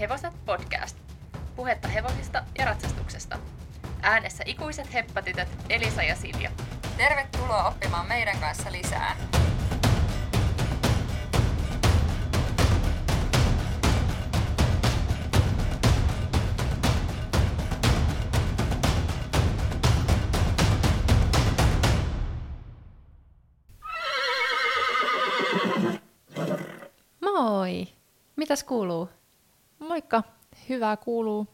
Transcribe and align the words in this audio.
Hevoset 0.00 0.32
podcast. 0.44 0.96
Puhetta 1.56 1.88
hevosista 1.88 2.44
ja 2.58 2.64
ratsastuksesta. 2.64 3.38
Äänessä 4.02 4.44
ikuiset 4.46 4.94
heppatytöt 4.94 5.48
Elisa 5.68 6.02
ja 6.02 6.16
Silja. 6.16 6.50
Tervetuloa 6.96 7.68
oppimaan 7.68 8.08
meidän 8.08 8.38
kanssa 8.40 8.72
lisää. 8.72 9.16
Moi! 27.20 27.86
Mitäs 28.36 28.64
kuuluu? 28.64 29.19
Moikka, 29.90 30.22
hyvää 30.68 30.96
kuuluu. 30.96 31.46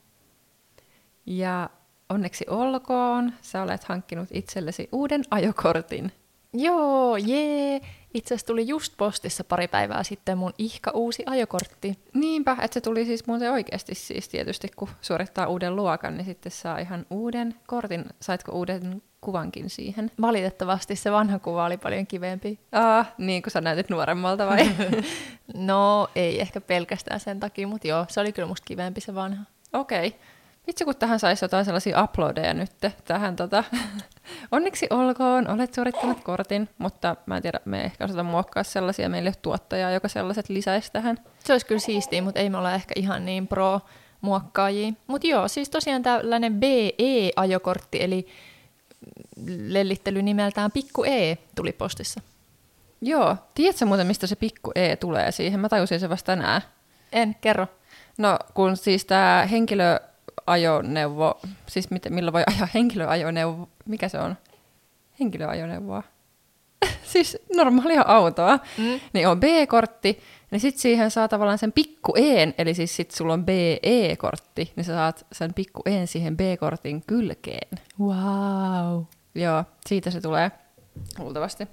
Ja 1.26 1.70
onneksi 2.08 2.44
olkoon, 2.48 3.32
sä 3.42 3.62
olet 3.62 3.84
hankkinut 3.84 4.28
itsellesi 4.32 4.88
uuden 4.92 5.22
ajokortin. 5.30 6.12
Joo, 6.52 7.16
jee. 7.16 7.80
Itse 8.14 8.34
asiassa 8.34 8.46
tuli 8.46 8.68
just 8.68 8.92
postissa 8.96 9.44
pari 9.44 9.68
päivää 9.68 10.02
sitten 10.02 10.38
mun 10.38 10.52
ihka 10.58 10.90
uusi 10.90 11.22
ajokortti. 11.26 11.98
Niinpä, 12.14 12.56
että 12.62 12.74
se 12.74 12.80
tuli 12.80 13.04
siis 13.04 13.26
muuten 13.26 13.52
oikeasti 13.52 13.94
siis 13.94 14.28
tietysti, 14.28 14.68
kun 14.76 14.88
suorittaa 15.00 15.46
uuden 15.46 15.76
luokan, 15.76 16.16
niin 16.16 16.24
sitten 16.24 16.52
saa 16.52 16.78
ihan 16.78 17.06
uuden 17.10 17.54
kortin. 17.66 18.04
Saitko 18.20 18.52
uuden 18.52 19.02
kuvankin 19.26 19.70
siihen? 19.70 20.10
Valitettavasti 20.20 20.96
se 20.96 21.12
vanha 21.12 21.38
kuva 21.38 21.64
oli 21.64 21.76
paljon 21.76 22.06
kivempi. 22.06 22.58
Ah, 22.72 23.14
niin 23.18 23.42
kuin 23.42 23.52
sä 23.52 23.60
näytit 23.60 23.90
nuoremmalta 23.90 24.46
vai? 24.46 24.70
No, 25.54 26.08
ei 26.14 26.40
ehkä 26.40 26.60
pelkästään 26.60 27.20
sen 27.20 27.40
takia, 27.40 27.66
mutta 27.66 27.88
joo, 27.88 28.04
se 28.08 28.20
oli 28.20 28.32
kyllä 28.32 28.48
musta 28.48 28.64
kivempi 28.64 29.00
se 29.00 29.14
vanha. 29.14 29.44
Okei. 29.72 30.06
Okay. 30.06 30.20
Vitsi, 30.66 30.84
kun 30.84 30.96
tähän 30.96 31.18
saisi 31.18 31.44
jotain 31.44 31.64
sellaisia 31.64 32.04
uploadeja 32.04 32.54
nyt 32.54 32.70
tähän 33.04 33.36
tota. 33.36 33.64
Onneksi 34.52 34.86
olkoon, 34.90 35.50
olet 35.50 35.74
suorittanut 35.74 36.24
kortin, 36.24 36.68
mutta 36.78 37.16
mä 37.26 37.36
en 37.36 37.42
tiedä, 37.42 37.60
me 37.64 37.84
ehkä 37.84 38.04
osata 38.04 38.22
muokkaa 38.22 38.62
sellaisia 38.62 39.08
meille 39.08 39.32
tuottajaa, 39.42 39.90
joka 39.90 40.08
sellaiset 40.08 40.48
lisäisi 40.48 40.92
tähän. 40.92 41.18
Se 41.44 41.52
olisi 41.52 41.66
kyllä 41.66 41.80
siistiä, 41.80 42.22
mutta 42.22 42.40
ei 42.40 42.50
me 42.50 42.58
olla 42.58 42.74
ehkä 42.74 42.92
ihan 42.96 43.24
niin 43.24 43.48
pro 43.48 43.80
muokkaajia. 44.20 44.92
Mutta 45.06 45.26
joo, 45.26 45.48
siis 45.48 45.70
tosiaan 45.70 46.02
tällainen 46.02 46.60
BE-ajokortti, 46.60 48.02
eli 48.02 48.26
lellittely 49.46 50.22
nimeltään 50.22 50.72
Pikku 50.72 51.04
E 51.04 51.38
tuli 51.54 51.72
postissa. 51.72 52.20
Joo, 53.00 53.36
tiedätkö 53.54 53.86
muuten, 53.86 54.06
mistä 54.06 54.26
se 54.26 54.36
pikku 54.36 54.72
E 54.74 54.96
tulee 54.96 55.32
siihen? 55.32 55.60
Mä 55.60 55.68
tajusin 55.68 56.00
se 56.00 56.08
vasta 56.08 56.26
tänään. 56.26 56.62
En, 57.12 57.36
kerro. 57.40 57.66
No, 58.18 58.38
kun 58.54 58.76
siis 58.76 59.04
tämä 59.04 59.48
henkilöajoneuvo, 59.50 61.40
siis 61.66 61.90
miten, 61.90 62.14
millä 62.14 62.32
voi 62.32 62.42
ajaa 62.46 62.68
henkilöajoneuvo, 62.74 63.68
mikä 63.86 64.08
se 64.08 64.18
on? 64.18 64.36
Henkilöajoneuvoa. 65.20 66.02
siis 67.12 67.38
normaalia 67.56 68.04
autoa, 68.06 68.58
mm. 68.78 69.00
niin 69.12 69.28
on 69.28 69.40
B-kortti, 69.40 70.20
niin 70.50 70.60
sitten 70.60 70.80
siihen 70.80 71.10
saa 71.10 71.28
tavallaan 71.28 71.58
sen 71.58 71.72
pikku 71.72 72.12
E, 72.16 72.52
eli 72.58 72.74
siis 72.74 72.96
sit 72.96 73.10
sulla 73.10 73.32
on 73.32 73.44
BE-kortti, 73.46 74.72
niin 74.76 74.84
sä 74.84 74.92
saat 74.92 75.26
sen 75.32 75.54
pikku 75.54 75.82
E 75.86 76.06
siihen 76.06 76.36
B-kortin 76.36 77.02
kylkeen. 77.06 77.78
Wow. 78.00 79.02
Joo, 79.34 79.64
siitä 79.86 80.10
se 80.10 80.20
tulee 80.20 80.50
luultavasti. 81.18 81.68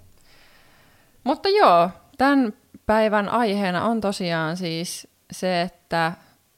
Mutta 1.23 1.49
joo, 1.49 1.89
tämän 2.17 2.53
päivän 2.85 3.29
aiheena 3.29 3.85
on 3.85 4.01
tosiaan 4.01 4.58
siis 4.58 5.08
se, 5.31 5.61
että 5.61 6.11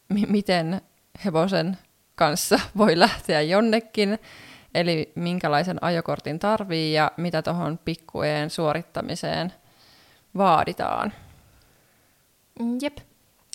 m- 0.10 0.32
miten 0.32 0.82
hevosen 1.26 1.78
kanssa 2.16 2.60
voi 2.78 3.00
lähteä 3.00 3.42
jonnekin, 3.42 4.20
eli 4.76 5.12
minkälaisen 5.16 5.84
ajokortin 5.84 6.40
tarvii 6.40 6.94
ja 6.94 7.12
mitä 7.18 7.42
tuohon 7.42 7.80
pikkueen 7.86 8.50
suorittamiseen 8.50 9.54
vaaditaan. 10.38 11.14
Mm, 12.60 12.78
Jep. 12.82 12.98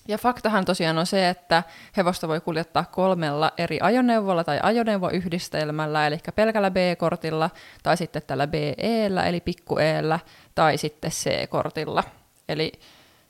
Ja 0.09 0.19
faktahan 0.19 0.65
tosiaan 0.65 0.99
on 0.99 1.07
se, 1.07 1.29
että 1.29 1.63
hevosta 1.97 2.29
voi 2.29 2.41
kuljettaa 2.41 2.85
kolmella 2.85 3.53
eri 3.59 3.79
ajoneuvolla 3.83 4.45
tai 4.45 4.61
ajoneuvoyhdistelmällä, 4.63 6.07
eli 6.07 6.19
pelkällä 6.35 6.71
B-kortilla, 6.71 7.51
tai 7.83 7.97
sitten 7.97 8.23
tällä 8.27 8.47
BE-llä, 8.47 9.27
eli 9.27 9.41
pikku 9.41 9.79
E-llä, 9.79 10.19
tai 10.55 10.79
sitten 10.79 11.11
C-kortilla. 11.11 12.05
Eli 12.49 12.73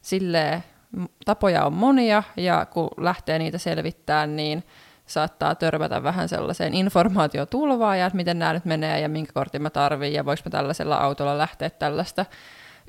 sille 0.02 0.62
tapoja 1.24 1.64
on 1.64 1.72
monia, 1.72 2.22
ja 2.36 2.66
kun 2.70 2.88
lähtee 2.96 3.38
niitä 3.38 3.58
selvittämään, 3.58 4.36
niin 4.36 4.64
saattaa 5.10 5.54
törmätä 5.54 6.02
vähän 6.02 6.28
sellaiseen 6.28 6.74
informaatiotulvaan, 6.74 7.98
ja 7.98 8.06
että 8.06 8.16
miten 8.16 8.38
nämä 8.38 8.52
nyt 8.52 8.64
menee, 8.64 9.00
ja 9.00 9.08
minkä 9.08 9.32
kortin 9.32 9.62
mä 9.62 9.70
tarvitsen, 9.70 10.12
ja 10.12 10.24
voiko 10.24 10.42
mä 10.44 10.50
tällaisella 10.50 10.96
autolla 10.96 11.38
lähteä 11.38 11.70
tällaista 11.70 12.26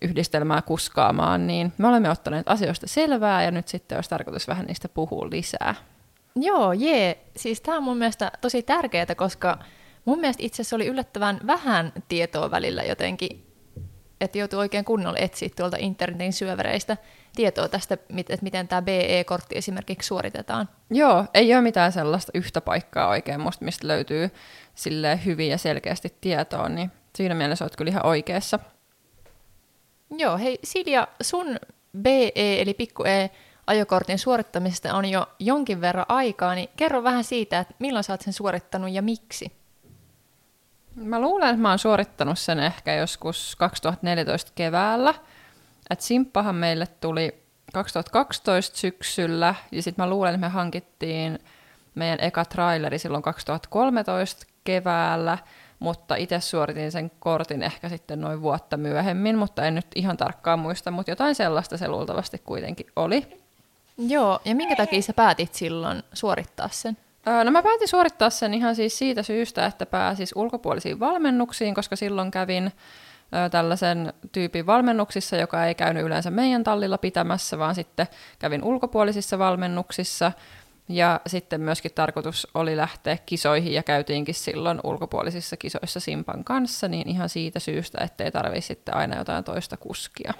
yhdistelmää 0.01 0.61
kuskaamaan, 0.61 1.47
niin 1.47 1.73
me 1.77 1.87
olemme 1.87 2.09
ottaneet 2.09 2.49
asioista 2.49 2.87
selvää 2.87 3.43
ja 3.43 3.51
nyt 3.51 3.67
sitten 3.67 3.97
olisi 3.97 4.09
tarkoitus 4.09 4.47
vähän 4.47 4.65
niistä 4.65 4.89
puhua 4.89 5.29
lisää. 5.29 5.75
Joo, 6.35 6.73
jee. 6.73 7.25
Siis 7.37 7.61
tämä 7.61 7.77
on 7.77 7.83
mun 7.83 7.97
mielestä 7.97 8.31
tosi 8.41 8.63
tärkeää, 8.63 9.15
koska 9.15 9.57
mun 10.05 10.19
mielestä 10.19 10.43
itse 10.43 10.61
asiassa 10.61 10.75
oli 10.75 10.87
yllättävän 10.87 11.39
vähän 11.47 11.93
tietoa 12.07 12.51
välillä 12.51 12.83
jotenkin, 12.83 13.50
että 14.21 14.37
joutuu 14.37 14.59
oikein 14.59 14.85
kunnolla 14.85 15.19
etsiä 15.19 15.49
tuolta 15.55 15.77
internetin 15.79 16.33
syövereistä 16.33 16.97
tietoa 17.35 17.67
tästä, 17.67 17.93
että 17.93 18.37
miten 18.43 18.67
tämä 18.67 18.81
BE-kortti 18.81 19.57
esimerkiksi 19.57 20.07
suoritetaan. 20.07 20.69
Joo, 20.89 21.25
ei 21.33 21.53
ole 21.53 21.61
mitään 21.61 21.91
sellaista 21.91 22.31
yhtä 22.35 22.61
paikkaa 22.61 23.07
oikein 23.07 23.41
musta, 23.41 23.65
mistä 23.65 23.87
löytyy 23.87 24.29
sille 24.75 25.19
hyvin 25.25 25.49
ja 25.49 25.57
selkeästi 25.57 26.15
tietoa, 26.21 26.69
niin 26.69 26.91
siinä 27.15 27.35
mielessä 27.35 27.65
olet 27.65 27.75
kyllä 27.75 27.89
ihan 27.89 28.05
oikeassa. 28.05 28.59
Joo, 30.17 30.37
hei 30.37 30.59
Silja, 30.63 31.07
sun 31.21 31.59
BE 31.97 32.31
eli 32.35 32.73
pikku 32.73 33.03
E 33.03 33.29
ajokortin 33.67 34.19
suorittamisesta 34.19 34.95
on 34.95 35.05
jo 35.05 35.27
jonkin 35.39 35.81
verran 35.81 36.05
aikaa, 36.07 36.55
niin 36.55 36.69
kerro 36.77 37.03
vähän 37.03 37.23
siitä, 37.23 37.59
että 37.59 37.73
milloin 37.79 38.03
sä 38.03 38.13
oot 38.13 38.21
sen 38.21 38.33
suorittanut 38.33 38.91
ja 38.91 39.01
miksi? 39.01 39.60
Mä 40.95 41.21
luulen, 41.21 41.49
että 41.49 41.61
mä 41.61 41.69
oon 41.69 41.79
suorittanut 41.79 42.39
sen 42.39 42.59
ehkä 42.59 42.95
joskus 42.95 43.55
2014 43.55 44.51
keväällä. 44.55 45.13
Et 45.89 46.01
simppahan 46.01 46.55
meille 46.55 46.87
tuli 46.87 47.43
2012 47.73 48.77
syksyllä, 48.77 49.55
ja 49.71 49.83
sitten 49.83 50.05
mä 50.05 50.09
luulen, 50.09 50.35
että 50.35 50.47
me 50.47 50.51
hankittiin 50.51 51.39
meidän 51.95 52.19
eka 52.21 52.45
traileri 52.45 52.99
silloin 52.99 53.23
2013 53.23 54.45
keväällä, 54.63 55.37
mutta 55.79 56.15
itse 56.15 56.39
suoritin 56.39 56.91
sen 56.91 57.11
kortin 57.19 57.63
ehkä 57.63 57.89
sitten 57.89 58.21
noin 58.21 58.41
vuotta 58.41 58.77
myöhemmin, 58.77 59.37
mutta 59.37 59.65
en 59.65 59.75
nyt 59.75 59.87
ihan 59.95 60.17
tarkkaan 60.17 60.59
muista, 60.59 60.91
mutta 60.91 61.11
jotain 61.11 61.35
sellaista 61.35 61.77
se 61.77 61.87
luultavasti 61.87 62.41
kuitenkin 62.45 62.87
oli. 62.95 63.41
Joo, 63.97 64.39
ja 64.45 64.55
minkä 64.55 64.75
takia 64.75 65.01
sä 65.01 65.13
päätit 65.13 65.53
silloin 65.53 66.03
suorittaa 66.13 66.69
sen? 66.71 66.97
No 67.43 67.51
mä 67.51 67.63
päätin 67.63 67.87
suorittaa 67.87 68.29
sen 68.29 68.53
ihan 68.53 68.75
siis 68.75 68.97
siitä 68.97 69.23
syystä, 69.23 69.65
että 69.65 69.85
pääsis 69.85 70.33
ulkopuolisiin 70.35 70.99
valmennuksiin, 70.99 71.75
koska 71.75 71.95
silloin 71.95 72.31
kävin 72.31 72.71
tällaisen 73.51 74.13
tyypin 74.31 74.65
valmennuksissa, 74.65 75.37
joka 75.37 75.65
ei 75.65 75.75
käynyt 75.75 76.05
yleensä 76.05 76.31
meidän 76.31 76.63
tallilla 76.63 76.97
pitämässä, 76.97 77.57
vaan 77.57 77.75
sitten 77.75 78.07
kävin 78.39 78.63
ulkopuolisissa 78.63 79.39
valmennuksissa. 79.39 80.31
Ja 80.89 81.21
sitten 81.27 81.61
myöskin 81.61 81.91
tarkoitus 81.95 82.47
oli 82.53 82.77
lähteä 82.77 83.17
kisoihin 83.25 83.73
ja 83.73 83.83
käytiinkin 83.83 84.35
silloin 84.35 84.79
ulkopuolisissa 84.83 85.57
kisoissa 85.57 85.99
Simpan 85.99 86.43
kanssa, 86.43 86.87
niin 86.87 87.09
ihan 87.09 87.29
siitä 87.29 87.59
syystä, 87.59 88.03
ettei 88.03 88.31
tarvitse 88.31 88.67
sitten 88.67 88.95
aina 88.95 89.17
jotain 89.17 89.43
toista 89.43 89.77
kuskia. 89.77 90.33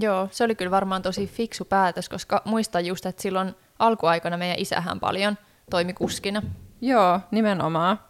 Joo, 0.00 0.28
se 0.30 0.44
oli 0.44 0.54
kyllä 0.54 0.70
varmaan 0.70 1.02
tosi 1.02 1.26
fiksu 1.26 1.64
päätös, 1.64 2.08
koska 2.08 2.42
muistan 2.44 2.86
just, 2.86 3.06
että 3.06 3.22
silloin 3.22 3.54
alkuaikana 3.78 4.36
meidän 4.36 4.58
isähän 4.58 5.00
paljon 5.00 5.38
toimi 5.72 5.92
kuskina. 5.92 6.42
Joo, 6.80 7.20
nimenomaan. 7.30 8.00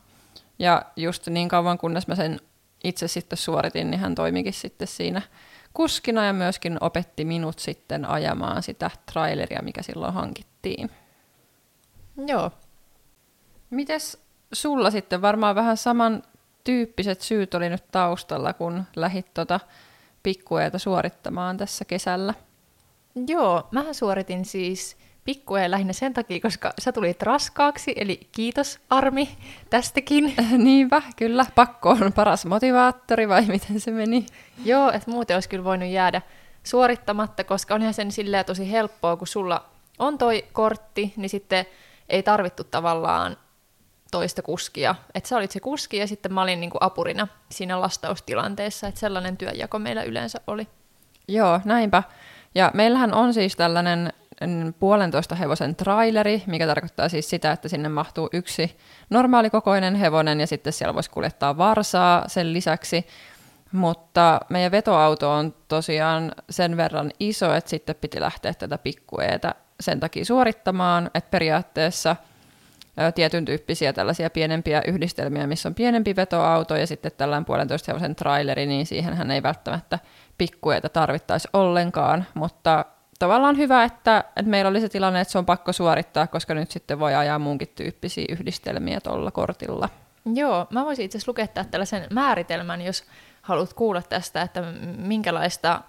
Ja 0.58 0.82
just 0.96 1.26
niin 1.26 1.48
kauan 1.48 1.78
kunnes 1.78 2.06
mä 2.06 2.14
sen 2.14 2.40
itse 2.84 3.08
sitten 3.08 3.38
suoritin, 3.38 3.90
niin 3.90 4.00
hän 4.00 4.14
toimikin 4.14 4.52
sitten 4.52 4.88
siinä 4.88 5.22
kuskina 5.74 6.24
ja 6.24 6.32
myöskin 6.32 6.78
opetti 6.80 7.24
minut 7.24 7.58
sitten 7.58 8.04
ajamaan 8.04 8.62
sitä 8.62 8.90
traileria, 9.12 9.62
mikä 9.62 9.82
silloin 9.82 10.14
hankittiin. 10.14 10.90
Joo. 12.26 12.50
Mites 13.70 14.18
sulla 14.52 14.90
sitten 14.90 15.22
varmaan 15.22 15.54
vähän 15.54 15.76
saman 15.76 16.22
tyyppiset 16.64 17.20
syyt 17.20 17.54
oli 17.54 17.68
nyt 17.68 17.84
taustalla, 17.92 18.52
kun 18.52 18.84
lähit 18.96 19.34
tota 19.34 19.60
pikkueeta 20.22 20.78
suorittamaan 20.78 21.56
tässä 21.56 21.84
kesällä? 21.84 22.34
Joo, 23.26 23.68
mä 23.70 23.92
suoritin 23.92 24.44
siis 24.44 24.96
pikkuja 25.24 25.70
lähinnä 25.70 25.92
sen 25.92 26.14
takia, 26.14 26.40
koska 26.40 26.72
sä 26.78 26.92
tulit 26.92 27.22
raskaaksi, 27.22 27.92
eli 27.96 28.20
kiitos 28.32 28.80
Armi 28.90 29.28
tästäkin. 29.70 30.34
Niinpä, 30.64 31.02
kyllä. 31.16 31.46
Pakko 31.54 31.90
on 31.90 32.12
paras 32.12 32.46
motivaattori, 32.46 33.28
vai 33.28 33.46
miten 33.46 33.80
se 33.80 33.90
meni? 33.90 34.26
Joo, 34.64 34.90
että 34.90 35.10
muuten 35.10 35.36
olisi 35.36 35.48
kyllä 35.48 35.64
voinut 35.64 35.88
jäädä 35.88 36.22
suorittamatta, 36.64 37.44
koska 37.44 37.74
onhan 37.74 37.94
sen 37.94 38.12
silleen 38.12 38.44
tosi 38.44 38.70
helppoa, 38.70 39.16
kun 39.16 39.26
sulla 39.26 39.64
on 39.98 40.18
toi 40.18 40.44
kortti, 40.52 41.12
niin 41.16 41.28
sitten 41.28 41.66
ei 42.08 42.22
tarvittu 42.22 42.64
tavallaan 42.64 43.36
toista 44.10 44.42
kuskia. 44.42 44.94
Että 45.14 45.28
sä 45.28 45.36
olit 45.36 45.50
se 45.50 45.60
kuski 45.60 45.96
ja 45.96 46.06
sitten 46.06 46.34
mä 46.34 46.42
olin 46.42 46.60
niinku 46.60 46.78
apurina 46.80 47.28
siinä 47.50 47.80
lastaustilanteessa, 47.80 48.88
että 48.88 49.00
sellainen 49.00 49.36
työjako 49.36 49.78
meillä 49.78 50.02
yleensä 50.02 50.40
oli. 50.46 50.68
Joo, 51.28 51.60
näinpä. 51.64 52.02
Ja 52.54 52.70
meillähän 52.74 53.14
on 53.14 53.34
siis 53.34 53.56
tällainen 53.56 54.12
puolentoista 54.78 55.34
hevosen 55.34 55.76
traileri, 55.76 56.42
mikä 56.46 56.66
tarkoittaa 56.66 57.08
siis 57.08 57.30
sitä, 57.30 57.52
että 57.52 57.68
sinne 57.68 57.88
mahtuu 57.88 58.28
yksi 58.32 58.76
normaalikokoinen 59.10 59.94
hevonen 59.94 60.40
ja 60.40 60.46
sitten 60.46 60.72
siellä 60.72 60.94
voisi 60.94 61.10
kuljettaa 61.10 61.56
varsaa 61.56 62.28
sen 62.28 62.52
lisäksi. 62.52 63.06
Mutta 63.72 64.40
meidän 64.48 64.72
vetoauto 64.72 65.32
on 65.32 65.54
tosiaan 65.68 66.32
sen 66.50 66.76
verran 66.76 67.10
iso, 67.20 67.54
että 67.54 67.70
sitten 67.70 67.96
piti 68.00 68.20
lähteä 68.20 68.54
tätä 68.54 68.78
pikkueetä 68.78 69.54
sen 69.80 70.00
takia 70.00 70.24
suorittamaan, 70.24 71.10
että 71.14 71.30
periaatteessa 71.30 72.16
tietyn 73.14 73.44
tyyppisiä 73.44 73.92
tällaisia 73.92 74.30
pienempiä 74.30 74.82
yhdistelmiä, 74.86 75.46
missä 75.46 75.68
on 75.68 75.74
pienempi 75.74 76.16
vetoauto 76.16 76.76
ja 76.76 76.86
sitten 76.86 77.12
tällainen 77.16 77.44
puolentoista 77.44 77.92
hevosen 77.92 78.16
traileri, 78.16 78.66
niin 78.66 78.86
siihenhän 78.86 79.30
ei 79.30 79.42
välttämättä 79.42 79.98
pikkueita 80.38 80.88
tarvittaisi 80.88 81.48
ollenkaan, 81.52 82.26
mutta 82.34 82.84
tavallaan 83.22 83.56
hyvä, 83.56 83.84
että, 83.84 84.24
että 84.36 84.50
meillä 84.50 84.68
oli 84.68 84.80
se 84.80 84.88
tilanne, 84.88 85.20
että 85.20 85.32
se 85.32 85.38
on 85.38 85.46
pakko 85.46 85.72
suorittaa, 85.72 86.26
koska 86.26 86.54
nyt 86.54 86.70
sitten 86.70 86.98
voi 86.98 87.14
ajaa 87.14 87.38
muunkin 87.38 87.68
tyyppisiä 87.68 88.24
yhdistelmiä 88.28 89.00
tuolla 89.00 89.30
kortilla. 89.30 89.88
Joo, 90.34 90.66
mä 90.70 90.84
voisin 90.84 91.04
itse 91.04 91.18
asiassa 91.18 91.30
lukea 91.30 91.46
tällaisen 91.46 92.06
määritelmän, 92.10 92.82
jos 92.82 93.04
haluat 93.42 93.72
kuulla 93.72 94.02
tästä, 94.02 94.42
että 94.42 94.62
minkälaista 94.96 95.80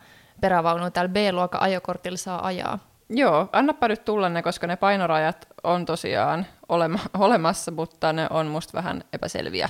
perävaunua 0.41 0.89
täällä 0.89 1.09
B-luokan 1.09 1.61
ajokortilla 1.61 2.17
saa 2.17 2.45
ajaa. 2.45 2.79
Joo, 3.09 3.49
annapa 3.51 3.87
nyt 3.87 4.05
tulla 4.05 4.29
ne, 4.29 4.41
koska 4.41 4.67
ne 4.67 4.75
painorajat 4.75 5.47
on 5.63 5.85
tosiaan 5.85 6.45
olema, 6.69 6.99
olemassa, 7.13 7.71
mutta 7.71 8.13
ne 8.13 8.27
on 8.29 8.47
musta 8.47 8.77
vähän 8.77 9.03
epäselviä. 9.13 9.69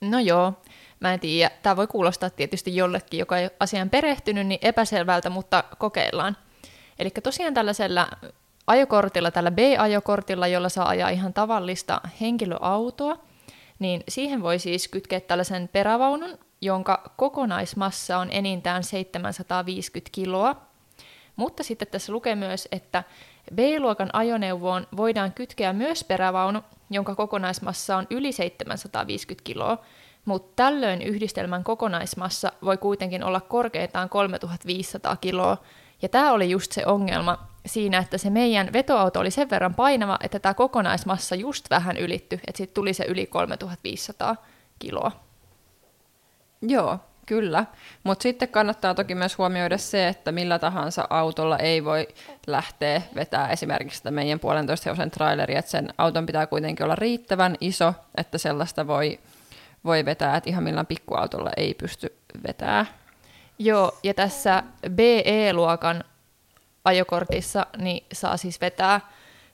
No 0.00 0.18
joo, 0.18 0.52
mä 1.00 1.14
en 1.14 1.20
tiedä. 1.20 1.50
Tämä 1.62 1.76
voi 1.76 1.86
kuulostaa 1.86 2.30
tietysti 2.30 2.76
jollekin, 2.76 3.18
joka 3.18 3.38
ei 3.38 3.50
asiaan 3.60 3.90
perehtynyt, 3.90 4.46
niin 4.46 4.60
epäselvältä, 4.62 5.30
mutta 5.30 5.64
kokeillaan. 5.78 6.36
Eli 6.98 7.10
tosiaan 7.10 7.54
tällaisella 7.54 8.08
ajokortilla, 8.66 9.30
tällä 9.30 9.50
B-ajokortilla, 9.50 10.46
jolla 10.46 10.68
saa 10.68 10.88
ajaa 10.88 11.08
ihan 11.08 11.34
tavallista 11.34 12.00
henkilöautoa, 12.20 13.18
niin 13.78 14.04
siihen 14.08 14.42
voi 14.42 14.58
siis 14.58 14.88
kytkeä 14.88 15.20
tällaisen 15.20 15.68
perävaunun, 15.72 16.38
jonka 16.60 17.12
kokonaismassa 17.16 18.18
on 18.18 18.28
enintään 18.30 18.84
750 18.84 20.10
kiloa. 20.12 20.56
Mutta 21.36 21.62
sitten 21.62 21.88
tässä 21.88 22.12
lukee 22.12 22.34
myös, 22.34 22.68
että 22.72 23.04
B-luokan 23.54 24.10
ajoneuvoon 24.12 24.86
voidaan 24.96 25.32
kytkeä 25.32 25.72
myös 25.72 26.04
perävaunu, 26.04 26.60
jonka 26.90 27.14
kokonaismassa 27.14 27.96
on 27.96 28.06
yli 28.10 28.32
750 28.32 29.44
kiloa, 29.44 29.78
mutta 30.24 30.52
tällöin 30.56 31.02
yhdistelmän 31.02 31.64
kokonaismassa 31.64 32.52
voi 32.64 32.76
kuitenkin 32.76 33.24
olla 33.24 33.40
korkeintaan 33.40 34.08
3500 34.08 35.16
kiloa. 35.16 35.56
Ja 36.04 36.08
tämä 36.08 36.32
oli 36.32 36.50
just 36.50 36.72
se 36.72 36.86
ongelma 36.86 37.38
siinä, 37.66 37.98
että 37.98 38.18
se 38.18 38.30
meidän 38.30 38.72
vetoauto 38.72 39.20
oli 39.20 39.30
sen 39.30 39.50
verran 39.50 39.74
painava, 39.74 40.18
että 40.22 40.38
tämä 40.38 40.54
kokonaismassa 40.54 41.34
just 41.34 41.70
vähän 41.70 41.96
ylitty, 41.96 42.40
että 42.46 42.58
sitten 42.58 42.74
tuli 42.74 42.92
se 42.92 43.04
yli 43.04 43.26
3500 43.26 44.36
kiloa. 44.78 45.12
Joo, 46.62 46.98
kyllä. 47.26 47.64
Mutta 48.02 48.22
sitten 48.22 48.48
kannattaa 48.48 48.94
toki 48.94 49.14
myös 49.14 49.38
huomioida 49.38 49.78
se, 49.78 50.08
että 50.08 50.32
millä 50.32 50.58
tahansa 50.58 51.06
autolla 51.10 51.58
ei 51.58 51.84
voi 51.84 52.08
lähteä 52.46 53.02
vetää 53.14 53.50
esimerkiksi 53.50 53.96
sitä 53.96 54.10
meidän 54.10 54.40
puolentoista 54.40 54.84
hevosen 54.90 55.10
traileria, 55.10 55.58
että 55.58 55.70
sen 55.70 55.94
auton 55.98 56.26
pitää 56.26 56.46
kuitenkin 56.46 56.84
olla 56.84 56.94
riittävän 56.94 57.56
iso, 57.60 57.94
että 58.16 58.38
sellaista 58.38 58.86
voi, 58.86 59.20
voi 59.84 60.04
vetää, 60.04 60.36
että 60.36 60.50
ihan 60.50 60.64
millään 60.64 60.86
pikkuautolla 60.86 61.50
ei 61.56 61.74
pysty 61.74 62.16
vetää. 62.46 62.86
Joo, 63.58 63.98
ja 64.02 64.14
tässä 64.14 64.62
BE-luokan 64.88 66.04
ajokortissa 66.84 67.66
niin 67.76 68.06
saa 68.12 68.36
siis 68.36 68.60
vetää, 68.60 69.00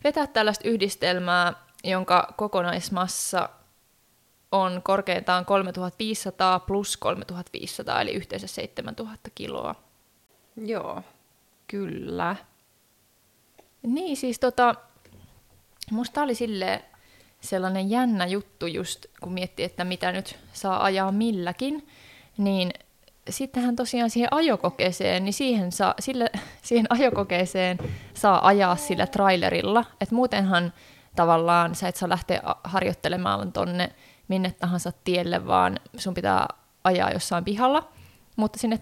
vetää 0.04 0.26
tällaista 0.26 0.68
yhdistelmää, 0.68 1.52
jonka 1.84 2.34
kokonaismassa 2.36 3.48
on 4.52 4.80
korkeintaan 4.82 5.44
3500 5.44 6.60
plus 6.60 6.96
3500, 6.96 8.00
eli 8.00 8.10
yhteensä 8.12 8.46
7000 8.46 9.30
kiloa. 9.34 9.74
Joo, 10.56 11.02
kyllä. 11.66 12.36
Niin, 13.82 14.16
siis 14.16 14.38
tota, 14.38 14.74
musta 15.90 16.22
oli 16.22 16.34
sille 16.34 16.84
sellainen 17.40 17.90
jännä 17.90 18.26
juttu 18.26 18.66
just, 18.66 19.06
kun 19.20 19.32
miettii, 19.32 19.64
että 19.64 19.84
mitä 19.84 20.12
nyt 20.12 20.38
saa 20.52 20.84
ajaa 20.84 21.12
milläkin, 21.12 21.88
niin 22.38 22.72
sittenhän 23.28 23.76
tosiaan 23.76 24.10
siihen 24.10 24.34
ajokokeeseen, 24.34 25.24
niin 25.24 25.32
siihen, 25.32 25.72
saa, 25.72 25.94
sille, 26.00 26.30
siihen 26.62 26.86
ajokokeeseen 26.90 27.78
saa 28.14 28.46
ajaa 28.46 28.76
sillä 28.76 29.06
trailerilla. 29.06 29.84
että 30.00 30.14
muutenhan 30.14 30.72
tavallaan 31.16 31.74
sä 31.74 31.88
et 31.88 31.96
saa 31.96 32.08
lähteä 32.08 32.42
harjoittelemaan 32.64 33.52
tonne 33.52 33.92
minne 34.28 34.50
tahansa 34.50 34.92
tielle, 35.04 35.46
vaan 35.46 35.80
sun 35.96 36.14
pitää 36.14 36.48
ajaa 36.84 37.10
jossain 37.10 37.44
pihalla. 37.44 37.88
Mutta 38.36 38.58
sinne 38.58 38.78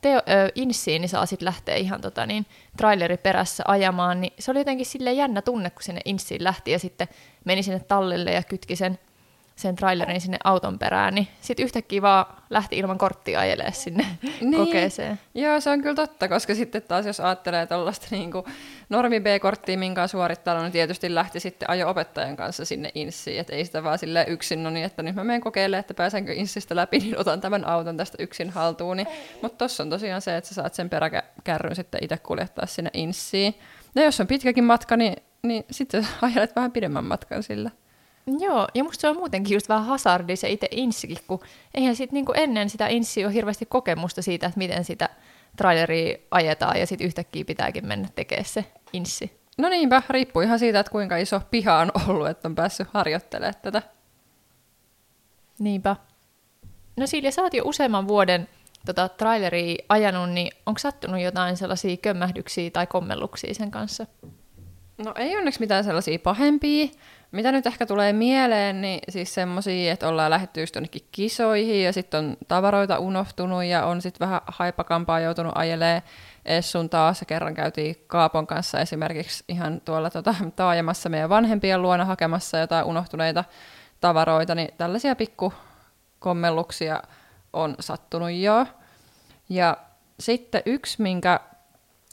teo, 0.00 0.18
ö, 0.18 0.52
insiin 0.54 1.00
niin 1.00 1.08
saa 1.08 1.26
sitten 1.26 1.46
lähteä 1.46 1.74
ihan 1.74 2.00
tota, 2.00 2.26
niin, 2.26 2.46
traileri 2.76 3.16
perässä 3.16 3.64
ajamaan, 3.66 4.20
niin 4.20 4.32
se 4.38 4.50
oli 4.50 4.60
jotenkin 4.60 4.86
sille 4.86 5.12
jännä 5.12 5.42
tunne, 5.42 5.70
kun 5.70 5.82
sinne 5.82 6.00
insiin 6.04 6.44
lähti 6.44 6.70
ja 6.70 6.78
sitten 6.78 7.08
meni 7.44 7.62
sinne 7.62 7.80
tallille 7.80 8.32
ja 8.32 8.42
kytki 8.42 8.76
sen 8.76 8.98
sen 9.56 9.76
trailerin 9.76 10.20
sinne 10.20 10.38
auton 10.44 10.78
perään, 10.78 11.14
niin 11.14 11.28
sitten 11.40 11.64
yhtäkkiä 11.64 12.02
vaan 12.02 12.26
lähti 12.50 12.78
ilman 12.78 12.98
korttia 12.98 13.40
ajelemaan 13.40 13.72
sinne 13.72 14.06
niin. 14.40 14.56
kokeeseen. 14.56 15.20
Joo, 15.34 15.60
se 15.60 15.70
on 15.70 15.82
kyllä 15.82 15.94
totta, 15.94 16.28
koska 16.28 16.54
sitten 16.54 16.82
taas 16.82 17.06
jos 17.06 17.20
ajattelee 17.20 17.66
tuollaista 17.66 18.06
niin 18.10 18.30
normi 18.88 19.20
B-korttia, 19.20 19.78
minkä 19.78 20.02
on 20.02 20.08
suorittanut, 20.08 20.62
niin 20.62 20.72
tietysti 20.72 21.14
lähti 21.14 21.40
sitten 21.40 21.70
ajo-opettajan 21.70 22.36
kanssa 22.36 22.64
sinne 22.64 22.90
inssiin, 22.94 23.40
että 23.40 23.52
ei 23.52 23.64
sitä 23.64 23.84
vaan 23.84 23.98
sille 23.98 24.24
yksin, 24.28 24.62
no 24.62 24.70
niin, 24.70 24.86
että 24.86 25.02
nyt 25.02 25.14
mä 25.14 25.24
menen 25.24 25.40
kokeilemaan, 25.40 25.80
että 25.80 25.94
pääsenkö 25.94 26.32
inssistä 26.32 26.76
läpi, 26.76 26.98
niin 27.02 27.18
otan 27.18 27.40
tämän 27.40 27.66
auton 27.66 27.96
tästä 27.96 28.16
yksin 28.20 28.50
haltuun. 28.50 28.96
Mutta 29.42 29.58
tuossa 29.58 29.82
on 29.82 29.90
tosiaan 29.90 30.22
se, 30.22 30.36
että 30.36 30.48
sä 30.48 30.54
saat 30.54 30.74
sen 30.74 30.90
peräkärryn 30.90 31.76
sitten 31.76 32.04
itse 32.04 32.18
kuljettaa 32.18 32.66
sinne 32.66 32.90
inssiin. 32.94 33.54
Ja 33.94 34.02
jos 34.02 34.20
on 34.20 34.26
pitkäkin 34.26 34.64
matka, 34.64 34.96
niin, 34.96 35.16
niin 35.42 35.64
sitten 35.70 36.06
ajelet 36.22 36.56
vähän 36.56 36.72
pidemmän 36.72 37.04
matkan 37.04 37.42
sillä. 37.42 37.70
Joo, 38.26 38.68
ja 38.74 38.84
musta 38.84 39.00
se 39.00 39.08
on 39.08 39.16
muutenkin 39.16 39.54
just 39.54 39.68
vähän 39.68 39.84
hazardi 39.84 40.36
se 40.36 40.50
itse 40.50 40.68
inssikin, 40.70 41.16
kun 41.26 41.40
eihän 41.74 41.96
sit 41.96 42.12
niinku 42.12 42.32
ennen 42.32 42.70
sitä 42.70 42.88
inssi 42.88 43.24
ole 43.24 43.34
hirveästi 43.34 43.66
kokemusta 43.66 44.22
siitä, 44.22 44.46
että 44.46 44.58
miten 44.58 44.84
sitä 44.84 45.08
traileria 45.56 46.18
ajetaan, 46.30 46.80
ja 46.80 46.86
sitten 46.86 47.06
yhtäkkiä 47.06 47.44
pitääkin 47.44 47.86
mennä 47.86 48.08
tekemään 48.14 48.44
se 48.44 48.64
inssi. 48.92 49.40
No 49.58 49.68
niinpä, 49.68 50.02
riippuu 50.10 50.42
ihan 50.42 50.58
siitä, 50.58 50.80
että 50.80 50.92
kuinka 50.92 51.16
iso 51.16 51.40
piha 51.50 51.78
on 51.78 51.90
ollut, 52.08 52.28
että 52.28 52.48
on 52.48 52.54
päässyt 52.54 52.88
harjoittelemaan 52.92 53.54
tätä. 53.62 53.82
Niinpä. 55.58 55.96
No 56.96 57.06
Silja, 57.06 57.32
sä 57.32 57.42
oot 57.42 57.54
jo 57.54 57.62
useamman 57.66 58.08
vuoden 58.08 58.48
tota, 58.86 59.08
traileria 59.08 59.84
ajanut, 59.88 60.30
niin 60.30 60.52
onko 60.66 60.78
sattunut 60.78 61.20
jotain 61.20 61.56
sellaisia 61.56 61.96
kömmähdyksiä 61.96 62.70
tai 62.70 62.86
kommelluksia 62.86 63.54
sen 63.54 63.70
kanssa? 63.70 64.06
No 65.04 65.14
ei 65.16 65.36
onneksi 65.36 65.60
mitään 65.60 65.84
sellaisia 65.84 66.18
pahempia. 66.18 66.88
Mitä 67.32 67.52
nyt 67.52 67.66
ehkä 67.66 67.86
tulee 67.86 68.12
mieleen, 68.12 68.80
niin 68.80 69.00
siis 69.08 69.34
semmoisia, 69.34 69.92
että 69.92 70.08
ollaan 70.08 70.30
lähdetty 70.30 70.60
just 70.60 70.74
jonnekin 70.74 71.08
kisoihin 71.12 71.84
ja 71.84 71.92
sitten 71.92 72.24
on 72.24 72.36
tavaroita 72.48 72.98
unohtunut 72.98 73.64
ja 73.64 73.86
on 73.86 74.02
sitten 74.02 74.26
vähän 74.26 74.40
haipakampaa 74.46 75.20
joutunut 75.20 75.52
ajelee 75.54 76.02
Essun 76.44 76.90
taas. 76.90 77.20
Ja 77.20 77.26
kerran 77.26 77.54
käytiin 77.54 77.96
Kaapon 78.06 78.46
kanssa 78.46 78.80
esimerkiksi 78.80 79.44
ihan 79.48 79.80
tuolla 79.80 80.10
tota, 80.10 80.34
taajamassa 80.56 81.08
meidän 81.08 81.28
vanhempien 81.28 81.82
luona 81.82 82.04
hakemassa 82.04 82.58
jotain 82.58 82.84
unohtuneita 82.84 83.44
tavaroita, 84.00 84.54
niin 84.54 84.68
tällaisia 84.78 85.16
pikku 85.16 85.52
kommelluksia 86.18 87.02
on 87.52 87.74
sattunut 87.80 88.32
jo. 88.32 88.66
Ja 89.48 89.76
sitten 90.20 90.62
yksi, 90.66 91.02
minkä 91.02 91.40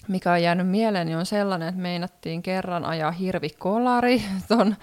mikä 0.09 0.31
on 0.31 0.43
jäänyt 0.43 0.67
mieleen, 0.67 1.07
niin 1.07 1.17
on 1.17 1.25
sellainen, 1.25 1.67
että 1.67 1.81
meinattiin 1.81 2.41
kerran 2.41 2.85
ajaa 2.85 3.11
hirvikolari 3.11 4.23
ton 4.47 4.75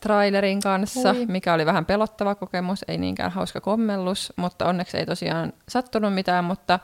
trailerin 0.00 0.60
kanssa, 0.60 1.10
Ui. 1.10 1.26
mikä 1.26 1.54
oli 1.54 1.66
vähän 1.66 1.86
pelottava 1.86 2.34
kokemus, 2.34 2.84
ei 2.88 2.98
niinkään 2.98 3.30
hauska 3.30 3.60
kommellus, 3.60 4.32
mutta 4.36 4.66
onneksi 4.66 4.98
ei 4.98 5.06
tosiaan 5.06 5.52
sattunut 5.68 6.14
mitään, 6.14 6.44
mutta 6.44 6.78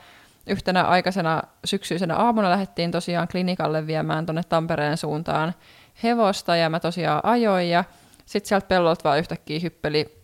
yhtenä 0.46 0.82
aikaisena 0.82 1.42
syksyisenä 1.64 2.16
aamuna 2.16 2.50
lähdettiin 2.50 2.90
tosiaan 2.90 3.28
klinikalle 3.28 3.86
viemään 3.86 4.26
tuonne 4.26 4.42
Tampereen 4.48 4.96
suuntaan 4.96 5.54
hevosta, 6.02 6.56
ja 6.56 6.70
mä 6.70 6.80
tosiaan 6.80 7.20
ajoin, 7.24 7.70
ja 7.70 7.84
sitten 8.26 8.48
sieltä 8.48 8.66
pellolta 8.66 9.04
vaan 9.04 9.18
yhtäkkiä 9.18 9.60
hyppeli 9.62 10.22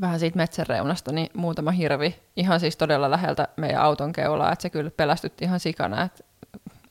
vähän 0.00 0.20
siitä 0.20 0.36
metsän 0.36 0.66
reunasta, 0.66 1.12
niin 1.12 1.30
muutama 1.34 1.70
hirvi, 1.70 2.16
ihan 2.36 2.60
siis 2.60 2.76
todella 2.76 3.10
läheltä 3.10 3.48
meidän 3.56 3.82
auton 3.82 4.12
keulaa, 4.12 4.52
että 4.52 4.62
se 4.62 4.70
kyllä 4.70 4.90
pelästytti 4.90 5.44
ihan 5.44 5.60
sikana, 5.60 6.02
että 6.02 6.24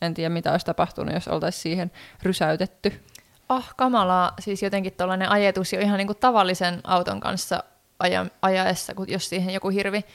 en 0.04 0.14
tiedä 0.14 0.30
mitä 0.30 0.52
olisi 0.52 0.66
tapahtunut, 0.66 1.14
jos 1.14 1.28
oltaisiin 1.28 1.62
siihen 1.62 1.92
rysäytetty. 2.24 3.02
Ah, 3.50 3.74
kamalaa. 3.78 4.34
Siis 4.40 4.64
jotenkin 4.64 4.94
tuollainen 4.94 5.30
ajetus 5.30 5.74
jo 5.74 5.80
ihan 5.80 5.98
niin 5.98 6.08
kuin 6.08 6.18
tavallisen 6.20 6.82
auton 6.84 7.20
kanssa 7.20 7.64
aja, 8.00 8.26
ajaessa, 8.42 8.94
kun 8.94 9.06
jos 9.10 9.30
siihen 9.30 9.54
joku 9.54 9.70
hirvi 9.70 10.06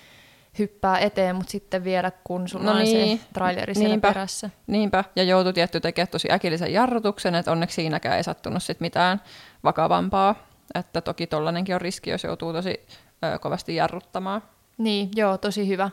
hyppää 0.59 0.99
eteen, 0.99 1.37
mutta 1.37 1.50
sitten 1.50 1.85
vielä 1.85 2.12
kun 2.25 2.49
sulla 2.49 2.64
No 2.64 2.71
on 2.73 2.78
niin. 2.78 3.18
se 3.18 3.25
traileri 3.33 3.75
siellä 3.75 3.88
Niinpä. 3.88 4.09
perässä. 4.09 4.50
Niinpä, 4.66 5.04
ja 5.16 5.23
joutui 5.23 5.52
tietty 5.52 5.80
tekemään 5.80 6.09
tosi 6.09 6.30
äkillisen 6.33 6.73
jarrutuksen, 6.73 7.35
että 7.35 7.52
onneksi 7.52 7.75
siinäkään 7.75 8.16
ei 8.16 8.25
sattunut 8.25 8.62
sit 8.62 8.80
mitään 8.80 9.23
vakavampaa. 9.64 10.35
Että 10.75 11.00
toki 11.00 11.26
tollanenkin 11.26 11.75
on 11.75 11.80
riski, 11.80 12.11
jos 12.11 12.25
joutuu 12.25 12.52
tosi 12.52 12.87
ö, 13.25 13.38
kovasti 13.38 13.75
jarruttamaan. 13.76 14.42
Niin, 14.78 15.09
joo, 15.16 15.38
tosi 15.38 15.68
hyvä. 15.68 15.90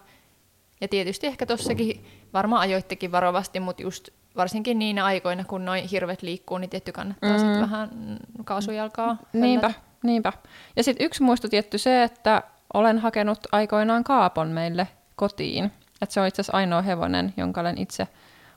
Ja 0.81 0.87
tietysti 0.87 1.27
ehkä 1.27 1.45
tossakin 1.45 2.05
varmaan 2.33 2.61
ajoittekin 2.61 3.11
varovasti, 3.11 3.59
mutta 3.59 3.83
just 3.83 4.09
varsinkin 4.35 4.79
niinä 4.79 5.05
aikoina, 5.05 5.43
kun 5.43 5.65
noin 5.65 5.87
hirvet 5.87 6.21
liikkuu, 6.21 6.57
niin 6.57 6.69
tietty 6.69 6.91
kannattaa 6.91 7.29
mm. 7.29 7.39
sitten 7.39 7.61
vähän 7.61 7.89
kaasujalkaa. 8.45 9.17
Niinpä, 9.33 9.67
höllätä. 9.67 9.81
niinpä. 10.03 10.33
Ja 10.75 10.83
sitten 10.83 11.05
yksi 11.05 11.23
muisto 11.23 11.47
tietty 11.47 11.77
se, 11.77 12.03
että 12.03 12.43
olen 12.73 12.99
hakenut 12.99 13.39
aikoinaan 13.51 14.03
kaapon 14.03 14.47
meille 14.47 14.87
kotiin. 15.15 15.71
Että 16.01 16.13
se 16.13 16.21
on 16.21 16.27
itse 16.27 16.41
asiassa 16.41 16.57
ainoa 16.57 16.81
hevonen, 16.81 17.33
jonka 17.37 17.61
olen 17.61 17.77
itse 17.77 18.07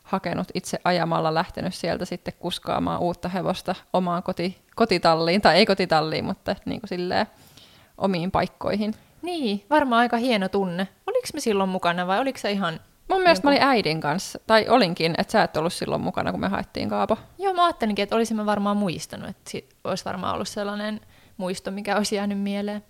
hakenut 0.02 0.48
itse 0.54 0.78
ajamalla, 0.84 1.34
lähtenyt 1.34 1.74
sieltä 1.74 2.04
sitten 2.04 2.34
kuskaamaan 2.38 3.00
uutta 3.00 3.28
hevosta 3.28 3.74
omaan 3.92 4.22
koti, 4.22 4.58
kotitalliin, 4.74 5.40
tai 5.40 5.56
ei 5.56 5.66
kotitalliin, 5.66 6.24
mutta 6.24 6.56
niin 6.64 6.80
kuin 6.80 6.88
silleen 6.88 7.26
omiin 7.98 8.30
paikkoihin. 8.30 8.94
Niin, 9.22 9.64
varmaan 9.70 10.00
aika 10.00 10.16
hieno 10.16 10.48
tunne. 10.48 10.88
Oliko 11.18 11.28
me 11.34 11.40
silloin 11.40 11.70
mukana 11.70 12.06
vai 12.06 12.18
oliko 12.18 12.38
se 12.38 12.50
ihan... 12.50 12.80
Mun 13.08 13.22
mielestä 13.22 13.46
mä 13.46 13.50
olin 13.50 13.62
äidin 13.62 14.00
kanssa, 14.00 14.38
tai 14.46 14.68
olinkin, 14.68 15.14
että 15.18 15.32
sä 15.32 15.42
et 15.42 15.56
ollut 15.56 15.72
silloin 15.72 16.02
mukana, 16.02 16.30
kun 16.30 16.40
me 16.40 16.48
haettiin 16.48 16.88
Kaapo. 16.88 17.18
Joo, 17.38 17.54
mä 17.54 17.64
ajattelinkin, 17.64 18.02
että 18.02 18.16
olisimme 18.16 18.46
varmaan 18.46 18.76
muistanut, 18.76 19.28
että 19.28 19.50
sit 19.50 19.76
olisi 19.84 20.04
varmaan 20.04 20.34
ollut 20.34 20.48
sellainen 20.48 21.00
muisto, 21.36 21.70
mikä 21.70 21.96
olisi 21.96 22.16
jäänyt 22.16 22.40
mieleen. 22.40 22.84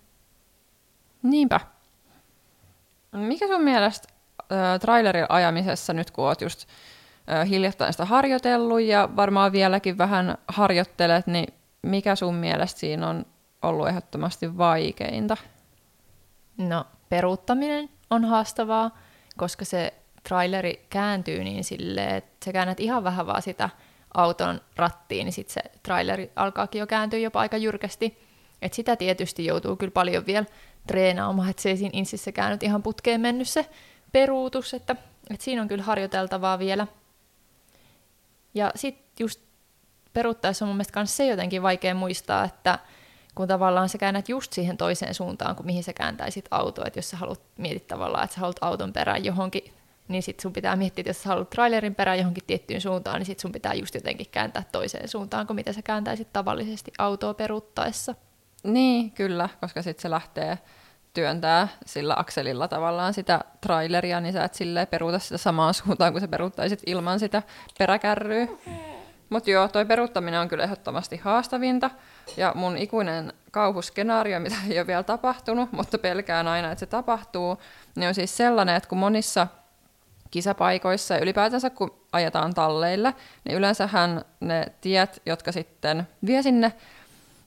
Niinpä. 1.23 1.59
Mikä 3.11 3.47
sun 3.47 3.63
mielestä 3.63 4.07
äh, 4.51 4.79
trailerin 4.79 5.25
ajamisessa, 5.29 5.93
nyt 5.93 6.11
kun 6.11 6.25
oot 6.25 6.41
just 6.41 6.67
äh, 7.31 7.49
hiljattain 7.49 7.93
sitä 7.93 8.05
harjoitellut 8.05 8.81
ja 8.81 9.09
varmaan 9.15 9.51
vieläkin 9.51 9.97
vähän 9.97 10.37
harjoittelet, 10.47 11.27
niin 11.27 11.53
mikä 11.81 12.15
sun 12.15 12.35
mielestä 12.35 12.79
siinä 12.79 13.09
on 13.09 13.25
ollut 13.61 13.87
ehdottomasti 13.87 14.57
vaikeinta? 14.57 15.37
No, 16.57 16.85
peruuttaminen 17.09 17.89
on 18.09 18.25
haastavaa, 18.25 18.97
koska 19.37 19.65
se 19.65 19.93
traileri 20.23 20.85
kääntyy 20.89 21.43
niin 21.43 21.63
silleen, 21.63 22.15
että 22.15 22.45
sä 22.45 22.53
käännät 22.53 22.79
ihan 22.79 23.03
vähän 23.03 23.27
vaan 23.27 23.41
sitä 23.41 23.69
auton 24.13 24.61
rattiin, 24.75 25.25
niin 25.25 25.33
sitten 25.33 25.53
se 25.53 25.71
traileri 25.83 26.31
alkaakin 26.35 26.79
jo 26.79 26.87
kääntyä 26.87 27.19
jopa 27.19 27.39
aika 27.39 27.57
jyrkästi. 27.57 28.29
Et 28.61 28.73
sitä 28.73 28.95
tietysti 28.95 29.45
joutuu 29.45 29.75
kyllä 29.75 29.91
paljon 29.91 30.25
vielä 30.25 30.45
treenaamaan, 30.87 31.49
että 31.49 31.61
se 31.61 31.69
ei 31.69 31.77
siinä 31.77 31.89
insissäkään 31.93 32.51
nyt 32.51 32.63
ihan 32.63 32.83
putkeen 32.83 33.21
mennyt 33.21 33.47
se 33.47 33.69
peruutus, 34.11 34.73
että, 34.73 34.95
että 35.29 35.43
siinä 35.43 35.61
on 35.61 35.67
kyllä 35.67 35.83
harjoiteltavaa 35.83 36.59
vielä. 36.59 36.87
Ja 38.53 38.71
sitten 38.75 39.05
just 39.19 39.41
peruuttaessa 40.13 40.65
on 40.65 40.69
mun 40.69 40.75
mielestä 40.75 40.99
myös 40.99 41.17
se 41.17 41.27
jotenkin 41.27 41.63
vaikea 41.63 41.95
muistaa, 41.95 42.43
että 42.43 42.79
kun 43.39 43.47
tavallaan 43.47 43.89
sä 43.89 43.97
käännät 43.97 44.29
just 44.29 44.53
siihen 44.53 44.77
toiseen 44.77 45.13
suuntaan, 45.13 45.55
kuin 45.55 45.65
mihin 45.65 45.83
sä 45.83 45.93
kääntäisit 45.93 46.45
autoa, 46.51 46.85
että 46.87 46.99
jos 46.99 47.09
sä 47.09 47.17
haluat 47.17 47.41
mietit 47.57 47.87
tavallaan, 47.87 48.23
että 48.23 48.33
sä 48.33 48.39
haluat 48.39 48.57
auton 48.61 48.93
perään 48.93 49.25
johonkin, 49.25 49.73
niin 50.07 50.23
sit 50.23 50.39
sun 50.39 50.53
pitää 50.53 50.75
miettiä, 50.75 51.01
että 51.01 51.09
jos 51.09 51.23
sä 51.23 51.29
haluat 51.29 51.49
trailerin 51.49 51.95
perään 51.95 52.17
johonkin 52.17 52.43
tiettyyn 52.47 52.81
suuntaan, 52.81 53.19
niin 53.19 53.25
sit 53.25 53.39
sun 53.39 53.51
pitää 53.51 53.73
just 53.73 53.95
jotenkin 53.95 54.27
kääntää 54.31 54.63
toiseen 54.71 55.07
suuntaan, 55.07 55.47
kuin 55.47 55.55
mitä 55.55 55.73
sä 55.73 55.81
kääntäisit 55.81 56.33
tavallisesti 56.33 56.91
autoa 56.97 57.33
peruuttaessa. 57.33 58.15
Niin, 58.63 59.11
kyllä, 59.11 59.49
koska 59.61 59.81
sitten 59.81 60.01
se 60.01 60.09
lähtee 60.09 60.57
työntää 61.13 61.67
sillä 61.85 62.15
akselilla 62.17 62.67
tavallaan 62.67 63.13
sitä 63.13 63.39
traileria, 63.61 64.21
niin 64.21 64.33
sä 64.33 64.43
et 64.43 64.53
silleen 64.53 64.87
peruuta 64.87 65.19
sitä 65.19 65.37
samaan 65.37 65.73
suuntaan, 65.73 66.11
kun 66.11 66.21
sä 66.21 66.27
peruuttaisit 66.27 66.81
ilman 66.85 67.19
sitä 67.19 67.43
peräkärryä. 67.77 68.47
Mutta 69.29 69.49
joo, 69.49 69.67
toi 69.67 69.85
peruuttaminen 69.85 70.39
on 70.39 70.47
kyllä 70.47 70.63
ehdottomasti 70.63 71.17
haastavinta. 71.17 71.89
Ja 72.37 72.51
mun 72.55 72.77
ikuinen 72.77 73.33
kauhuskenaario, 73.51 74.39
mitä 74.39 74.55
ei 74.69 74.79
ole 74.79 74.87
vielä 74.87 75.03
tapahtunut, 75.03 75.71
mutta 75.71 75.97
pelkään 75.97 76.47
aina, 76.47 76.71
että 76.71 76.79
se 76.79 76.85
tapahtuu, 76.85 77.61
niin 77.95 78.07
on 78.07 78.15
siis 78.15 78.37
sellainen, 78.37 78.75
että 78.75 78.89
kun 78.89 78.97
monissa 78.97 79.47
kisapaikoissa 80.31 81.13
ja 81.13 81.19
ylipäätänsä 81.19 81.69
kun 81.69 81.95
ajetaan 82.11 82.53
talleille, 82.53 83.13
niin 83.43 83.57
yleensähän 83.57 84.25
ne 84.39 84.65
tiet, 84.81 85.21
jotka 85.25 85.51
sitten 85.51 86.07
vie 86.25 86.41
sinne 86.41 86.73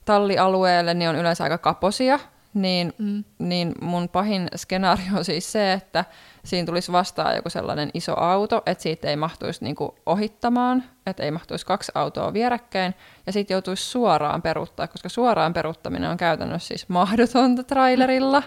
tallialueelle, 0.05 0.95
niin 0.95 1.11
on 1.11 1.17
yleensä 1.17 1.45
aika 1.45 1.59
kaposia, 1.59 2.19
niin, 2.55 2.95
mm. 2.99 3.25
niin 3.39 3.75
mun 3.81 4.09
pahin 4.09 4.49
skenaario 4.57 5.17
on 5.17 5.25
siis 5.25 5.53
se, 5.53 5.73
että 5.73 6.05
siinä 6.45 6.67
tulisi 6.67 6.93
vastaan 6.93 7.37
joku 7.37 7.51
sellainen 7.51 7.91
iso 7.95 8.21
auto, 8.21 8.63
että 8.67 8.83
siitä 8.83 9.09
ei 9.09 9.17
mahtuisi 9.17 9.65
niinku 9.65 9.95
ohittamaan, 10.07 10.85
että 11.07 11.23
ei 11.23 11.31
mahtuisi 11.31 11.67
kaksi 11.67 11.93
autoa 11.95 12.33
vierekkäin, 12.33 12.95
ja 13.27 13.33
sitten 13.33 13.55
joutuisi 13.55 13.85
suoraan 13.85 14.43
peruuttaa, 14.43 14.89
koska 14.89 15.09
suoraan 15.09 15.53
peruuttaminen 15.53 16.11
on 16.11 16.17
käytännössä 16.17 16.69
siis 16.69 16.89
mahdotonta 16.89 17.65
trailerilla. 17.65 18.43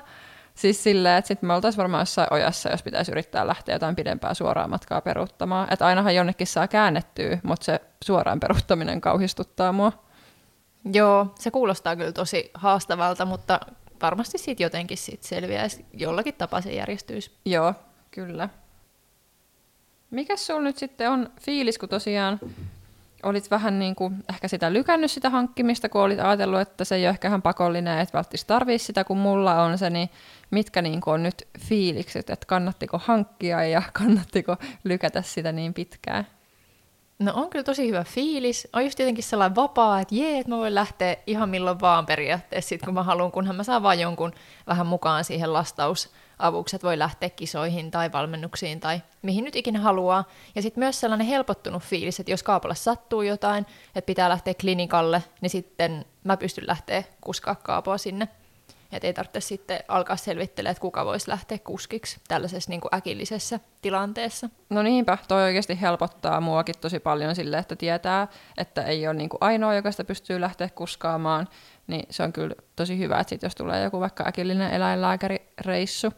Siis 0.56 0.84
silleen, 0.84 1.18
että 1.18 1.28
sitten 1.28 1.48
me 1.48 1.54
oltaisiin 1.54 1.78
varmaan 1.78 2.02
jossain 2.02 2.34
ojassa, 2.34 2.70
jos 2.70 2.84
pitäisi 2.84 3.12
yrittää 3.12 3.48
lähteä 3.48 3.76
jotain 3.76 3.96
pidempää 3.96 4.34
suoraa 4.34 4.68
matkaa 4.68 5.02
peruuttamaan. 5.02 5.68
Että 5.72 5.86
ainahan 5.86 6.16
jonnekin 6.16 6.48
saa 6.48 6.68
käännettyä, 6.68 7.38
mutta 7.44 7.66
se 7.66 7.82
suoraan 8.04 8.40
peruuttaminen 8.40 9.02
kauhistuttaa 9.02 9.72
mua. 9.72 9.92
Joo, 10.94 11.34
se 11.40 11.52
kuulostaa 11.52 11.96
kyllä 11.96 12.12
tosi 12.12 12.52
haastavalta, 12.54 13.26
mutta 13.26 13.60
varmasti 14.02 14.38
siitä 14.38 14.64
jotenkin 14.64 14.98
sit 14.98 15.24
selviäisi, 15.24 15.86
jollakin 15.94 16.34
tapaa 16.34 16.62
se 16.62 16.74
järjestyisi. 16.74 17.32
Joo, 17.46 17.74
kyllä. 18.12 18.50
Mikäs 20.12 20.48
sulla 20.48 20.62
nyt 20.62 20.78
sitten 20.78 21.12
on 21.12 21.30
fiilis, 21.42 21.78
kun 21.78 21.90
tosiaan 21.90 22.40
olit 23.24 23.52
vähän 23.52 23.80
niin 23.80 23.96
kuin 23.96 24.24
ehkä 24.30 24.48
sitä 24.48 24.74
lykännyt 24.74 25.12
sitä 25.12 25.30
hankkimista, 25.30 25.90
kun 25.90 26.02
olit 26.02 26.20
ajatellut, 26.20 26.60
että 26.60 26.84
se 26.84 26.96
ei 26.96 27.04
ole 27.04 27.10
ehkä 27.10 27.28
ihan 27.28 27.42
pakollinen, 27.42 28.00
että 28.00 28.18
välttis 28.18 28.46
tarvii 28.46 28.80
sitä, 28.80 29.04
kun 29.04 29.18
mulla 29.18 29.64
on 29.64 29.78
se, 29.78 29.90
niin 29.90 30.10
mitkä 30.52 30.82
niin 30.82 31.02
kuin 31.02 31.14
on 31.14 31.24
nyt 31.24 31.48
fiilikset, 31.60 32.30
että 32.30 32.46
kannattiko 32.46 33.02
hankkia 33.06 33.64
ja 33.64 33.82
kannattiko 33.94 34.58
lykätä 34.84 35.22
sitä 35.22 35.52
niin 35.52 35.74
pitkään? 35.74 36.28
No 37.20 37.32
on 37.36 37.50
kyllä 37.50 37.64
tosi 37.64 37.88
hyvä 37.88 38.04
fiilis. 38.04 38.68
On 38.74 38.84
just 38.84 39.00
jotenkin 39.00 39.24
sellainen 39.24 39.56
vapaa, 39.56 40.00
että 40.00 40.16
jee, 40.16 40.40
että 40.40 40.50
mä 40.52 40.58
voin 40.58 40.76
lähteä 40.76 41.18
ihan 41.28 41.50
milloin 41.50 41.80
vaan 41.80 42.06
periaatteessa, 42.06 42.70
sit 42.70 42.82
kun 42.82 42.94
mä 42.94 43.04
haluan, 43.04 43.32
kunhan 43.32 43.56
mä 43.56 43.64
saan 43.64 43.84
vaan 43.84 44.00
jonkun 44.00 44.34
vähän 44.68 44.88
mukaan 44.88 45.24
siihen 45.24 45.54
lastausavuksi, 45.54 46.76
että 46.76 46.88
voi 46.88 47.00
lähteä 47.00 47.30
kisoihin 47.30 47.92
tai 47.92 48.12
valmennuksiin 48.12 48.80
tai 48.80 49.02
mihin 49.22 49.44
nyt 49.44 49.56
ikinä 49.56 49.80
haluaa. 49.80 50.24
Ja 50.56 50.62
sitten 50.62 50.82
myös 50.82 51.00
sellainen 51.00 51.28
helpottunut 51.28 51.84
fiilis, 51.84 52.20
että 52.20 52.32
jos 52.32 52.44
kaapalle 52.44 52.76
sattuu 52.76 53.22
jotain, 53.22 53.66
että 53.96 54.06
pitää 54.06 54.30
lähteä 54.30 54.54
klinikalle, 54.54 55.24
niin 55.42 55.50
sitten 55.50 56.06
mä 56.24 56.38
pystyn 56.38 56.68
lähteä 56.68 57.04
kuskaa 57.22 57.56
kaapoa 57.56 57.98
sinne. 57.98 58.28
Että 58.96 59.08
ei 59.08 59.14
tarvitse 59.14 59.42
sitten 59.42 59.80
alkaa 59.88 60.16
selvittelemään, 60.16 60.72
että 60.72 60.82
kuka 60.82 61.06
voisi 61.06 61.30
lähteä 61.30 61.58
kuskiksi 61.60 62.20
tällaisessa 62.28 62.70
niin 62.70 62.82
kuin 62.82 62.96
äkillisessä 62.96 63.60
tilanteessa. 63.82 64.50
No 64.70 64.84
niinpä, 64.84 65.18
toi 65.28 65.44
oikeasti 65.44 65.82
helpottaa 65.82 66.42
muakin 66.42 66.76
tosi 66.82 67.00
paljon 67.00 67.36
sille, 67.36 67.58
että 67.58 67.76
tietää, 67.76 68.28
että 68.58 68.84
ei 68.84 69.08
ole 69.08 69.16
niin 69.16 69.30
kuin 69.30 69.38
ainoa, 69.42 69.76
joka 69.76 69.92
sitä 69.92 70.04
pystyy 70.04 70.42
lähteä 70.42 70.70
kuskaamaan, 70.76 71.48
niin 71.88 72.06
se 72.10 72.24
on 72.24 72.34
kyllä 72.34 72.56
tosi 72.76 72.98
hyvä, 72.98 73.20
että 73.20 73.30
sit 73.30 73.44
jos 73.44 73.56
tulee 73.56 73.84
joku 73.84 74.00
vaikka 74.00 74.28
äkillinen 74.28 74.72
eläinlääkärireissu, 74.72 76.12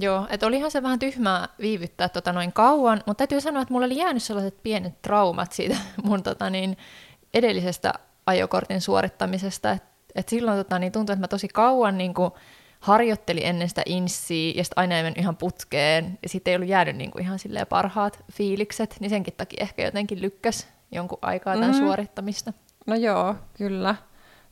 Joo, 0.00 0.26
että 0.30 0.46
olihan 0.46 0.70
se 0.70 0.82
vähän 0.82 0.98
tyhmää 0.98 1.48
viivyttää 1.60 2.08
tota 2.08 2.32
noin 2.32 2.52
kauan, 2.52 3.02
mutta 3.06 3.18
täytyy 3.18 3.40
sanoa, 3.40 3.62
että 3.62 3.74
mulla 3.74 3.86
oli 3.86 3.96
jäänyt 3.96 4.22
sellaiset 4.22 4.62
pienet 4.62 5.02
traumat 5.02 5.52
siitä 5.52 5.76
mun 6.04 6.22
tota 6.22 6.50
niin, 6.50 6.76
edellisestä 7.34 7.94
ajokortin 8.26 8.80
suorittamisesta, 8.80 9.70
että 9.70 9.88
et 10.18 10.28
silloin 10.28 10.58
tota, 10.58 10.78
niin 10.78 10.92
tuntui, 10.92 11.12
että 11.12 11.20
mä 11.22 11.28
tosi 11.28 11.48
kauan 11.48 11.98
niin 11.98 12.14
kuin, 12.14 12.30
harjoittelin 12.80 13.42
ennen 13.46 13.68
sitä 13.68 13.82
inssiä 13.86 14.52
ja 14.56 14.64
sitten 14.64 14.78
aina 14.80 14.96
ei 14.96 15.02
mennyt 15.02 15.18
ihan 15.18 15.36
putkeen 15.36 16.18
ja 16.22 16.28
sitten 16.28 16.50
ei 16.52 16.56
ollut 16.56 16.68
jäänyt 16.68 16.96
niin 16.96 17.10
kuin, 17.10 17.22
ihan 17.24 17.38
silleen 17.38 17.66
parhaat 17.66 18.24
fiilikset, 18.32 18.96
niin 19.00 19.10
senkin 19.10 19.34
takia 19.36 19.62
ehkä 19.62 19.82
jotenkin 19.84 20.22
lykkäs 20.22 20.68
jonkun 20.92 21.18
aikaa 21.22 21.54
tämän 21.54 21.70
Mhm. 21.70 21.78
suorittamista. 21.78 22.52
No 22.86 22.94
joo, 22.94 23.34
kyllä. 23.56 23.94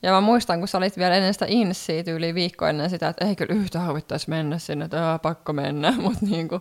Ja 0.03 0.11
mä 0.13 0.21
muistan, 0.21 0.59
kun 0.59 0.69
sä 0.69 0.79
olit 0.79 0.97
vielä 0.97 1.15
ennen 1.17 1.33
sitä 1.35 1.47
insiä 1.49 2.03
tyyliin 2.05 2.35
viikko 2.35 2.67
ennen 2.67 2.91
sitä, 2.91 3.09
että 3.09 3.25
ei 3.25 3.37
kyllä 3.37 3.55
yhtä 3.55 3.79
havittaisi 3.81 4.31
mennä 4.31 4.59
sinne, 4.59 4.85
että 4.85 5.11
"Aa, 5.11 5.19
pakko 5.19 5.53
mennä, 5.53 5.93
mutta 6.03 6.27
niinku, 6.27 6.61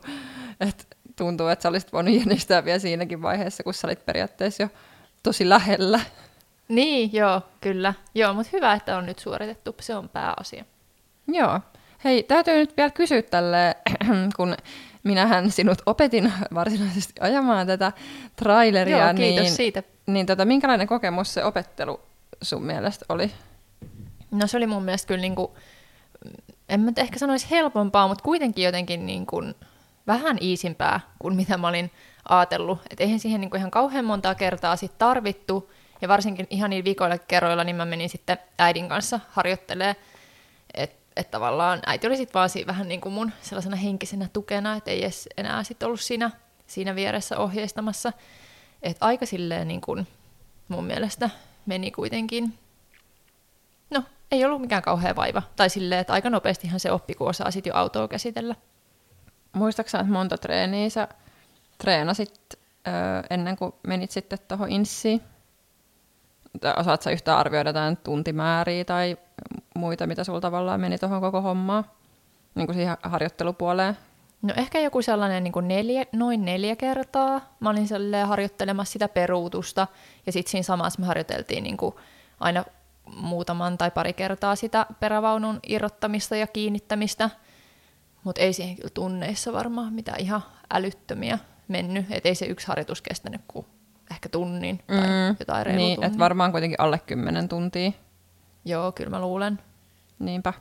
et 0.59 0.87
tuntuu, 1.15 1.47
että 1.47 1.63
sä 1.63 1.69
olisit 1.69 1.93
voinut 1.93 2.13
jännistää 2.15 2.65
vielä 2.65 2.79
siinäkin 2.79 3.21
vaiheessa, 3.21 3.63
kun 3.63 3.73
sä 3.73 3.87
olit 3.87 4.05
periaatteessa 4.05 4.63
jo 4.63 4.69
tosi 5.23 5.49
lähellä. 5.49 5.99
Niin, 6.67 7.13
joo, 7.13 7.41
kyllä. 7.61 7.93
Joo, 8.15 8.33
mutta 8.33 8.49
hyvä, 8.53 8.73
että 8.73 8.97
on 8.97 9.05
nyt 9.05 9.19
suoritettu, 9.19 9.75
se 9.79 9.95
on 9.95 10.09
pääasia. 10.09 10.65
Joo. 11.27 11.59
Hei, 12.03 12.23
täytyy 12.23 12.55
nyt 12.55 12.77
vielä 12.77 12.89
kysyä 12.89 13.21
tälle, 13.21 13.75
kun 14.37 14.55
minähän 15.03 15.51
sinut 15.51 15.77
opetin 15.85 16.33
varsinaisesti 16.53 17.13
ajamaan 17.19 17.67
tätä 17.67 17.91
traileria. 18.35 18.97
Joo, 18.97 19.13
kiitos 19.13 19.43
niin, 19.43 19.55
siitä. 19.55 19.83
Niin 20.05 20.25
tota, 20.25 20.45
minkälainen 20.45 20.87
kokemus 20.87 21.33
se 21.33 21.43
opettelu 21.43 22.01
sun 22.41 22.63
mielestä 22.63 23.05
oli? 23.09 23.31
No 24.31 24.47
se 24.47 24.57
oli 24.57 24.67
mun 24.67 24.83
mielestä 24.83 25.07
kyllä 25.07 25.21
niin 25.21 25.35
kuin, 25.35 25.51
en 26.69 26.79
mä 26.79 26.91
ehkä 26.97 27.19
sanoisi 27.19 27.47
helpompaa, 27.51 28.07
mutta 28.07 28.23
kuitenkin 28.23 28.65
jotenkin 28.65 29.05
niin 29.05 29.25
kuin 29.25 29.55
vähän 30.07 30.37
iisimpää 30.41 30.99
kuin 31.19 31.35
mitä 31.35 31.57
mä 31.57 31.67
olin 31.67 31.91
ajatellut. 32.29 32.79
Että 32.89 33.03
eihän 33.03 33.19
siihen 33.19 33.41
niin 33.41 33.49
kuin 33.49 33.59
ihan 33.59 33.71
kauhean 33.71 34.05
montaa 34.05 34.35
kertaa 34.35 34.75
sit 34.75 34.97
tarvittu, 34.97 35.71
ja 36.01 36.07
varsinkin 36.07 36.47
ihan 36.49 36.69
niin 36.69 36.85
viikoilla 36.85 37.17
kerroilla, 37.17 37.63
niin 37.63 37.75
mä 37.75 37.85
menin 37.85 38.09
sitten 38.09 38.37
äidin 38.59 38.89
kanssa 38.89 39.19
harjoittelee, 39.29 39.95
että 40.73 41.05
et 41.15 41.31
tavallaan 41.31 41.79
äiti 41.85 42.07
oli 42.07 42.17
sitten 42.17 42.33
vaan 42.33 42.49
siinä 42.49 42.67
vähän 42.67 42.87
niin 42.87 43.01
kuin 43.01 43.13
mun 43.13 43.31
sellaisena 43.41 43.75
henkisenä 43.75 44.29
tukena, 44.33 44.75
että 44.75 44.91
ei 44.91 45.03
edes 45.03 45.29
enää 45.37 45.63
sitten 45.63 45.85
ollut 45.85 46.01
siinä, 46.01 46.31
siinä 46.67 46.95
vieressä 46.95 47.37
ohjeistamassa. 47.37 48.13
Että 48.83 49.05
aika 49.05 49.25
silleen 49.25 49.67
niin 49.67 49.81
kuin 49.81 50.07
mun 50.67 50.83
mielestä 50.83 51.29
meni 51.65 51.91
kuitenkin, 51.91 52.53
no 53.89 54.03
ei 54.31 54.45
ollut 54.45 54.61
mikään 54.61 54.81
kauhea 54.81 55.15
vaiva. 55.15 55.41
Tai 55.55 55.69
silleen, 55.69 56.01
että 56.01 56.13
aika 56.13 56.29
nopeastihan 56.29 56.79
se 56.79 56.91
oppi, 56.91 57.13
kun 57.13 57.29
osaa 57.29 57.51
sitten 57.51 57.71
jo 57.71 57.75
autoa 57.75 58.07
käsitellä. 58.07 58.55
Muistaaksä, 59.53 59.99
että 59.99 60.11
monta 60.11 60.37
treeniä 60.37 60.89
sä 60.89 61.07
treenasit 61.77 62.39
öö, 62.87 62.93
ennen 63.29 63.55
kuin 63.55 63.73
menit 63.87 64.11
sitten 64.11 64.39
tuohon 64.47 64.71
inssiin? 64.71 65.21
Osaat 66.77 67.01
sä 67.01 67.11
yhtään 67.11 67.37
arvioida 67.37 67.69
jotain 67.69 67.97
tuntimääriä 67.97 68.85
tai 68.85 69.17
muita, 69.75 70.07
mitä 70.07 70.23
sulla 70.23 70.41
tavallaan 70.41 70.81
meni 70.81 70.97
tuohon 70.97 71.21
koko 71.21 71.41
hommaan? 71.41 71.85
Niin 72.55 72.67
kuin 72.67 72.75
siihen 72.75 72.97
harjoittelupuoleen? 73.03 73.97
No 74.41 74.53
ehkä 74.57 74.79
joku 74.79 75.01
sellainen 75.01 75.43
niin 75.43 75.51
kuin 75.51 75.67
neljä, 75.67 76.05
noin 76.11 76.45
neljä 76.45 76.75
kertaa. 76.75 77.41
Mä 77.59 77.69
olin 77.69 77.87
harjoittelemassa 78.25 78.91
sitä 78.91 79.07
peruutusta 79.07 79.87
ja 80.25 80.31
sitten 80.31 80.51
siinä 80.51 80.63
samassa 80.63 80.99
me 80.99 81.05
harjoiteltiin 81.05 81.63
niin 81.63 81.77
kuin 81.77 81.95
aina 82.39 82.65
muutaman 83.15 83.77
tai 83.77 83.91
pari 83.91 84.13
kertaa 84.13 84.55
sitä 84.55 84.85
perävaunun 84.99 85.59
irrottamista 85.67 86.35
ja 86.35 86.47
kiinnittämistä. 86.47 87.29
Mutta 88.23 88.41
ei 88.41 88.53
siihen 88.53 88.75
kyllä 88.75 88.89
tunneissa 88.93 89.53
varmaan 89.53 89.93
mitään 89.93 90.19
ihan 90.19 90.41
älyttömiä 90.73 91.39
mennyt. 91.67 92.05
Et 92.09 92.25
ei 92.25 92.35
se 92.35 92.45
yksi 92.45 92.67
harjoitus 92.67 93.01
kestänyt 93.01 93.41
kuin 93.47 93.65
ehkä 94.11 94.29
tunnin 94.29 94.77
tai 94.87 94.97
mm, 94.97 95.35
jotain 95.39 95.65
reilu 95.65 95.77
Niin, 95.79 96.03
että 96.03 96.19
varmaan 96.19 96.51
kuitenkin 96.51 96.79
alle 96.79 96.99
10 96.99 97.49
tuntia. 97.49 97.91
Joo, 98.65 98.91
kyllä 98.91 99.09
mä 99.09 99.21
luulen. 99.21 99.59
Niinpä. 100.19 100.53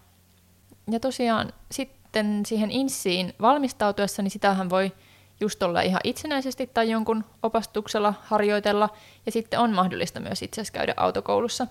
Ja 0.90 1.00
tosiaan 1.00 1.52
sitten 1.70 2.46
siihen 2.46 2.70
inssiin 2.70 3.32
valmistautuessa, 3.40 4.22
niin 4.22 4.30
sitähän 4.30 4.70
voi 4.70 4.92
just 5.40 5.62
olla 5.62 5.80
ihan 5.80 6.00
itsenäisesti 6.04 6.70
tai 6.74 6.90
jonkun 6.90 7.24
opastuksella 7.42 8.14
harjoitella. 8.22 8.88
Ja 9.26 9.32
sitten 9.32 9.60
on 9.60 9.74
mahdollista 9.74 10.20
myös 10.20 10.42
itse 10.42 10.60
asiassa 10.60 10.72
käydä 10.78 10.94
autokoulussa 10.96 11.66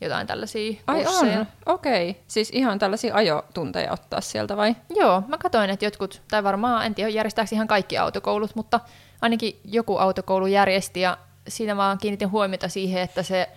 jotain 0.00 0.26
tällaisia 0.26 0.80
Ai 0.86 1.04
kursseja. 1.04 1.40
on, 1.40 1.46
okei. 1.66 2.10
Okay. 2.10 2.22
Siis 2.28 2.50
ihan 2.52 2.78
tällaisia 2.78 3.14
ajotunteja 3.14 3.92
ottaa 3.92 4.20
sieltä 4.20 4.56
vai? 4.56 4.76
Joo, 4.96 5.22
mä 5.28 5.38
katsoin, 5.38 5.70
että 5.70 5.84
jotkut, 5.84 6.22
tai 6.30 6.44
varmaan 6.44 6.86
en 6.86 6.94
tiedä 6.94 7.10
järjestääkö 7.10 7.48
ihan 7.52 7.68
kaikki 7.68 7.98
autokoulut, 7.98 8.54
mutta 8.54 8.80
ainakin 9.20 9.60
joku 9.64 9.96
autokoulu 9.96 10.46
järjesti 10.46 11.00
ja 11.00 11.18
siinä 11.48 11.76
vaan 11.76 11.98
kiinnitin 11.98 12.30
huomiota 12.30 12.68
siihen, 12.68 13.02
että 13.02 13.22
se 13.22 13.48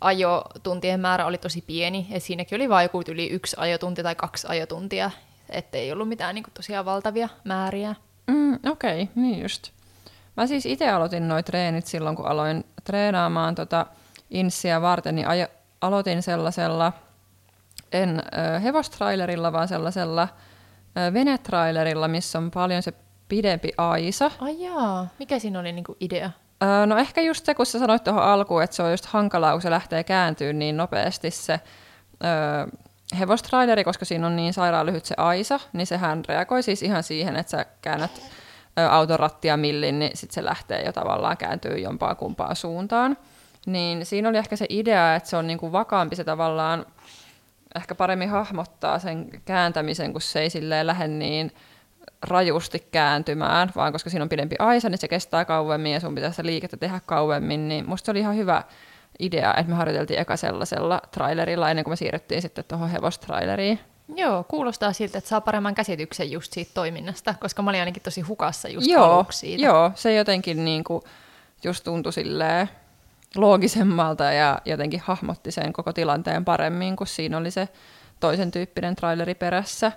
ajotuntien 0.00 1.00
määrä 1.00 1.26
oli 1.26 1.38
tosi 1.38 1.64
pieni, 1.66 2.06
että 2.10 2.26
siinäkin 2.26 2.56
oli 2.56 2.68
vain 2.68 2.84
joku 2.84 3.02
yli 3.08 3.30
yksi 3.30 3.56
ajotunti 3.58 4.02
tai 4.02 4.14
kaksi 4.14 4.46
ajotuntia, 4.50 5.10
ettei 5.50 5.92
ollut 5.92 6.08
mitään 6.08 6.34
niin 6.34 6.42
kuin, 6.42 6.54
tosiaan 6.54 6.84
valtavia 6.84 7.28
määriä. 7.44 7.94
Mm, 8.26 8.54
Okei, 8.54 9.02
okay, 9.02 9.14
niin 9.14 9.42
just. 9.42 9.70
Mä 10.36 10.46
siis 10.46 10.66
itse 10.66 10.90
aloitin 10.90 11.28
noin 11.28 11.44
treenit 11.44 11.86
silloin, 11.86 12.16
kun 12.16 12.26
aloin 12.26 12.64
treenaamaan 12.84 13.54
tota 13.54 13.86
inssiä 14.30 14.80
varten, 14.80 15.14
niin 15.14 15.28
ajo, 15.28 15.46
aloitin 15.80 16.22
sellaisella, 16.22 16.92
en 17.92 18.22
ö, 18.54 18.58
hevostrailerilla, 18.58 19.52
vaan 19.52 19.68
sellaisella 19.68 20.28
ö, 21.08 21.12
venetrailerilla, 21.12 22.08
missä 22.08 22.38
on 22.38 22.50
paljon 22.50 22.82
se 22.82 22.92
pidempi 23.28 23.72
aisa. 23.78 24.30
Ai 24.40 24.62
jaa, 24.62 25.06
mikä 25.18 25.38
siinä 25.38 25.60
oli 25.60 25.72
niinku 25.72 25.96
idea? 26.00 26.30
Öö, 26.62 26.86
no 26.86 26.96
ehkä 26.96 27.20
just 27.20 27.44
se, 27.44 27.54
kun 27.54 27.66
sä 27.66 27.78
sanoit 27.78 28.04
tuohon 28.04 28.22
alkuun, 28.22 28.62
että 28.62 28.76
se 28.76 28.82
on 28.82 28.90
just 28.90 29.06
hankalaa, 29.06 29.52
kun 29.52 29.62
se 29.62 29.70
lähtee 29.70 30.04
kääntyä 30.04 30.52
niin 30.52 30.76
nopeasti 30.76 31.30
se 31.30 31.60
öö, 32.24 32.78
hevostraileri, 33.18 33.84
koska 33.84 34.04
siinä 34.04 34.26
on 34.26 34.36
niin 34.36 34.52
sairaan 34.52 34.86
lyhyt 34.86 35.04
se 35.04 35.14
aisa, 35.18 35.60
niin 35.72 35.86
sehän 35.86 36.24
reagoi 36.28 36.62
siis 36.62 36.82
ihan 36.82 37.02
siihen, 37.02 37.36
että 37.36 37.50
sä 37.50 37.66
käännät 37.82 38.22
ö, 38.78 38.88
auton 38.88 39.18
rattia 39.18 39.56
millin, 39.56 39.98
niin 39.98 40.16
sitten 40.16 40.34
se 40.34 40.44
lähtee 40.44 40.82
jo 40.84 40.92
tavallaan 40.92 41.36
kääntyy 41.36 41.78
jompaa 41.78 42.14
kumpaan 42.14 42.56
suuntaan. 42.56 43.16
Niin 43.66 44.06
siinä 44.06 44.28
oli 44.28 44.38
ehkä 44.38 44.56
se 44.56 44.66
idea, 44.68 45.14
että 45.14 45.28
se 45.28 45.36
on 45.36 45.46
niinku 45.46 45.72
vakaampi 45.72 46.16
se 46.16 46.24
tavallaan, 46.24 46.86
ehkä 47.76 47.94
paremmin 47.94 48.30
hahmottaa 48.30 48.98
sen 48.98 49.42
kääntämisen, 49.44 50.12
kun 50.12 50.20
se 50.20 50.40
ei 50.40 50.50
silleen 50.50 50.86
lähde 50.86 51.08
niin 51.08 51.52
rajusti 52.22 52.86
kääntymään, 52.90 53.72
vaan 53.76 53.92
koska 53.92 54.10
siinä 54.10 54.22
on 54.22 54.28
pidempi 54.28 54.56
aisa, 54.58 54.88
niin 54.88 54.98
se 54.98 55.08
kestää 55.08 55.44
kauemmin 55.44 55.92
ja 55.92 56.00
sun 56.00 56.14
pitää 56.14 56.30
sitä 56.30 56.46
liikettä 56.46 56.76
tehdä 56.76 57.00
kauemmin, 57.06 57.68
niin 57.68 57.88
musta 57.88 58.06
se 58.06 58.10
oli 58.10 58.20
ihan 58.20 58.36
hyvä 58.36 58.62
idea, 59.18 59.54
että 59.54 59.70
me 59.70 59.76
harjoiteltiin 59.76 60.20
eka 60.20 60.36
sellaisella 60.36 61.00
trailerilla 61.10 61.70
ennen 61.70 61.84
kuin 61.84 61.92
me 61.92 61.96
siirryttiin 61.96 62.42
sitten 62.42 62.64
tuohon 62.68 62.90
hevostraileriin. 62.90 63.80
Joo, 64.16 64.44
kuulostaa 64.44 64.92
siltä, 64.92 65.18
että 65.18 65.28
saa 65.30 65.40
paremman 65.40 65.74
käsityksen 65.74 66.30
just 66.30 66.52
siitä 66.52 66.70
toiminnasta, 66.74 67.34
koska 67.40 67.62
mä 67.62 67.70
olin 67.70 67.80
ainakin 67.80 68.02
tosi 68.02 68.20
hukassa 68.20 68.68
just 68.68 68.86
joo, 68.86 69.26
siitä. 69.30 69.64
Joo, 69.64 69.92
se 69.94 70.14
jotenkin 70.14 70.64
niin 70.64 70.84
kuin 70.84 71.02
just 71.64 71.84
tuntui 71.84 72.12
silleen 72.12 72.68
loogisemmalta 73.36 74.24
ja 74.24 74.60
jotenkin 74.64 75.00
hahmotti 75.04 75.50
sen 75.50 75.72
koko 75.72 75.92
tilanteen 75.92 76.44
paremmin, 76.44 76.96
kun 76.96 77.06
siinä 77.06 77.38
oli 77.38 77.50
se 77.50 77.68
toisen 78.20 78.50
tyyppinen 78.50 78.96
traileri 78.96 79.34
perässä. 79.34 79.92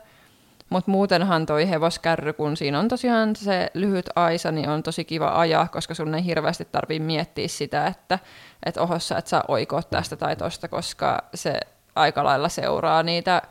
Mutta 0.71 0.91
muutenhan 0.91 1.45
toi 1.45 1.69
hevoskärry, 1.69 2.33
kun 2.33 2.57
siinä 2.57 2.79
on 2.79 2.87
tosiaan 2.87 3.35
se 3.35 3.71
lyhyt 3.73 4.05
aisa, 4.15 4.51
niin 4.51 4.69
on 4.69 4.83
tosi 4.83 5.05
kiva 5.05 5.39
ajaa, 5.39 5.67
koska 5.67 5.93
sun 5.93 6.15
ei 6.15 6.25
hirveästi 6.25 6.67
tarvii 6.71 6.99
miettiä 6.99 7.47
sitä, 7.47 7.87
että 7.87 8.19
et 8.65 8.77
ohossa 8.77 9.17
et 9.17 9.27
saa 9.27 9.43
oikoa 9.47 9.83
tästä 9.83 10.15
tai 10.15 10.35
tosta, 10.35 10.67
koska 10.67 11.23
se 11.33 11.59
aika 11.95 12.23
lailla 12.23 12.49
seuraa 12.49 13.03
niitä 13.03 13.41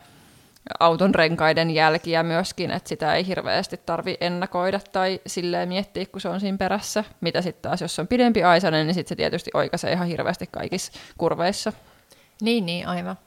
auton 0.81 1.15
renkaiden 1.15 1.71
jälkiä 1.71 2.23
myöskin, 2.23 2.71
että 2.71 2.89
sitä 2.89 3.15
ei 3.15 3.27
hirveästi 3.27 3.77
tarvi 3.87 4.17
ennakoida 4.21 4.81
tai 4.93 5.21
silleen 5.27 5.69
miettiä, 5.69 6.07
kun 6.07 6.21
se 6.21 6.29
on 6.29 6.41
siinä 6.41 6.59
perässä. 6.59 7.05
Mitä 7.21 7.43
sitten 7.43 7.63
taas, 7.63 7.81
jos 7.81 7.99
on 7.99 8.09
pidempi 8.09 8.43
aisanen, 8.43 8.87
niin 8.87 8.95
sitten 8.95 9.09
se 9.09 9.17
tietysti 9.17 9.51
oikaisee 9.55 9.93
ihan 9.93 10.09
hirveästi 10.09 10.47
kaikissa 10.47 10.93
kurveissa. 11.19 11.73
Niin, 12.41 12.67
niin, 12.67 12.89
aivan. 12.89 13.19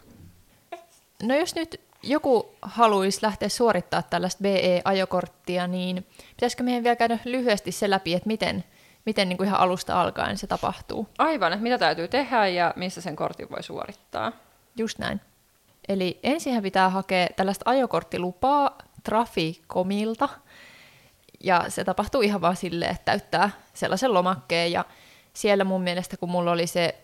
No 1.24 1.36
jos 1.36 1.56
nyt 1.56 1.82
joku 2.04 2.56
haluaisi 2.62 3.20
lähteä 3.22 3.50
suorittaa 3.50 4.02
tällaista 4.02 4.42
BE-ajokorttia, 4.44 5.68
niin 5.68 6.08
pitäisikö 6.30 6.64
meidän 6.64 6.84
vielä 6.84 6.96
käydä 6.96 7.20
lyhyesti 7.26 7.72
se 7.72 7.90
läpi, 7.90 8.14
että 8.14 8.28
miten, 8.28 8.64
miten 9.06 9.30
niin 9.30 9.38
kuin 9.38 9.48
ihan 9.48 9.60
alusta 9.60 10.02
alkaen 10.02 10.38
se 10.38 10.48
tapahtuu? 10.48 11.08
Aivan, 11.18 11.54
että 11.54 11.64
mitä 11.64 11.78
täytyy 11.78 12.08
tehdä 12.08 12.48
ja 12.48 12.74
missä 12.76 13.02
sen 13.02 13.16
kortin 13.16 13.50
voi 13.50 13.64
suorittaa. 13.64 14.32
Just 14.76 15.00
näin. 15.00 15.22
Eli 15.88 16.20
ensin 16.24 16.62
pitää 16.62 16.90
hakea 16.90 17.28
tällaista 17.36 17.70
ajokorttilupaa 17.70 18.78
Trafikomilta, 19.04 20.30
ja 21.44 21.66
se 21.68 21.84
tapahtuu 21.84 22.22
ihan 22.22 22.42
vaan 22.42 22.56
silleen, 22.56 22.92
että 22.92 23.06
täyttää 23.06 23.50
sellaisen 23.74 24.14
lomakkeen, 24.14 24.72
ja 24.72 24.86
siellä 25.34 25.64
mun 25.64 25.82
mielestä, 25.82 26.18
kun 26.18 26.30
mulla 26.30 26.52
oli 26.52 26.68
se 26.68 27.03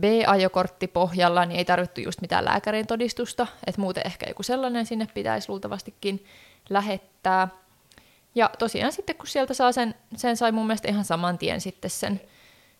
B-ajokortti 0.00 0.88
pohjalla, 0.88 1.44
niin 1.44 1.58
ei 1.58 1.64
tarvittu 1.64 2.00
just 2.00 2.20
mitään 2.20 2.44
lääkärin 2.44 2.86
todistusta, 2.86 3.46
että 3.66 3.80
muuten 3.80 4.06
ehkä 4.06 4.26
joku 4.28 4.42
sellainen 4.42 4.86
sinne 4.86 5.08
pitäisi 5.14 5.48
luultavastikin 5.48 6.24
lähettää. 6.70 7.48
Ja 8.34 8.50
tosiaan 8.58 8.92
sitten 8.92 9.16
kun 9.16 9.26
sieltä 9.26 9.54
saa 9.54 9.72
sen, 9.72 9.94
sen 10.16 10.36
sai 10.36 10.52
mun 10.52 10.66
mielestä 10.66 10.88
ihan 10.88 11.04
saman 11.04 11.38
tien 11.38 11.60
sitten 11.60 11.90
sen, 11.90 12.20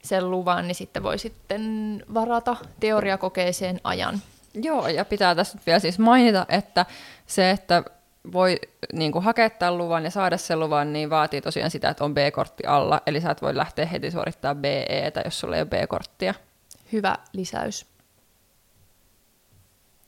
sen 0.03 0.31
luvan, 0.31 0.69
niin 0.69 0.75
sitten 0.75 1.03
voi 1.03 1.19
sitten 1.19 2.03
varata 2.15 2.57
teoriakokeeseen 2.81 3.81
ajan. 3.85 4.23
Joo, 4.55 4.89
ja 4.89 5.05
pitää 5.05 5.35
tässä 5.35 5.59
vielä 5.67 5.79
siis 5.79 5.99
mainita, 5.99 6.47
että 6.49 6.87
se, 7.27 7.51
että 7.51 7.83
voi 8.33 8.61
niin 8.93 9.13
kuin 9.13 9.25
hakea 9.25 9.51
tämän 9.51 9.79
luvan 9.79 10.05
ja 10.05 10.11
saada 10.11 10.37
sen 10.37 10.61
luvan, 10.61 10.93
niin 10.93 11.11
vaatii 11.11 11.41
tosiaan 11.41 11.71
sitä, 11.71 11.89
että 11.89 12.05
on 12.05 12.15
B-kortti 12.15 12.67
alla. 12.67 13.01
Eli 13.07 13.21
sä 13.21 13.31
et 13.31 13.43
voi 13.43 13.57
lähteä 13.57 13.87
heti 13.87 14.11
suorittamaan 14.11 14.57
BE, 14.57 15.13
jos 15.25 15.41
sulla 15.41 15.57
ei 15.57 15.63
ole 15.63 15.69
B-korttia 15.69 16.35
hyvä 16.95 17.17
lisäys. 17.33 17.87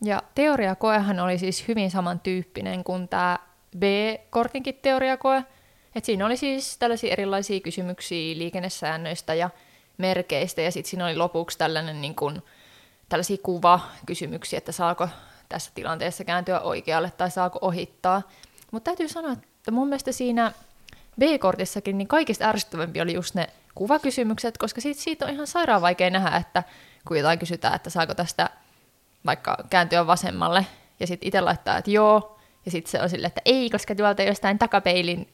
Ja 0.05 0.23
teoriakoehan 0.35 1.21
oli 1.21 1.39
siis 1.39 1.69
hyvin 1.69 1.91
samantyyppinen 1.91 2.85
kuin 2.85 3.09
tämä 3.09 3.39
B-kortinkin 3.79 4.79
teoriakoe. 4.83 5.45
Et 5.95 6.05
siinä 6.05 6.27
oli 6.27 6.37
siis 6.37 6.79
tällaisia 6.79 7.13
erilaisia 7.13 7.61
kysymyksiä 7.61 8.39
liikennesäännöistä 8.39 9.35
ja 9.35 9.51
merkeistä, 9.99 10.63
ja 10.63 10.73
sitten 10.73 10.91
siinä 10.91 11.05
oli 11.07 11.17
lopuksi 11.17 11.59
tällainen 11.59 12.01
niin 12.01 12.15
kuin, 12.15 12.43
tällaisia 13.09 13.37
kuvakysymyksiä, 13.43 14.59
että 14.59 14.73
saako 14.73 15.09
tässä 15.49 15.71
tilanteessa 15.75 16.25
kääntyä 16.25 16.61
oikealle 16.61 17.11
tai 17.11 17.31
saako 17.31 17.59
ohittaa. 17.63 18.23
Mutta 18.71 18.91
täytyy 18.91 19.09
sanoa, 19.09 19.33
että 19.33 19.71
mun 19.71 19.89
mielestä 19.89 20.13
siinä 20.13 20.53
B-kortissakin, 21.21 21.99
niin 21.99 22.09
kaikista 22.09 22.45
ärsyttävämpi 22.45 23.01
oli 23.01 23.15
just 23.15 23.35
ne 23.35 23.47
kuvakysymykset, 23.77 24.59
koska 24.59 24.81
siitä, 24.81 25.01
siitä 25.01 25.25
on 25.25 25.33
ihan 25.33 25.47
sairaan 25.47 25.83
vaikea 25.83 26.11
nähdä, 26.11 26.37
että 26.37 26.63
kun 27.09 27.19
jotain 27.19 27.39
kysytään, 27.39 27.75
että 27.75 27.91
saako 27.91 28.15
tästä 28.15 28.51
vaikka 29.27 29.57
kääntyä 29.71 30.07
vasemmalle, 30.07 30.67
ja 31.01 31.07
sitten 31.07 31.27
itse 31.27 31.41
laittaa, 31.41 31.79
että 31.79 31.91
joo, 31.91 32.39
ja 32.65 32.71
sitten 32.71 32.91
se 32.91 33.03
on 33.03 33.11
silleen, 33.11 33.29
että 33.29 33.43
ei, 33.45 33.71
koska 33.71 33.95
tuolta 33.95 34.23
jostain 34.23 34.59
takapeilin 34.59 35.29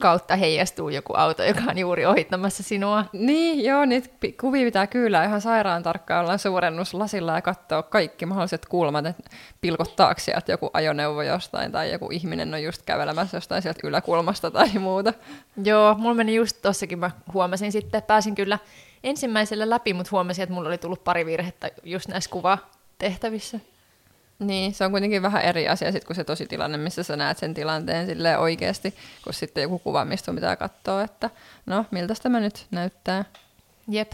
kautta 0.00 0.36
heijastuu 0.36 0.88
joku 0.88 1.12
auto, 1.16 1.44
joka 1.44 1.60
on 1.68 1.78
juuri 1.78 2.06
ohittamassa 2.06 2.62
sinua. 2.62 3.04
Niin, 3.12 3.64
joo, 3.64 3.84
niitä 3.84 4.08
kuvia 4.40 4.64
pitää 4.64 4.86
kyllä 4.86 5.24
ihan 5.24 5.40
sairaan 5.40 5.82
tarkkaan 5.82 6.24
olla 6.24 6.38
suurennuslasilla 6.38 7.34
ja 7.34 7.42
katsoa 7.42 7.82
kaikki 7.82 8.26
mahdolliset 8.26 8.66
kulmat, 8.66 9.06
että 9.06 9.30
pilkottaako 9.60 10.20
sieltä 10.20 10.52
joku 10.52 10.70
ajoneuvo 10.72 11.22
jostain 11.22 11.72
tai 11.72 11.92
joku 11.92 12.08
ihminen 12.10 12.54
on 12.54 12.62
just 12.62 12.82
kävelemässä 12.82 13.36
jostain 13.36 13.62
sieltä 13.62 13.80
yläkulmasta 13.84 14.50
tai 14.50 14.78
muuta. 14.78 15.12
Joo, 15.64 15.94
mulla 15.98 16.14
meni 16.14 16.34
just 16.34 16.62
tossakin, 16.62 16.98
mä 16.98 17.10
huomasin 17.34 17.72
sitten, 17.72 17.98
että 17.98 18.08
pääsin 18.08 18.34
kyllä 18.34 18.58
ensimmäisellä 19.04 19.70
läpi, 19.70 19.92
mutta 19.92 20.10
huomasin, 20.12 20.42
että 20.42 20.54
mulla 20.54 20.68
oli 20.68 20.78
tullut 20.78 21.04
pari 21.04 21.26
virhettä 21.26 21.70
just 21.84 22.08
näissä 22.08 22.30
kuvatehtävissä. 22.30 23.60
Niin, 24.38 24.74
se 24.74 24.84
on 24.84 24.90
kuitenkin 24.90 25.22
vähän 25.22 25.42
eri 25.42 25.68
asia 25.68 25.92
sit, 25.92 26.04
kuin 26.04 26.16
se 26.16 26.24
tositilanne, 26.24 26.78
missä 26.78 27.02
sä 27.02 27.16
näet 27.16 27.38
sen 27.38 27.54
tilanteen 27.54 28.06
silleen 28.06 28.38
oikeasti, 28.38 28.94
kun 29.24 29.34
sitten 29.34 29.62
joku 29.62 29.78
kuva, 29.78 30.04
mistä 30.04 30.32
pitää 30.32 30.56
katsoa, 30.56 31.02
että 31.02 31.30
no, 31.66 31.84
miltä 31.90 32.14
tämä 32.22 32.40
nyt 32.40 32.66
näyttää. 32.70 33.24
Jep. 33.88 34.12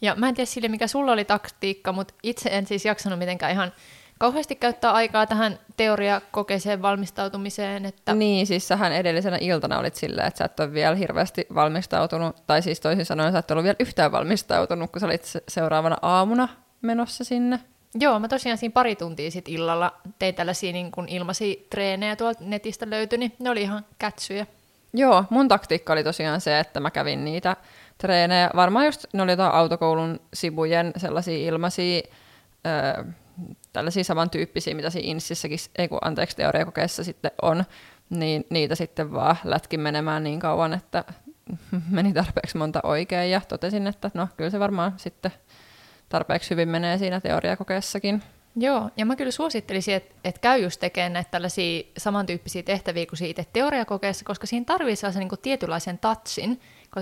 Ja 0.00 0.14
mä 0.14 0.28
en 0.28 0.34
tiedä 0.34 0.46
sille, 0.46 0.68
mikä 0.68 0.86
sulla 0.86 1.12
oli 1.12 1.24
taktiikka, 1.24 1.92
mutta 1.92 2.14
itse 2.22 2.48
en 2.52 2.66
siis 2.66 2.84
jaksanut 2.84 3.18
mitenkään 3.18 3.52
ihan 3.52 3.72
kauheasti 4.18 4.54
käyttää 4.54 4.92
aikaa 4.92 5.26
tähän 5.26 5.58
teoriakokeeseen 5.76 6.82
valmistautumiseen. 6.82 7.86
Että... 7.86 8.14
Niin, 8.14 8.46
siis 8.46 8.68
sähän 8.68 8.92
edellisenä 8.92 9.38
iltana 9.40 9.78
olit 9.78 9.94
silleen, 9.94 10.26
että 10.28 10.38
sä 10.38 10.44
et 10.44 10.60
ole 10.60 10.72
vielä 10.72 10.96
hirveästi 10.96 11.46
valmistautunut, 11.54 12.46
tai 12.46 12.62
siis 12.62 12.80
toisin 12.80 13.06
sanoen 13.06 13.32
sä 13.32 13.38
et 13.38 13.50
ollut 13.50 13.64
vielä 13.64 13.76
yhtään 13.80 14.12
valmistautunut, 14.12 14.92
kun 14.92 15.00
sä 15.00 15.06
olit 15.06 15.24
se- 15.24 15.42
seuraavana 15.48 15.96
aamuna 16.02 16.48
menossa 16.82 17.24
sinne. 17.24 17.60
Joo, 18.00 18.18
mä 18.18 18.28
tosiaan 18.28 18.58
siinä 18.58 18.72
pari 18.72 18.96
tuntia 18.96 19.30
sitten 19.30 19.54
illalla 19.54 19.92
tein 20.18 20.34
tällaisia 20.34 20.72
niin 20.72 20.90
kun 20.90 21.08
ilmaisia 21.08 21.54
treenejä 21.70 22.16
tuolta 22.16 22.44
netistä 22.44 22.90
löytyi, 22.90 23.18
niin 23.18 23.32
ne 23.38 23.50
oli 23.50 23.62
ihan 23.62 23.84
kätsyjä. 23.98 24.46
Joo, 24.94 25.24
mun 25.30 25.48
taktiikka 25.48 25.92
oli 25.92 26.04
tosiaan 26.04 26.40
se, 26.40 26.60
että 26.60 26.80
mä 26.80 26.90
kävin 26.90 27.24
niitä 27.24 27.56
treenejä. 27.98 28.50
Varmaan 28.56 28.86
just 28.86 29.06
ne 29.12 29.22
oli 29.22 29.30
jotain 29.30 29.52
autokoulun 29.52 30.20
sivujen 30.34 30.92
sellaisia 30.96 31.48
ilmaisia, 31.48 32.02
öö, 32.66 33.04
tällaisia 33.72 34.04
samantyyppisiä, 34.04 34.74
mitä 34.74 34.90
siinä 34.90 35.10
Insissäkin, 35.10 35.58
ei 35.78 35.88
kun 35.88 35.98
anteeksi, 36.02 36.36
teoriakokeessa 36.36 37.04
sitten 37.04 37.30
on, 37.42 37.64
niin 38.10 38.46
niitä 38.50 38.74
sitten 38.74 39.12
vaan 39.12 39.36
lätkin 39.44 39.80
menemään 39.80 40.24
niin 40.24 40.40
kauan, 40.40 40.72
että 40.72 41.04
meni 41.90 42.12
tarpeeksi 42.12 42.56
monta 42.56 42.80
oikein 42.82 43.30
ja 43.30 43.40
totesin, 43.48 43.86
että 43.86 44.10
no 44.14 44.28
kyllä 44.36 44.50
se 44.50 44.60
varmaan 44.60 44.94
sitten 44.96 45.32
tarpeeksi 46.08 46.50
hyvin 46.50 46.68
menee 46.68 46.98
siinä 46.98 47.20
teoriakokeessakin. 47.20 48.22
Joo, 48.56 48.90
ja 48.96 49.06
mä 49.06 49.16
kyllä 49.16 49.30
suosittelisin, 49.30 49.94
että, 49.94 50.14
että 50.24 50.40
käy 50.40 50.62
just 50.62 50.80
tekemään 50.80 51.12
näitä 51.12 51.30
tällaisia 51.30 51.82
samantyyppisiä 51.98 52.62
tehtäviä 52.62 53.06
kuin 53.06 53.18
siitä 53.18 53.44
teoriakokeessa, 53.52 54.24
koska 54.24 54.46
siinä 54.46 54.64
tarvii 54.64 54.96
sellaisen 54.96 55.20
niin 55.20 55.28
kuin 55.28 55.40
tietynlaisen 55.40 55.98
touchin. 55.98 56.60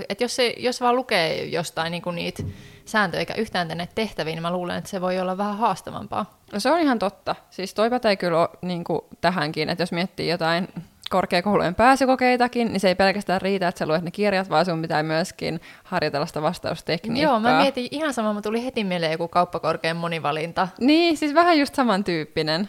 Että 0.08 0.24
jos, 0.24 0.36
se, 0.36 0.54
jos 0.58 0.80
vaan 0.80 0.96
lukee 0.96 1.44
jostain 1.44 1.90
niin 1.90 2.02
kuin 2.02 2.16
niitä 2.16 2.42
sääntöjä 2.84 3.20
eikä 3.20 3.34
yhtään 3.34 3.68
tänne 3.68 3.88
tehtäviin, 3.94 4.34
niin 4.34 4.42
mä 4.42 4.52
luulen, 4.52 4.78
että 4.78 4.90
se 4.90 5.00
voi 5.00 5.20
olla 5.20 5.38
vähän 5.38 5.56
haastavampaa. 5.56 6.38
No 6.52 6.60
se 6.60 6.70
on 6.70 6.80
ihan 6.80 6.98
totta. 6.98 7.34
Siis 7.50 7.74
toi 7.74 7.90
pätee 7.90 8.16
kyllä 8.16 8.48
niin 8.62 8.84
kuin 8.84 9.00
tähänkin, 9.20 9.68
että 9.68 9.82
jos 9.82 9.92
miettii 9.92 10.28
jotain 10.28 10.68
korkeakoulujen 11.10 11.74
pääsykokeitakin, 11.74 12.72
niin 12.72 12.80
se 12.80 12.88
ei 12.88 12.94
pelkästään 12.94 13.40
riitä, 13.40 13.68
että 13.68 13.78
sä 13.78 13.86
luet 13.86 14.02
ne 14.02 14.10
kirjat, 14.10 14.50
vaan 14.50 14.64
sun 14.64 14.82
pitää 14.82 15.02
myöskin 15.02 15.60
harjoitella 15.84 16.26
sitä 16.26 16.42
vastaustekniikkaa. 16.42 17.32
Joo, 17.32 17.40
mä 17.40 17.58
mietin 17.58 17.88
ihan 17.90 18.14
sama, 18.14 18.32
mä 18.32 18.42
tuli 18.42 18.64
heti 18.64 18.84
mieleen 18.84 19.12
joku 19.12 19.28
kauppakorkean 19.28 19.96
monivalinta. 19.96 20.68
Niin, 20.80 21.16
siis 21.16 21.34
vähän 21.34 21.58
just 21.58 21.74
samantyyppinen. 21.74 22.68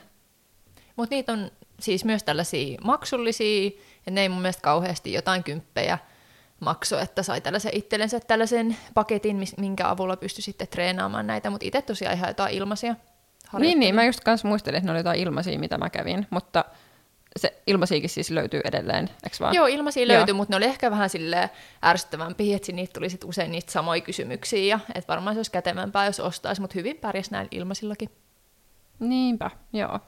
Mutta 0.96 1.16
niitä 1.16 1.34
on 1.34 1.52
siis 1.80 2.06
myös 2.06 2.24
tällaisia 2.24 2.78
maksullisia, 2.84 3.72
ja 4.06 4.12
ne 4.12 4.22
ei 4.22 4.30
mun 4.30 4.42
mielestä 4.42 4.62
kauheasti 4.62 5.14
jotain 5.14 5.44
kymppejä 5.44 5.98
makso, 6.60 7.00
että 7.00 7.24
sai 7.24 7.42
tällaisen 7.42 7.76
itsellensä 7.76 8.20
tällaisen 8.20 8.78
paketin, 8.94 9.44
minkä 9.58 9.90
avulla 9.90 10.18
pystyi 10.18 10.42
sitten 10.42 10.68
treenaamaan 10.68 11.28
näitä, 11.28 11.50
mutta 11.50 11.68
itse 11.68 11.82
tosiaan 11.82 12.16
ihan 12.16 12.30
jotain 12.30 12.56
ilmaisia 12.56 12.96
Niin, 13.60 13.80
niin, 13.80 13.96
mä 13.96 14.06
just 14.06 14.20
kans 14.20 14.44
muistelin, 14.44 14.78
että 14.78 14.86
ne 14.86 14.92
oli 14.92 15.00
jotain 15.00 15.20
ilmaisia, 15.20 15.60
mitä 15.60 15.78
mä 15.78 15.90
kävin, 15.90 16.28
mutta 16.30 16.66
se 17.40 17.62
ilmaisiakin 17.68 18.10
siis 18.10 18.32
löytyy 18.32 18.62
edelleen, 18.64 19.10
eikö 19.24 19.36
vaan? 19.40 19.56
Joo, 19.56 19.66
ilmaisia 19.66 20.04
Joo. 20.04 20.18
löytyi, 20.18 20.34
mutta 20.34 20.52
ne 20.52 20.58
oli 20.58 20.66
ehkä 20.66 20.92
vähän 20.92 21.10
sille 21.10 21.50
ärsyttävämpiä, 21.86 22.56
että 22.56 22.72
niitä 22.72 22.94
tuli 22.94 23.10
sit 23.10 23.24
usein 23.24 23.52
niitä 23.52 23.72
samoja 23.72 24.02
kysymyksiä, 24.02 24.64
ja 24.76 24.80
että 24.96 25.08
varmaan 25.08 25.36
se 25.36 25.40
olisi 25.40 25.52
kätevämpää, 25.52 26.06
jos 26.06 26.20
ostaisi, 26.20 26.62
mutta 26.62 26.74
hyvin 26.76 26.98
pärjäs 26.98 27.32
näillä 27.32 27.50
ilmaisillakin. 27.52 28.10
Niinpä, 29.00 29.52
joo. 29.74 30.00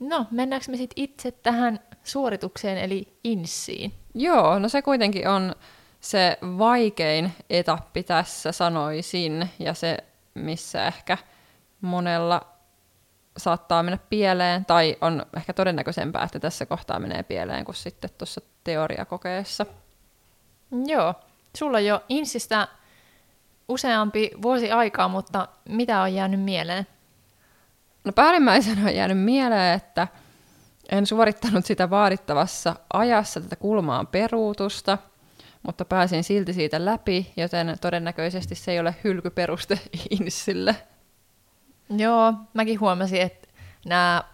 No, 0.00 0.26
mennäänkö 0.30 0.70
me 0.70 0.76
sitten 0.76 1.04
itse 1.04 1.30
tähän 1.30 1.80
suoritukseen, 2.04 2.78
eli 2.78 3.18
inssiin? 3.24 3.92
Joo, 4.14 4.58
no 4.58 4.68
se 4.68 4.82
kuitenkin 4.82 5.28
on 5.28 5.54
se 6.00 6.38
vaikein 6.42 7.32
etappi 7.50 8.02
tässä, 8.02 8.52
sanoisin, 8.52 9.48
ja 9.58 9.74
se, 9.74 9.96
missä 10.34 10.86
ehkä 10.86 11.18
monella 11.80 12.55
saattaa 13.36 13.82
mennä 13.82 13.98
pieleen, 14.10 14.64
tai 14.64 14.96
on 15.00 15.26
ehkä 15.36 15.52
todennäköisempää, 15.52 16.24
että 16.24 16.40
tässä 16.40 16.66
kohtaa 16.66 16.98
menee 16.98 17.22
pieleen 17.22 17.64
kuin 17.64 17.74
sitten 17.74 18.10
tuossa 18.18 18.40
teoriakokeessa. 18.64 19.66
Joo, 20.86 21.14
sulla 21.56 21.80
jo 21.80 22.04
insistä 22.08 22.68
useampi 23.68 24.30
vuosi 24.42 24.70
aikaa, 24.70 25.08
mutta 25.08 25.48
mitä 25.68 26.00
on 26.02 26.14
jäänyt 26.14 26.40
mieleen? 26.40 26.86
No 28.04 28.12
päällimmäisenä 28.12 28.84
on 28.84 28.94
jäänyt 28.94 29.18
mieleen, 29.18 29.76
että 29.76 30.08
en 30.90 31.06
suorittanut 31.06 31.66
sitä 31.66 31.90
vaadittavassa 31.90 32.76
ajassa 32.92 33.40
tätä 33.40 33.56
kulmaan 33.56 34.06
peruutusta, 34.06 34.98
mutta 35.62 35.84
pääsin 35.84 36.24
silti 36.24 36.52
siitä 36.52 36.84
läpi, 36.84 37.32
joten 37.36 37.76
todennäköisesti 37.80 38.54
se 38.54 38.72
ei 38.72 38.80
ole 38.80 38.94
hylkyperuste 39.04 39.80
Insille. 40.20 40.76
Joo, 41.90 42.34
mäkin 42.54 42.80
huomasin, 42.80 43.20
että 43.20 43.48
nämä, 43.86 44.24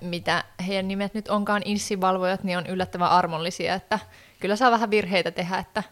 mitä 0.00 0.44
heidän 0.66 0.88
nimet 0.88 1.14
nyt 1.14 1.28
onkaan, 1.28 1.62
inssivalvojat, 1.64 2.44
niin 2.44 2.58
on 2.58 2.66
yllättävän 2.66 3.10
armollisia, 3.10 3.74
että 3.74 3.98
kyllä 4.40 4.56
saa 4.56 4.70
vähän 4.70 4.90
virheitä 4.90 5.30
tehdä, 5.30 5.58
että 5.58 5.82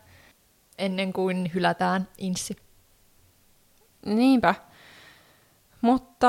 ennen 0.78 1.12
kuin 1.12 1.50
hylätään 1.54 2.08
inssi. 2.18 2.56
Niinpä. 4.06 4.54
Mutta 5.80 6.28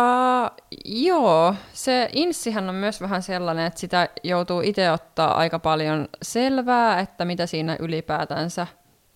joo, 0.86 1.56
se 1.74 2.10
inssihän 2.14 2.70
on 2.70 2.76
myös 2.76 3.02
vähän 3.02 3.24
sellainen, 3.24 3.66
että 3.66 3.80
sitä 3.80 4.10
joutuu 4.24 4.62
itse 4.62 4.92
ottaa 4.92 5.38
aika 5.38 5.60
paljon 5.60 6.08
selvää, 6.22 7.00
että 7.00 7.26
mitä 7.26 7.46
siinä 7.46 7.78
ylipäätänsä 7.80 8.68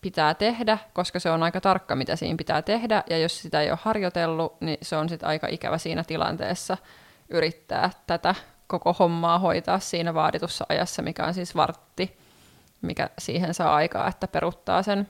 pitää 0.01 0.33
tehdä, 0.33 0.77
koska 0.93 1.19
se 1.19 1.29
on 1.29 1.43
aika 1.43 1.61
tarkka, 1.61 1.95
mitä 1.95 2.15
siinä 2.15 2.37
pitää 2.37 2.61
tehdä, 2.61 3.03
ja 3.09 3.17
jos 3.17 3.41
sitä 3.41 3.61
ei 3.61 3.69
ole 3.69 3.79
harjoitellut, 3.81 4.61
niin 4.61 4.77
se 4.81 4.97
on 4.97 5.09
sitten 5.09 5.29
aika 5.29 5.47
ikävä 5.47 5.77
siinä 5.77 6.03
tilanteessa 6.03 6.77
yrittää 7.29 7.89
tätä 8.07 8.35
koko 8.67 8.93
hommaa 8.93 9.39
hoitaa 9.39 9.79
siinä 9.79 10.13
vaaditussa 10.13 10.65
ajassa, 10.69 11.01
mikä 11.01 11.25
on 11.25 11.33
siis 11.33 11.55
vartti, 11.55 12.17
mikä 12.81 13.09
siihen 13.19 13.53
saa 13.53 13.75
aikaa, 13.75 14.07
että 14.07 14.27
peruttaa 14.27 14.83
sen 14.83 15.07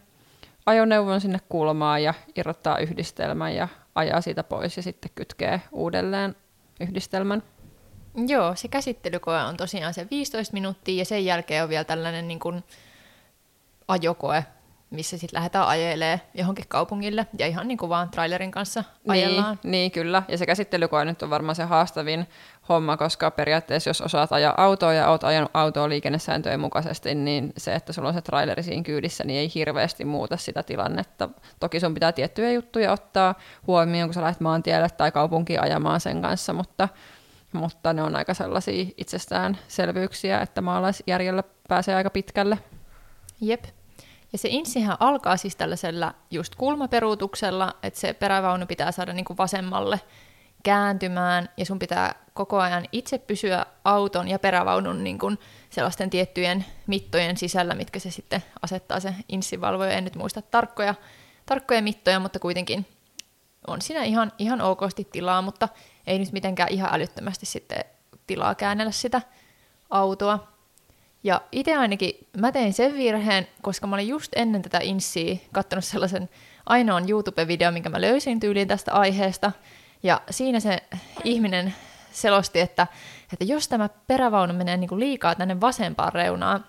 ajoneuvon 0.66 1.22
sinne 1.22 1.40
kulmaan 1.50 2.04
ja 2.04 2.14
irrottaa 2.36 2.78
yhdistelmän 2.78 3.56
ja 3.56 3.68
ajaa 3.96 4.22
siitä 4.22 4.44
pois 4.44 4.78
ja 4.78 4.84
sitten 4.84 5.12
kytkee 5.16 5.62
uudelleen 5.72 6.36
yhdistelmän. 6.80 7.44
Joo, 8.28 8.56
se 8.56 8.68
käsittelykoe 8.68 9.44
on 9.44 9.58
tosiaan 9.58 9.94
se 9.94 10.08
15 10.12 10.54
minuuttia 10.54 10.98
ja 10.98 11.06
sen 11.06 11.26
jälkeen 11.26 11.64
on 11.64 11.70
vielä 11.70 11.84
tällainen 11.84 12.28
niin 12.28 12.40
kuin 12.40 12.64
ajokoe, 13.88 14.46
missä 14.90 15.18
sitten 15.18 15.38
lähdetään 15.38 15.68
ajelee 15.68 16.22
johonkin 16.34 16.66
kaupungille 16.68 17.28
ja 17.40 17.48
ihan 17.48 17.68
niin 17.68 17.78
kuin 17.78 17.90
vaan 17.90 18.10
trailerin 18.10 18.52
kanssa 18.52 18.84
ajellaan. 19.08 19.60
Niin, 19.64 19.72
niin, 19.72 19.92
kyllä. 19.92 20.24
Ja 20.28 20.38
se 20.38 20.46
käsittelykoe 20.46 21.06
nyt 21.06 21.22
on 21.22 21.30
varmaan 21.30 21.56
se 21.56 21.64
haastavin 21.64 22.28
homma, 22.70 22.98
koska 22.98 23.32
periaatteessa 23.32 23.90
jos 23.90 24.02
osaat 24.02 24.32
ajaa 24.32 24.54
autoa 24.58 24.94
ja 24.94 25.10
oot 25.10 25.24
ajanut 25.24 25.52
autoa 25.54 25.90
liikennesääntöjen 25.90 26.60
mukaisesti, 26.60 27.16
niin 27.16 27.54
se, 27.58 27.76
että 27.76 27.94
sulla 27.94 28.08
on 28.08 28.14
se 28.14 28.22
traileri 28.22 28.64
siinä 28.64 28.84
kyydissä, 28.84 29.24
niin 29.24 29.40
ei 29.40 29.52
hirveästi 29.56 30.06
muuta 30.06 30.38
sitä 30.38 30.64
tilannetta. 30.64 31.30
Toki 31.60 31.80
sun 31.80 31.94
pitää 31.94 32.12
tiettyjä 32.12 32.52
juttuja 32.52 32.92
ottaa 32.92 33.36
huomioon, 33.68 34.10
kun 34.10 34.14
sä 34.14 34.22
lähdet 34.22 34.40
maantielle 34.40 34.90
tai 34.90 35.12
kaupunkiin 35.12 35.62
ajamaan 35.62 36.00
sen 36.00 36.22
kanssa, 36.22 36.54
mutta, 36.54 36.90
mutta 37.52 37.94
ne 37.94 38.04
on 38.04 38.16
aika 38.16 38.34
sellaisia 38.34 38.86
itsestäänselvyyksiä, 38.98 40.42
että 40.42 40.62
maalaisjärjellä 40.62 41.44
pääsee 41.68 41.96
aika 41.96 42.10
pitkälle. 42.10 42.58
Jep. 43.42 43.64
Ja 44.32 44.38
se 44.38 44.48
insihän 44.52 44.98
alkaa 45.00 45.38
siis 45.38 45.56
tällaisella 45.56 46.14
just 46.32 46.56
kulmaperuutuksella, 46.56 47.74
että 47.84 48.00
se 48.00 48.14
perävaunu 48.14 48.66
pitää 48.66 48.92
saada 48.92 49.14
niin 49.14 49.26
kuin 49.26 49.38
vasemmalle. 49.38 50.02
kääntymään 50.64 51.50
ja 51.58 51.66
sun 51.66 51.80
pitää 51.80 52.16
koko 52.34 52.60
ajan 52.60 52.86
itse 52.92 53.18
pysyä 53.18 53.66
auton 53.84 54.28
ja 54.28 54.40
perävaunun 54.40 55.04
niin 55.04 55.20
kuin 55.20 55.38
sellaisten 55.70 56.10
tiettyjen 56.10 56.66
mittojen 56.88 57.38
sisällä, 57.38 57.76
mitkä 57.76 58.00
se 58.00 58.12
sitten 58.12 58.44
asettaa 58.62 59.00
se 59.00 59.16
inssivalvoja. 59.30 59.92
En 59.92 60.04
nyt 60.04 60.16
muista 60.16 60.42
tarkkoja, 60.42 60.96
tarkkoja 61.46 61.82
mittoja, 61.82 62.20
mutta 62.20 62.40
kuitenkin 62.40 62.86
on 63.68 63.82
siinä 63.82 64.04
ihan, 64.04 64.32
ihan 64.38 64.62
okosti 64.62 65.08
tilaa, 65.12 65.42
mutta 65.42 65.70
ei 66.08 66.20
nyt 66.20 66.32
mitenkään 66.32 66.70
ihan 66.72 66.94
älyttömästi 66.94 67.46
sitten 67.46 67.86
tilaa 68.28 68.56
käännellä 68.56 68.92
sitä 68.92 69.22
autoa. 69.90 70.57
Ja 71.24 71.42
itse 71.52 71.76
ainakin 71.76 72.28
mä 72.38 72.52
tein 72.52 72.74
sen 72.74 72.94
virheen, 72.94 73.48
koska 73.62 73.88
mä 73.88 73.96
olin 73.96 74.08
just 74.08 74.32
ennen 74.36 74.62
tätä 74.62 74.80
inssiä 74.82 75.38
katsonut 75.52 75.86
sellaisen 75.86 76.30
ainoan 76.66 77.10
YouTube-videon, 77.10 77.74
minkä 77.74 77.90
mä 77.90 78.02
löysin 78.02 78.40
tyyliin 78.40 78.68
tästä 78.68 78.94
aiheesta. 78.94 79.52
Ja 80.04 80.22
siinä 80.30 80.60
se 80.60 80.84
ihminen 81.24 81.74
selosti, 82.12 82.60
että, 82.60 82.88
että 83.34 83.46
jos 83.46 83.68
tämä 83.68 83.90
perävaunu 84.08 84.54
menee 84.54 84.78
niin 84.78 84.88
kuin 84.88 85.00
liikaa 85.00 85.36
tänne 85.36 85.62
vasempaan 85.62 86.14
reunaan, 86.14 86.66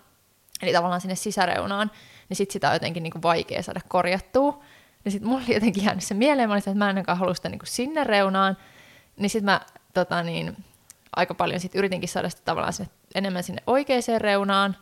eli 0.63 0.73
tavallaan 0.73 1.01
sinne 1.01 1.15
sisäreunaan, 1.15 1.91
niin 2.29 2.37
sit 2.37 2.51
sitä 2.51 2.69
on 2.69 2.75
jotenkin 2.75 3.03
niin 3.03 3.13
kuin 3.13 3.23
vaikea 3.23 3.63
saada 3.63 3.81
korjattua. 3.89 4.63
Niin 5.05 5.13
sitten 5.13 5.29
mulla 5.29 5.45
oli 5.47 5.55
jotenkin 5.55 5.85
jäänyt 5.85 6.05
se 6.05 6.15
mieleen, 6.15 6.49
mä 6.49 6.53
olin, 6.53 6.59
että 6.59 6.75
mä 6.75 6.85
en 6.85 6.89
ainakaan 6.89 7.19
halua 7.19 7.35
sitä 7.35 7.49
niin 7.49 7.59
kuin 7.59 7.69
sinne 7.69 8.05
reunaan, 8.05 8.57
niin 9.17 9.31
sitten 9.31 9.45
mä 9.45 9.61
tota 9.95 10.23
niin, 10.23 10.57
aika 11.17 11.35
paljon 11.35 11.61
sit 11.61 11.75
yritinkin 11.75 12.09
saada 12.09 12.29
sitä 12.29 12.43
tavallaan 12.45 12.73
sinne, 12.73 12.91
enemmän 13.19 13.43
sinne 13.43 13.63
oikeaan 13.67 14.03
reunaan, 14.19 14.77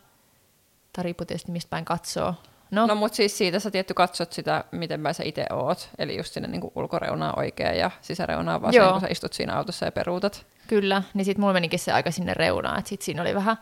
tai 0.92 1.04
riippuu 1.04 1.26
tietysti 1.26 1.52
mistä 1.52 1.70
päin 1.70 1.84
katsoo. 1.84 2.34
No, 2.70 2.86
no 2.86 2.94
mutta 2.94 3.16
siis 3.16 3.38
siitä 3.38 3.58
sä 3.58 3.70
tietty 3.70 3.94
katsot 3.94 4.32
sitä, 4.32 4.64
miten 4.72 5.02
päin 5.02 5.14
sä 5.14 5.22
itse 5.26 5.46
oot, 5.52 5.88
eli 5.98 6.16
just 6.16 6.32
sinne 6.32 6.48
niin 6.48 6.72
ulkoreunaan 6.74 7.38
oikein 7.38 7.78
ja 7.78 7.90
sisäreunaan 8.00 8.62
vasen, 8.62 8.78
Joo. 8.78 8.92
kun 8.92 9.00
sä 9.00 9.06
istut 9.10 9.32
siinä 9.32 9.56
autossa 9.56 9.84
ja 9.84 9.92
peruutat. 9.92 10.46
Kyllä, 10.66 11.02
niin 11.14 11.24
sitten 11.24 11.40
mulla 11.40 11.52
menikin 11.52 11.78
se 11.78 11.92
aika 11.92 12.10
sinne 12.10 12.34
reunaan, 12.34 12.78
että 12.78 12.88
sitten 12.88 13.04
siinä 13.04 13.22
oli 13.22 13.34
vähän 13.34 13.56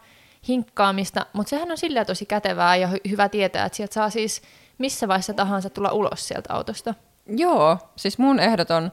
hinkkaamista, 0.48 1.26
mutta 1.32 1.50
sehän 1.50 1.70
on 1.70 1.78
sillä 1.78 2.04
tosi 2.04 2.26
kätevää 2.26 2.76
ja 2.76 2.88
hy- 2.88 3.10
hyvä 3.10 3.28
tietää, 3.28 3.66
että 3.66 3.76
sieltä 3.76 3.94
saa 3.94 4.10
siis 4.10 4.42
missä 4.78 5.08
vaiheessa 5.08 5.34
tahansa 5.34 5.70
tulla 5.70 5.92
ulos 5.92 6.28
sieltä 6.28 6.54
autosta. 6.54 6.94
Joo, 7.26 7.78
siis 7.96 8.18
mun 8.18 8.40
ehdoton 8.40 8.92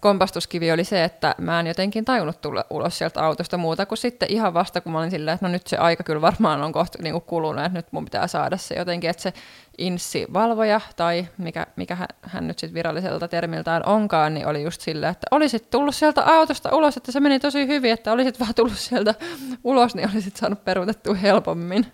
kompastuskivi 0.00 0.72
oli 0.72 0.84
se, 0.84 1.04
että 1.04 1.34
mä 1.38 1.60
en 1.60 1.66
jotenkin 1.66 2.04
tajunnut 2.04 2.40
tulla 2.40 2.64
ulos 2.70 2.98
sieltä 2.98 3.22
autosta 3.22 3.58
muuta 3.58 3.86
kuin 3.86 3.98
sitten 3.98 4.30
ihan 4.30 4.54
vasta, 4.54 4.80
kun 4.80 4.92
mä 4.92 4.98
olin 4.98 5.10
silleen, 5.10 5.34
että 5.34 5.46
no 5.46 5.52
nyt 5.52 5.66
se 5.66 5.76
aika 5.76 6.02
kyllä 6.02 6.20
varmaan 6.20 6.62
on 6.62 6.72
kohta 6.72 7.02
niin 7.02 7.22
kulunut, 7.22 7.64
että 7.64 7.78
nyt 7.78 7.86
mun 7.90 8.04
pitää 8.04 8.26
saada 8.26 8.56
se 8.56 8.74
jotenkin, 8.74 9.10
että 9.10 9.22
se 9.22 9.32
insi-valvoja 9.78 10.80
tai 10.96 11.28
mikä, 11.38 11.66
mikä 11.76 11.94
hän, 11.94 12.08
hän 12.22 12.46
nyt 12.46 12.58
sitten 12.58 12.74
viralliselta 12.74 13.28
termiltään 13.28 13.86
onkaan, 13.86 14.34
niin 14.34 14.46
oli 14.46 14.62
just 14.62 14.80
silleen, 14.80 15.12
että 15.12 15.26
olisit 15.30 15.70
tullut 15.70 15.94
sieltä 15.94 16.24
autosta 16.24 16.76
ulos, 16.76 16.96
että 16.96 17.12
se 17.12 17.20
meni 17.20 17.40
tosi 17.40 17.66
hyvin, 17.66 17.92
että 17.92 18.12
olisit 18.12 18.40
vaan 18.40 18.54
tullut 18.54 18.78
sieltä 18.78 19.14
ulos, 19.64 19.94
niin 19.94 20.10
olisit 20.14 20.36
saanut 20.36 20.64
peruutettua 20.64 21.14
helpommin. 21.14 21.86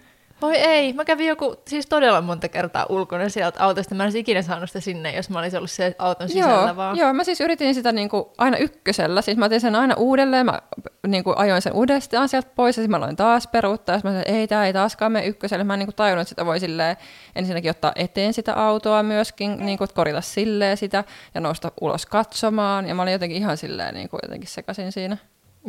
Voi 0.44 0.56
ei, 0.56 0.92
mä 0.92 1.04
kävin 1.04 1.26
joku 1.26 1.56
siis 1.68 1.86
todella 1.86 2.20
monta 2.20 2.48
kertaa 2.48 2.86
ulkona 2.88 3.28
sieltä 3.28 3.60
autosta. 3.60 3.94
Mä 3.94 4.02
en 4.02 4.06
olisi 4.06 4.18
ikinä 4.18 4.42
saanut 4.42 4.68
sitä 4.68 4.80
sinne, 4.80 5.16
jos 5.16 5.30
mä 5.30 5.38
olisin 5.38 5.56
ollut 5.56 5.70
se 5.70 5.94
auton 5.98 6.28
sisällä 6.28 6.66
joo, 6.66 6.76
vaan. 6.76 6.96
Joo, 6.96 7.12
mä 7.12 7.24
siis 7.24 7.40
yritin 7.40 7.74
sitä 7.74 7.92
niinku 7.92 8.32
aina 8.38 8.56
ykkösellä. 8.56 9.22
Siis 9.22 9.36
mä 9.36 9.48
tein 9.48 9.60
sen 9.60 9.74
aina 9.74 9.94
uudelleen, 9.94 10.46
mä 10.46 10.62
niinku 11.06 11.32
ajoin 11.36 11.62
sen 11.62 11.72
uudestaan 11.72 12.28
sieltä 12.28 12.50
pois 12.54 12.76
ja 12.76 12.88
mä 12.88 12.96
aloin 12.96 13.16
taas 13.16 13.46
peruuttaa. 13.46 13.94
Ja 13.94 14.00
mä 14.04 14.10
sanoin, 14.10 14.28
ei 14.28 14.48
tää 14.48 14.66
ei 14.66 14.72
taaskaan 14.72 15.12
mene 15.12 15.26
ykköselle. 15.26 15.64
Mä 15.64 15.74
en 15.74 15.78
niinku 15.78 15.92
tajunnut, 15.92 16.20
että 16.20 16.28
sitä 16.28 16.46
voi 16.46 16.60
silleen 16.60 16.96
ensinnäkin 17.36 17.70
ottaa 17.70 17.92
eteen 17.96 18.34
sitä 18.34 18.54
autoa 18.54 19.02
myöskin, 19.02 19.56
niinku, 19.66 19.86
korjata 19.94 20.20
silleen 20.20 20.76
sitä 20.76 21.04
ja 21.34 21.40
nousta 21.40 21.72
ulos 21.80 22.06
katsomaan. 22.06 22.88
Ja 22.88 22.94
mä 22.94 23.02
olin 23.02 23.12
jotenkin 23.12 23.38
ihan 23.38 23.56
silleen 23.56 23.94
niinku, 23.94 24.18
jotenkin 24.22 24.48
sekaisin 24.48 24.92
siinä. 24.92 25.16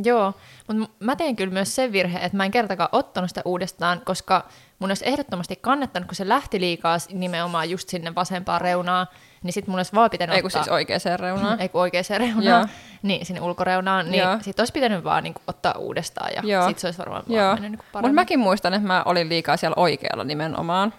Joo, 0.04 0.34
mutta 0.68 0.92
mä 1.00 1.16
tein 1.16 1.36
kyllä 1.36 1.54
myös 1.54 1.76
sen 1.76 1.92
virhe, 1.92 2.20
että 2.20 2.38
mä 2.38 2.46
en 2.46 2.52
kertakaan 2.52 2.90
ottanut 2.92 3.30
sitä 3.30 3.42
uudestaan, 3.46 4.02
koska 4.06 4.46
mun 4.80 4.92
olisi 4.92 5.08
ehdottomasti 5.08 5.56
kannattanut, 5.56 6.08
kun 6.08 6.16
se 6.16 6.30
lähti 6.30 6.60
liikaa 6.60 6.98
nimenomaan 7.14 7.70
just 7.70 7.90
sinne 7.90 8.16
vasempaan 8.16 8.62
reunaan, 8.62 9.08
niin 9.44 9.54
sitten 9.54 9.72
mun 9.72 9.80
olisi 9.80 9.94
vaan 9.94 10.10
pitänyt 10.10 10.36
Ei 10.36 10.42
kun 10.42 10.52
siis 10.52 10.68
oikeaan 10.68 11.20
reunaan. 11.20 11.60
Ei 11.62 11.70
kun 11.70 11.82
oikeaan 11.82 12.06
reunaan, 12.18 12.70
niin 13.02 13.26
sinne 13.26 13.42
ulkoreunaan, 13.42 14.12
niin 14.12 14.24
sitten 14.42 14.62
olisi 14.62 14.74
pitänyt 14.74 15.04
vaan 15.04 15.24
niin 15.24 15.34
kuin, 15.34 15.44
ottaa 15.48 15.78
uudestaan 15.78 16.30
ja 16.34 16.66
sitten 16.66 16.82
se 16.82 16.88
olisi 16.88 17.00
varmaan 17.00 17.24
Joo. 17.28 17.46
vaan 17.46 17.62
mennyt 17.62 17.80
niin 17.82 17.90
Mutta 17.94 18.14
mäkin 18.14 18.40
muistan, 18.40 18.74
että 18.74 18.88
mä 18.88 19.04
olin 19.06 19.30
liikaa 19.30 19.58
siellä 19.58 19.76
oikealla 19.78 20.24
nimenomaan, 20.24 20.94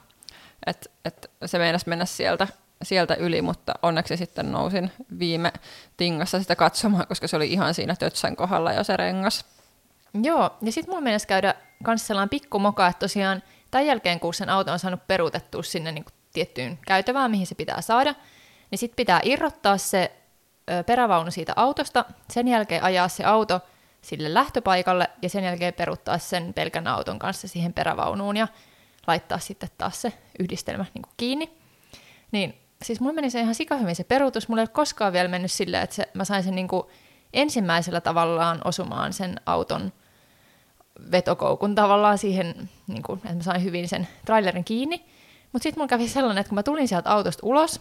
että 0.67 0.91
et 1.05 1.31
se 1.45 1.59
meinasi 1.59 1.89
mennä 1.89 2.05
sieltä 2.05 2.49
sieltä 2.83 3.15
yli, 3.15 3.43
mutta 3.43 3.75
onneksi 3.83 4.17
sitten 4.17 4.53
nousin 4.53 4.93
viime 5.19 5.53
tingassa 5.97 6.41
sitä 6.41 6.57
katsomaan, 6.57 7.07
koska 7.07 7.29
se 7.29 7.37
oli 7.37 7.53
ihan 7.53 7.75
siinä 7.75 7.97
tötsän 7.97 8.37
kohdalla 8.37 8.73
jo 8.73 8.85
se 8.85 8.97
rengas. 8.97 9.45
Joo, 10.23 10.51
ja 10.63 10.73
sitten 10.73 10.95
mun 10.95 11.03
mielestä 11.03 11.29
käydä 11.29 11.55
kanssa 11.85 12.07
sellainen 12.07 12.29
pikku 12.29 12.59
moka, 12.59 12.87
että 12.87 13.01
tosiaan 13.01 13.43
tämän 13.71 13.87
jälkeen, 13.87 14.21
kun 14.21 14.35
sen 14.35 14.51
auto 14.51 14.73
on 14.73 14.79
saanut 14.79 15.07
peruutettua 15.07 15.63
sinne 15.63 15.93
niin 15.93 16.05
tiettyyn 16.33 16.79
käytävään, 16.87 17.31
mihin 17.31 17.47
se 17.47 17.55
pitää 17.55 17.81
saada, 17.81 18.15
niin 18.71 18.79
sitten 18.79 18.97
pitää 18.97 19.21
irrottaa 19.25 19.79
se 19.79 20.13
perävaunu 20.87 21.31
siitä 21.31 21.53
autosta, 21.57 22.05
sen 22.31 22.49
jälkeen 22.49 22.83
ajaa 22.83 23.09
se 23.09 23.25
auto 23.25 23.61
sille 24.03 24.35
lähtöpaikalle 24.35 25.11
ja 25.23 25.29
sen 25.29 25.45
jälkeen 25.45 25.75
peruuttaa 25.75 26.19
sen 26.19 26.55
pelkän 26.55 26.87
auton 26.87 27.19
kanssa 27.19 27.49
siihen 27.49 27.73
perävaunuun 27.73 28.37
ja 28.37 28.49
laittaa 29.07 29.39
sitten 29.39 29.69
taas 29.79 30.03
se 30.03 30.13
yhdistelmä 30.39 30.85
niin 30.95 31.03
kuin 31.03 31.15
kiinni. 31.17 31.59
Niin 32.33 32.61
siis 32.83 33.01
mulla 33.01 33.15
meni 33.15 33.31
se 33.31 33.41
ihan 33.41 33.55
sikahyvin 33.55 33.97
se 33.97 34.05
peruutus. 34.05 34.49
Mulla 34.49 34.63
ei 34.63 34.65
ole 34.65 34.69
koskaan 34.69 35.13
vielä 35.13 35.29
mennyt 35.29 35.53
silleen, 35.53 35.83
että 35.83 35.97
se, 35.97 36.09
mä 36.15 36.25
sain 36.25 36.43
sen 36.43 36.55
niin 36.55 36.69
kuin 36.69 36.83
ensimmäisellä 37.33 38.01
tavallaan 38.01 38.61
osumaan 38.65 39.13
sen 39.13 39.41
auton 39.47 39.93
vetokoukun 41.13 41.75
tavallaan 41.75 42.19
siihen, 42.19 42.71
niin 42.87 43.03
kuin, 43.03 43.17
että 43.17 43.35
mä 43.35 43.43
sain 43.43 43.65
hyvin 43.65 43.89
sen 43.89 44.09
trailerin 44.25 44.65
kiinni. 44.65 45.05
Mutta 45.53 45.63
sitten 45.63 45.81
mulla 45.81 45.89
kävi 45.89 46.09
sellainen, 46.09 46.41
että 46.41 46.49
kun 46.49 46.57
mä 46.57 46.63
tulin 46.63 46.89
sieltä 46.89 47.11
autosta 47.11 47.47
ulos, 47.47 47.81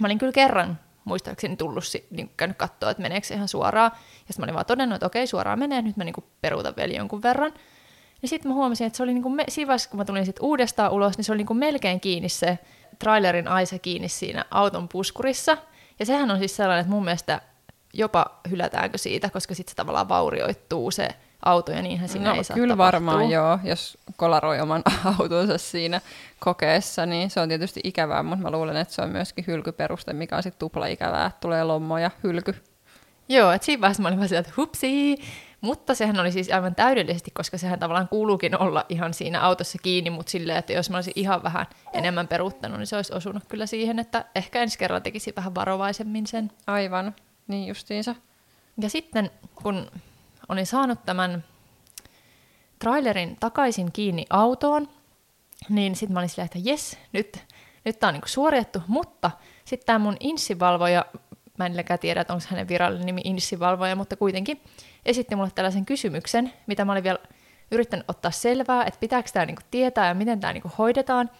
mä 0.00 0.06
olin 0.06 0.18
kyllä 0.18 0.32
kerran 0.32 0.78
muistaakseni 1.04 1.56
tullut 1.56 1.84
niin 2.10 2.30
käynyt 2.36 2.56
katsoa, 2.56 2.90
että 2.90 3.02
meneekö 3.02 3.26
se 3.26 3.34
ihan 3.34 3.48
suoraan. 3.48 3.90
Ja 3.94 3.98
sitten 4.18 4.42
mä 4.42 4.44
olin 4.44 4.54
vaan 4.54 4.66
todennut, 4.66 4.96
että 4.96 5.06
okei, 5.06 5.26
suoraan 5.26 5.58
menee, 5.58 5.82
nyt 5.82 5.96
mä 5.96 6.04
niin 6.04 6.14
peruutan 6.40 6.76
vielä 6.76 6.92
jonkun 6.92 7.22
verran. 7.22 7.52
Ja 8.22 8.28
sitten 8.28 8.50
mä 8.50 8.54
huomasin, 8.54 8.86
että 8.86 8.96
se 8.96 9.02
oli 9.02 9.14
niin 9.14 9.22
kuin 9.22 9.34
me, 9.34 9.44
siinä 9.48 9.66
vaiheessa, 9.66 9.90
kun 9.90 9.98
mä 9.98 10.04
tulin 10.04 10.26
sitten 10.26 10.44
uudestaan 10.44 10.92
ulos, 10.92 11.16
niin 11.16 11.24
se 11.24 11.32
oli 11.32 11.38
niin 11.38 11.46
kuin 11.46 11.56
melkein 11.56 12.00
kiinni 12.00 12.28
se 12.28 12.58
trailerin 13.00 13.48
aisa 13.48 13.78
kiinni 13.78 14.08
siinä 14.08 14.44
auton 14.50 14.88
puskurissa. 14.88 15.56
Ja 15.98 16.06
sehän 16.06 16.30
on 16.30 16.38
siis 16.38 16.56
sellainen, 16.56 16.80
että 16.80 16.92
mun 16.92 17.04
mielestä 17.04 17.40
jopa 17.94 18.26
hylätäänkö 18.50 18.98
siitä, 18.98 19.30
koska 19.30 19.54
sitten 19.54 19.70
se 19.70 19.76
tavallaan 19.76 20.08
vaurioittuu 20.08 20.90
se 20.90 21.08
auto 21.44 21.72
ja 21.72 21.82
niinhän 21.82 22.08
siinä 22.08 22.28
no, 22.30 22.34
ei 22.36 22.44
saa 22.44 22.54
Kyllä 22.54 22.72
tapahtua. 22.72 22.92
varmaan 22.92 23.30
joo, 23.30 23.58
jos 23.64 23.98
kolaroi 24.16 24.60
oman 24.60 24.82
autonsa 25.18 25.58
siinä 25.58 26.00
kokeessa, 26.38 27.06
niin 27.06 27.30
se 27.30 27.40
on 27.40 27.48
tietysti 27.48 27.80
ikävää, 27.84 28.22
mutta 28.22 28.42
mä 28.42 28.50
luulen, 28.50 28.76
että 28.76 28.94
se 28.94 29.02
on 29.02 29.10
myöskin 29.10 29.44
hylkyperuste, 29.46 30.12
mikä 30.12 30.36
on 30.36 30.42
sitten 30.42 30.58
tupla 30.58 30.86
ikävää, 30.86 31.30
tulee 31.40 31.64
lommo 31.64 31.98
ja 31.98 32.10
hylky. 32.24 32.54
Joo, 33.28 33.52
että 33.52 33.66
siinä 33.66 33.80
vaiheessa 33.80 34.02
mä 34.02 34.08
olin 34.08 34.18
vaan 34.18 34.28
sieltä, 34.28 34.48
että 34.48 34.60
hupsii, 34.62 35.16
mutta 35.60 35.94
sehän 35.94 36.20
oli 36.20 36.32
siis 36.32 36.50
aivan 36.52 36.74
täydellisesti, 36.74 37.30
koska 37.30 37.58
sehän 37.58 37.78
tavallaan 37.78 38.08
kuuluukin 38.08 38.58
olla 38.58 38.86
ihan 38.88 39.14
siinä 39.14 39.40
autossa 39.40 39.78
kiinni, 39.82 40.10
mutta 40.10 40.30
silleen, 40.30 40.58
että 40.58 40.72
jos 40.72 40.90
mä 40.90 40.96
olisin 40.96 41.12
ihan 41.16 41.42
vähän 41.42 41.66
enemmän 41.92 42.28
peruuttanut, 42.28 42.78
niin 42.78 42.86
se 42.86 42.96
olisi 42.96 43.14
osunut 43.14 43.44
kyllä 43.48 43.66
siihen, 43.66 43.98
että 43.98 44.24
ehkä 44.34 44.62
ensi 44.62 44.78
kerralla 44.78 45.00
tekisi 45.00 45.32
vähän 45.36 45.54
varovaisemmin 45.54 46.26
sen. 46.26 46.52
Aivan, 46.66 47.14
niin 47.48 47.68
justiinsa. 47.68 48.14
Ja 48.80 48.90
sitten 48.90 49.30
kun 49.54 49.90
olin 50.48 50.66
saanut 50.66 50.98
tämän 51.06 51.44
trailerin 52.78 53.36
takaisin 53.40 53.92
kiinni 53.92 54.26
autoon, 54.30 54.88
niin 55.68 55.96
sitten 55.96 56.14
mä 56.14 56.20
olin 56.20 56.28
silleen, 56.28 56.46
että 56.54 56.70
jes, 56.70 56.98
nyt, 57.12 57.44
nyt 57.84 57.98
tää 57.98 58.08
on 58.08 58.14
niinku 58.14 58.28
suoritettu, 58.28 58.82
mutta 58.86 59.30
sitten 59.64 59.86
tämä 59.86 59.98
mun 59.98 60.16
insivalvoja, 60.20 61.04
mä 61.58 61.66
en 61.66 61.74
tiedä, 62.00 62.20
että 62.20 62.32
onko 62.32 62.46
hänen 62.48 62.68
virallinen 62.68 63.06
nimi 63.06 63.20
insivalvoja, 63.24 63.96
mutta 63.96 64.16
kuitenkin 64.16 64.60
esitti 65.06 65.36
mulle 65.36 65.50
tällaisen 65.54 65.86
kysymyksen, 65.86 66.52
mitä 66.66 66.84
mä 66.84 66.92
olin 66.92 67.04
vielä 67.04 67.18
yrittänyt 67.70 68.10
ottaa 68.10 68.30
selvää, 68.30 68.84
että 68.84 69.00
pitääkö 69.00 69.30
tämä 69.32 69.46
niinku 69.46 69.62
tietää 69.70 70.08
ja 70.08 70.14
miten 70.14 70.40
tämä 70.40 70.52
niinku 70.52 70.70
hoidetaan. 70.78 71.30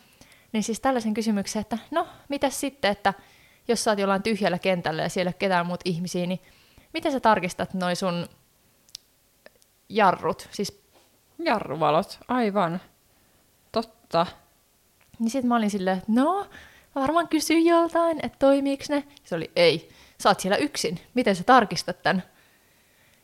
Niin 0.52 0.62
siis 0.62 0.80
tällaisen 0.80 1.14
kysymyksen, 1.14 1.60
että 1.60 1.78
no, 1.90 2.06
mitä 2.28 2.50
sitten, 2.50 2.90
että 2.90 3.14
jos 3.68 3.84
sä 3.84 3.90
oot 3.90 3.98
jollain 3.98 4.22
tyhjällä 4.22 4.58
kentällä 4.58 5.02
ja 5.02 5.08
siellä 5.08 5.28
ei 5.28 5.32
ole 5.32 5.38
ketään 5.38 5.66
muut 5.66 5.80
ihmisiä, 5.84 6.26
niin 6.26 6.40
miten 6.92 7.12
sä 7.12 7.20
tarkistat 7.20 7.74
noin 7.74 7.96
sun 7.96 8.28
jarrut? 9.88 10.48
Siis... 10.50 10.80
Jarruvalot, 11.44 12.18
aivan. 12.28 12.80
Totta. 13.72 14.26
Niin 15.18 15.30
sit 15.30 15.44
mä 15.44 15.56
olin 15.56 15.70
silleen, 15.70 15.98
että 15.98 16.12
no, 16.12 16.46
varmaan 16.94 17.28
kysyn 17.28 17.64
joltain, 17.64 18.20
että 18.22 18.38
toimiiks 18.38 18.88
ne. 18.90 19.04
Se 19.24 19.34
oli, 19.34 19.50
ei, 19.56 19.88
sä 20.18 20.28
oot 20.28 20.40
siellä 20.40 20.56
yksin, 20.56 21.00
miten 21.14 21.36
sä 21.36 21.44
tarkistat 21.44 22.02
tämän? 22.02 22.22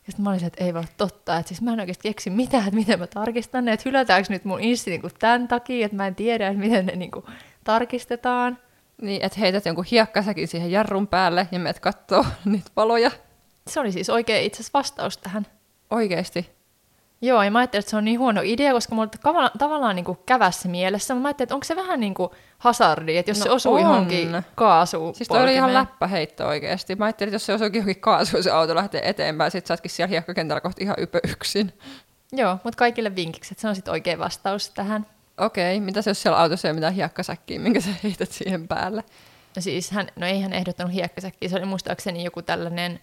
Ja 0.06 0.12
sitten 0.12 0.24
mä 0.24 0.30
olisin, 0.30 0.46
että 0.46 0.64
ei 0.64 0.74
voi 0.74 0.78
olla 0.78 0.90
totta, 0.96 1.36
että 1.36 1.48
siis 1.48 1.62
mä 1.62 1.72
en 1.72 1.80
oikeasti 1.80 2.08
keksi 2.08 2.30
mitään, 2.30 2.64
että 2.64 2.76
miten 2.76 2.98
mä 2.98 3.06
tarkistan 3.06 3.64
ne, 3.64 3.72
että 3.72 3.88
hylätäänkö 3.88 4.32
nyt 4.32 4.44
mun 4.44 4.60
insti 4.60 4.90
niin 4.90 5.02
tämän 5.18 5.48
takia, 5.48 5.84
että 5.84 5.96
mä 5.96 6.06
en 6.06 6.14
tiedä, 6.14 6.48
että 6.48 6.60
miten 6.60 6.86
ne 6.86 6.96
niin 6.96 7.10
kuin 7.10 7.24
tarkistetaan. 7.64 8.58
Niin, 9.02 9.22
että 9.22 9.40
heität 9.40 9.66
jonkun 9.66 9.84
hiekkasäkin 9.84 10.48
siihen 10.48 10.70
jarrun 10.70 11.06
päälle 11.06 11.48
ja 11.52 11.58
meet 11.58 11.80
kattoo 11.80 12.24
niitä 12.44 12.70
valoja. 12.76 13.10
Se 13.66 13.80
oli 13.80 13.92
siis 13.92 14.10
oikein 14.10 14.44
itse 14.44 14.56
asiassa 14.56 14.78
vastaus 14.78 15.18
tähän. 15.18 15.46
Oikeesti. 15.90 16.55
Joo, 17.22 17.42
ja 17.42 17.50
mä 17.50 17.58
ajattelin, 17.58 17.80
että 17.80 17.90
se 17.90 17.96
on 17.96 18.04
niin 18.04 18.18
huono 18.18 18.40
idea, 18.44 18.72
koska 18.72 18.94
mulla 18.94 19.08
tavallaan, 19.22 19.50
tavallaan 19.58 19.96
niin 19.96 20.04
kuin 20.04 20.18
kävässä 20.26 20.68
mielessä. 20.68 21.14
Mä 21.14 21.28
ajattelin, 21.28 21.46
että 21.46 21.54
onko 21.54 21.64
se 21.64 21.76
vähän 21.76 22.00
niin 22.00 22.14
kuin 22.14 22.30
hazardi, 22.58 23.16
että 23.16 23.30
jos 23.30 23.38
No 23.38 23.44
se 23.44 23.50
osuu 23.50 23.74
on. 23.74 23.80
johonkin 23.80 24.42
kaasuun. 24.54 25.14
Siis 25.14 25.28
toi 25.28 25.42
oli 25.42 25.54
ihan 25.54 25.74
läppäheitto 25.74 26.46
oikeesti. 26.46 26.96
Mä 26.96 27.04
ajattelin, 27.04 27.28
että 27.28 27.34
jos 27.34 27.46
se 27.46 27.52
osuukin 27.52 27.78
johonkin 27.78 28.00
kaasuun, 28.00 28.42
se 28.42 28.50
auto 28.50 28.74
lähtee 28.74 29.08
eteenpäin, 29.08 29.50
sit 29.50 29.66
sä 29.66 29.74
ootkin 29.74 29.90
siellä 29.90 30.10
hiekkakentällä 30.10 30.60
kohti 30.60 30.82
ihan 30.84 30.96
ypö 30.98 31.20
yksin. 31.32 31.72
Joo, 32.32 32.58
mutta 32.64 32.78
kaikille 32.78 33.16
vinkiksi, 33.16 33.54
että 33.54 33.62
se 33.62 33.68
on 33.68 33.74
sitten 33.74 33.92
oikea 33.92 34.18
vastaus 34.18 34.70
tähän. 34.70 35.06
Okei, 35.38 35.80
mitä 35.80 36.02
se 36.02 36.10
jos 36.10 36.22
siellä 36.22 36.38
autossa 36.38 36.68
ei 36.68 36.70
ole 36.70 36.74
mitään 36.76 36.94
hiekkasäkkiä, 36.94 37.58
minkä 37.60 37.80
sä 37.80 37.90
heität 38.04 38.32
siihen 38.32 38.68
päälle? 38.68 39.04
No 39.56 39.62
siis 39.62 39.90
hän, 39.90 40.08
no 40.16 40.26
ei 40.26 40.40
hän 40.40 40.52
ehdottanut 40.52 40.92
hiekkasäkkiä, 40.92 41.48
se 41.48 41.56
oli 41.56 41.64
muistaakseni 41.66 42.24
joku 42.24 42.42
tällainen 42.42 43.00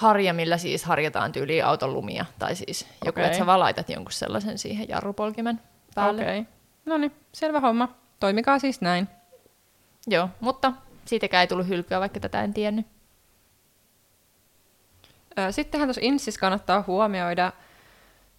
harja, 0.00 0.34
millä 0.34 0.58
siis 0.58 0.84
harjataan 0.84 1.32
tyyliin 1.32 1.64
auton 1.64 1.92
lumia. 1.92 2.24
Tai 2.38 2.54
siis 2.54 2.86
joku, 3.04 3.20
Okei. 3.20 3.24
että 3.24 3.38
sä 3.38 3.46
valaitat 3.46 3.88
jonkun 3.88 4.12
sellaisen 4.12 4.58
siihen 4.58 4.88
jarrupolkimen 4.88 5.60
päälle. 5.94 6.22
Okei. 6.22 6.46
No 6.86 6.98
niin, 6.98 7.12
selvä 7.32 7.60
homma. 7.60 7.88
Toimikaa 8.20 8.58
siis 8.58 8.80
näin. 8.80 9.08
Joo, 10.06 10.28
mutta 10.40 10.72
siitäkään 11.04 11.40
ei 11.40 11.46
tullut 11.46 11.68
hylkyä, 11.68 12.00
vaikka 12.00 12.20
tätä 12.20 12.42
en 12.42 12.54
tiennyt. 12.54 12.86
Sittenhän 15.50 15.88
tuossa 15.88 16.00
Inssissä 16.04 16.40
kannattaa 16.40 16.84
huomioida 16.86 17.52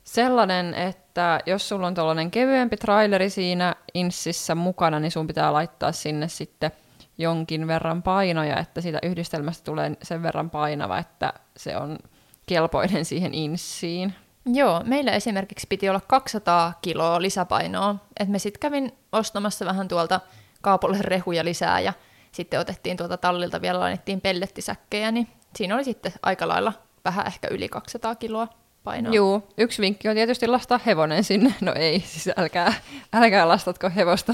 sellainen, 0.03 0.73
että 0.73 1.39
jos 1.45 1.69
sulla 1.69 1.87
on 1.87 1.93
tuollainen 1.93 2.31
kevyempi 2.31 2.77
traileri 2.77 3.29
siinä 3.29 3.75
Inssissä 3.93 4.55
mukana, 4.55 4.99
niin 4.99 5.11
sun 5.11 5.27
pitää 5.27 5.53
laittaa 5.53 5.91
sinne 5.91 6.27
sitten 6.27 6.71
jonkin 7.17 7.67
verran 7.67 8.03
painoja, 8.03 8.59
että 8.59 8.81
siitä 8.81 8.99
yhdistelmästä 9.03 9.63
tulee 9.63 9.91
sen 10.03 10.23
verran 10.23 10.49
painava, 10.49 10.97
että 10.97 11.33
se 11.57 11.77
on 11.77 11.97
kelpoinen 12.45 13.05
siihen 13.05 13.33
Inssiin. 13.33 14.13
Joo, 14.45 14.81
meillä 14.85 15.11
esimerkiksi 15.11 15.67
piti 15.67 15.89
olla 15.89 16.01
200 16.07 16.73
kiloa 16.81 17.21
lisäpainoa. 17.21 17.95
Et 18.19 18.29
me 18.29 18.39
sitten 18.39 18.59
kävin 18.59 18.91
ostamassa 19.11 19.65
vähän 19.65 19.87
tuolta 19.87 20.19
kaapolle 20.61 20.97
rehuja 21.01 21.45
lisää 21.45 21.79
ja 21.79 21.93
sitten 22.31 22.59
otettiin 22.59 22.97
tuolta 22.97 23.17
tallilta 23.17 23.61
vielä 23.61 23.79
lainettiin 23.79 24.21
pellettisäkkejä, 24.21 25.11
niin 25.11 25.27
siinä 25.55 25.75
oli 25.75 25.83
sitten 25.83 26.13
aika 26.23 26.47
lailla 26.47 26.73
vähän 27.05 27.27
ehkä 27.27 27.47
yli 27.51 27.69
200 27.69 28.15
kiloa 28.15 28.47
painoa. 28.83 29.13
Joo, 29.13 29.47
yksi 29.57 29.81
vinkki 29.81 30.09
on 30.09 30.15
tietysti 30.15 30.47
lastaa 30.47 30.79
hevonen 30.85 31.23
sinne. 31.23 31.53
No 31.61 31.73
ei, 31.73 31.99
siis 31.99 32.29
älkää, 32.37 32.73
älkää 33.13 33.47
lastatko 33.47 33.89
hevosta, 33.95 34.33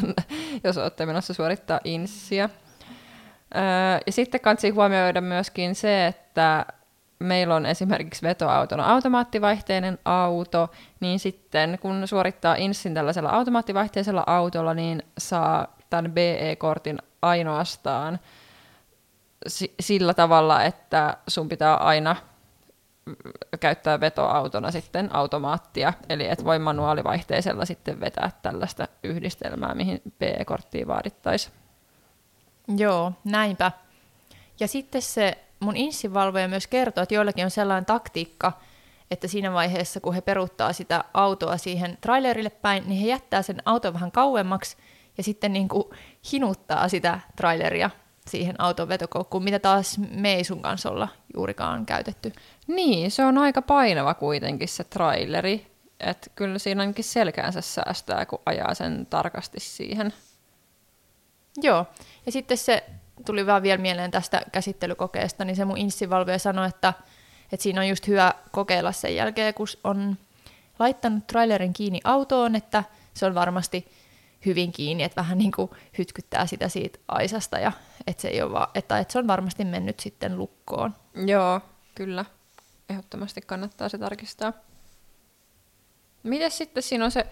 jos 0.63 0.77
olette 0.77 1.05
menossa 1.05 1.33
suorittaa 1.33 1.79
inssiä. 1.83 2.49
Ja 4.05 4.11
sitten 4.11 4.41
kansi 4.41 4.69
huomioida 4.69 5.21
myöskin 5.21 5.75
se, 5.75 6.07
että 6.07 6.65
meillä 7.19 7.55
on 7.55 7.65
esimerkiksi 7.65 8.21
vetoautona 8.21 8.85
automaattivaihteinen 8.85 9.99
auto, 10.05 10.71
niin 10.99 11.19
sitten 11.19 11.79
kun 11.81 12.07
suorittaa 12.07 12.55
inssin 12.55 12.93
tällaisella 12.93 13.29
automaattivaihteisella 13.29 14.23
autolla, 14.27 14.73
niin 14.73 15.03
saa 15.17 15.77
tämän 15.89 16.11
BE-kortin 16.11 16.97
ainoastaan 17.21 18.19
si- 19.47 19.73
sillä 19.79 20.13
tavalla, 20.13 20.63
että 20.63 21.17
sun 21.27 21.49
pitää 21.49 21.75
aina 21.75 22.15
käyttää 23.59 23.99
vetoautona 23.99 24.71
sitten 24.71 25.15
automaattia, 25.15 25.93
eli 26.09 26.27
et 26.27 26.45
voi 26.45 26.59
manuaalivaihteisella 26.59 27.65
sitten 27.65 27.99
vetää 27.99 28.31
tällaista 28.41 28.87
yhdistelmää, 29.03 29.75
mihin 29.75 30.01
PE-korttia 30.19 30.87
vaadittaisiin. 30.87 31.53
Joo, 32.75 33.11
näinpä. 33.23 33.71
Ja 34.59 34.67
sitten 34.67 35.01
se 35.01 35.37
mun 35.59 35.77
inssivalvoja 35.77 36.47
myös 36.47 36.67
kertoo, 36.67 37.01
että 37.01 37.15
joillakin 37.15 37.45
on 37.45 37.51
sellainen 37.51 37.85
taktiikka, 37.85 38.51
että 39.11 39.27
siinä 39.27 39.53
vaiheessa, 39.53 39.99
kun 39.99 40.13
he 40.13 40.21
peruuttaa 40.21 40.73
sitä 40.73 41.03
autoa 41.13 41.57
siihen 41.57 41.97
trailerille 42.01 42.49
päin, 42.49 42.83
niin 42.87 43.01
he 43.01 43.07
jättää 43.07 43.41
sen 43.41 43.61
auton 43.65 43.93
vähän 43.93 44.11
kauemmaksi 44.11 44.77
ja 45.17 45.23
sitten 45.23 45.53
niin 45.53 45.67
kuin 45.67 45.83
hinuttaa 46.31 46.89
sitä 46.89 47.19
traileria 47.35 47.89
siihen 48.27 48.61
auton 48.61 48.89
vetokoukkuun, 48.89 49.43
mitä 49.43 49.59
taas 49.59 49.97
me 49.97 50.33
ei 50.33 50.43
sun 50.43 50.61
kanssa 50.61 50.89
olla 50.89 51.07
juurikaan 51.35 51.85
käytetty. 51.85 52.33
Niin, 52.67 53.11
se 53.11 53.25
on 53.25 53.37
aika 53.37 53.61
painava 53.61 54.13
kuitenkin 54.13 54.67
se 54.67 54.83
traileri, 54.83 55.67
että 55.99 56.29
kyllä 56.35 56.59
siinä 56.59 56.81
ainakin 56.81 57.03
selkäänsä 57.03 57.61
säästää, 57.61 58.25
kun 58.25 58.39
ajaa 58.45 58.73
sen 58.73 59.07
tarkasti 59.09 59.59
siihen. 59.59 60.13
Joo, 61.61 61.85
ja 62.27 62.31
sitten 62.31 62.57
se 62.57 62.83
tuli 63.25 63.45
vaan 63.45 63.63
vielä 63.63 63.81
mieleen 63.81 64.11
tästä 64.11 64.41
käsittelykokeesta, 64.51 65.45
niin 65.45 65.55
se 65.55 65.65
mun 65.65 65.77
inssivalvoja 65.77 66.39
sanoi, 66.39 66.67
että, 66.67 66.93
että 67.51 67.63
siinä 67.63 67.81
on 67.81 67.87
just 67.87 68.07
hyvä 68.07 68.33
kokeilla 68.51 68.91
sen 68.91 69.15
jälkeen, 69.15 69.53
kun 69.53 69.67
on 69.83 70.17
laittanut 70.79 71.27
trailerin 71.27 71.73
kiinni 71.73 71.99
autoon, 72.03 72.55
että 72.55 72.83
se 73.13 73.25
on 73.25 73.35
varmasti 73.35 73.91
hyvin 74.45 74.71
kiinni, 74.71 75.03
että 75.03 75.21
vähän 75.21 75.37
niin 75.37 75.51
kuin 75.51 75.71
hytkyttää 75.97 76.45
sitä 76.45 76.69
siitä 76.69 76.99
aisasta 77.07 77.59
ja 77.59 77.71
että 78.07 78.21
se, 78.21 78.27
ei 78.27 78.41
ole 78.41 78.51
vaan, 78.51 78.69
että, 78.75 78.99
että 78.99 79.11
se 79.11 79.19
on 79.19 79.27
varmasti 79.27 79.65
mennyt 79.65 79.99
sitten 79.99 80.37
lukkoon. 80.37 80.95
Joo, 81.25 81.61
kyllä. 81.95 82.25
Ehdottomasti 82.89 83.41
kannattaa 83.41 83.89
se 83.89 83.97
tarkistaa. 83.97 84.53
Mites 86.23 86.57
sitten 86.57 86.83
siinä 86.83 87.05
on 87.05 87.11
se 87.11 87.27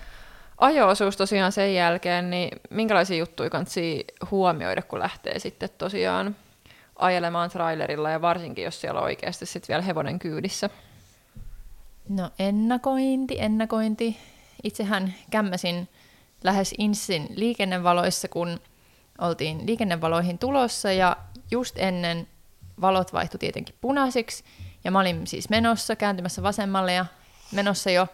ajo-osuus 0.57 1.17
tosiaan 1.17 1.51
sen 1.51 1.75
jälkeen, 1.75 2.29
niin 2.29 2.49
minkälaisia 2.69 3.17
juttuja 3.17 3.49
kannattaa 3.49 4.27
huomioida, 4.31 4.81
kun 4.81 4.99
lähtee 4.99 5.39
sitten 5.39 5.69
tosiaan 5.77 6.35
ajelemaan 6.95 7.49
trailerilla 7.49 8.09
ja 8.09 8.21
varsinkin, 8.21 8.63
jos 8.63 8.81
siellä 8.81 8.99
on 8.99 9.05
oikeasti 9.05 9.45
sitten 9.45 9.67
vielä 9.67 9.81
hevonen 9.81 10.19
kyydissä. 10.19 10.69
No 12.09 12.29
ennakointi, 12.39 13.35
ennakointi. 13.39 14.17
Itsehän 14.63 15.13
kämmäsin 15.31 15.89
lähes 16.43 16.75
Insin 16.77 17.27
liikennevaloissa, 17.35 18.27
kun 18.27 18.59
oltiin 19.21 19.65
liikennevaloihin 19.65 20.37
tulossa 20.37 20.91
ja 20.91 21.17
just 21.51 21.75
ennen 21.77 22.27
valot 22.81 23.13
vaihtui 23.13 23.39
tietenkin 23.39 23.75
punaisiksi 23.81 24.43
ja 24.83 24.91
mä 24.91 24.99
olin 24.99 25.27
siis 25.27 25.49
menossa, 25.49 25.95
kääntymässä 25.95 26.43
vasemmalle 26.43 26.93
ja 26.93 27.05
menossa 27.51 27.91
jo 27.91 28.07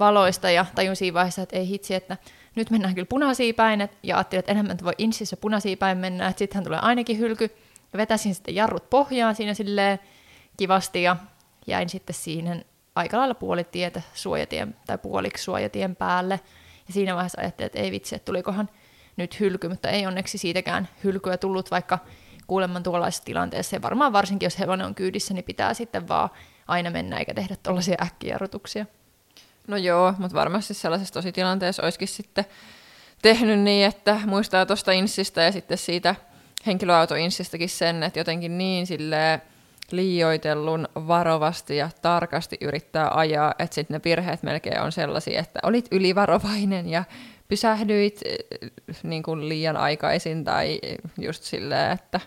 valoista 0.00 0.50
ja 0.50 0.66
tajun 0.74 0.96
siinä 0.96 1.14
vaiheessa, 1.14 1.42
että 1.42 1.56
ei 1.56 1.68
hitsi, 1.68 1.94
että 1.94 2.16
nyt 2.54 2.70
mennään 2.70 2.94
kyllä 2.94 3.06
punaisiin 3.06 3.54
päin 3.54 3.88
ja 4.02 4.16
ajattelin, 4.16 4.38
että 4.38 4.52
enemmän 4.52 4.78
voi 4.84 4.92
Insissä 4.98 5.36
punaisiin 5.36 5.78
päin 5.78 5.98
mennä, 5.98 6.28
että 6.28 6.38
sittenhän 6.38 6.64
tulee 6.64 6.78
ainakin 6.82 7.18
hylky 7.18 7.50
ja 7.92 7.96
vetäsin 7.96 8.34
sitten 8.34 8.54
jarrut 8.54 8.90
pohjaan 8.90 9.34
siinä 9.34 9.54
silleen 9.54 9.98
kivasti 10.56 11.02
ja 11.02 11.16
jäin 11.66 11.88
sitten 11.88 12.14
siihen 12.14 12.64
aika 12.94 13.18
lailla 13.18 13.34
puolitietä 13.34 14.02
suojatien 14.14 14.76
tai 14.86 14.98
puoliksi 14.98 15.44
suojatien 15.44 15.96
päälle. 15.96 16.40
Ja 16.86 16.94
siinä 16.94 17.14
vaiheessa 17.14 17.40
ajattelin, 17.40 17.66
että 17.66 17.78
ei 17.78 17.90
vitsi, 17.90 18.14
että 18.14 18.26
tulikohan 18.26 18.68
nyt 19.16 19.40
hylky, 19.40 19.68
mutta 19.68 19.90
ei 19.90 20.06
onneksi 20.06 20.38
siitäkään 20.38 20.88
hylkyä 21.04 21.36
tullut, 21.36 21.70
vaikka 21.70 21.98
kuulemman 22.46 22.82
tuollaisessa 22.82 23.24
tilanteessa. 23.24 23.76
Ja 23.76 23.82
varmaan 23.82 24.12
varsinkin, 24.12 24.46
jos 24.46 24.58
hevonen 24.58 24.86
on 24.86 24.94
kyydissä, 24.94 25.34
niin 25.34 25.44
pitää 25.44 25.74
sitten 25.74 26.08
vaan 26.08 26.30
aina 26.68 26.90
mennä 26.90 27.18
eikä 27.18 27.34
tehdä 27.34 27.56
tuollaisia 27.62 27.96
äkkijarrutuksia. 28.02 28.86
No 29.68 29.76
joo, 29.76 30.14
mutta 30.18 30.38
varmasti 30.38 30.74
sellaisessa 30.74 31.14
tositilanteessa 31.14 31.82
olisikin 31.82 32.08
sitten 32.08 32.44
tehnyt 33.22 33.58
niin, 33.60 33.86
että 33.86 34.20
muistaa 34.26 34.66
tuosta 34.66 34.92
insistä 34.92 35.42
ja 35.42 35.52
sitten 35.52 35.78
siitä 35.78 36.14
henkilöautoinsistäkin 36.66 37.68
sen, 37.68 38.02
että 38.02 38.20
jotenkin 38.20 38.58
niin 38.58 38.86
silleen 38.86 39.42
liioitellun 39.90 40.88
varovasti 40.94 41.76
ja 41.76 41.90
tarkasti 42.02 42.58
yrittää 42.60 43.10
ajaa, 43.14 43.54
että 43.58 43.74
sitten 43.74 43.94
ne 43.94 44.00
virheet 44.04 44.42
melkein 44.42 44.80
on 44.80 44.92
sellaisia, 44.92 45.40
että 45.40 45.60
olit 45.62 45.88
ylivarovainen 45.90 46.88
ja 46.88 47.04
pysähdyit 47.48 48.20
eh, 48.24 48.70
niin 49.02 49.22
kuin 49.22 49.48
liian 49.48 49.76
aikaisin 49.76 50.44
tai 50.44 50.80
just 51.18 51.42
silleen, 51.42 51.92
että 51.92 52.20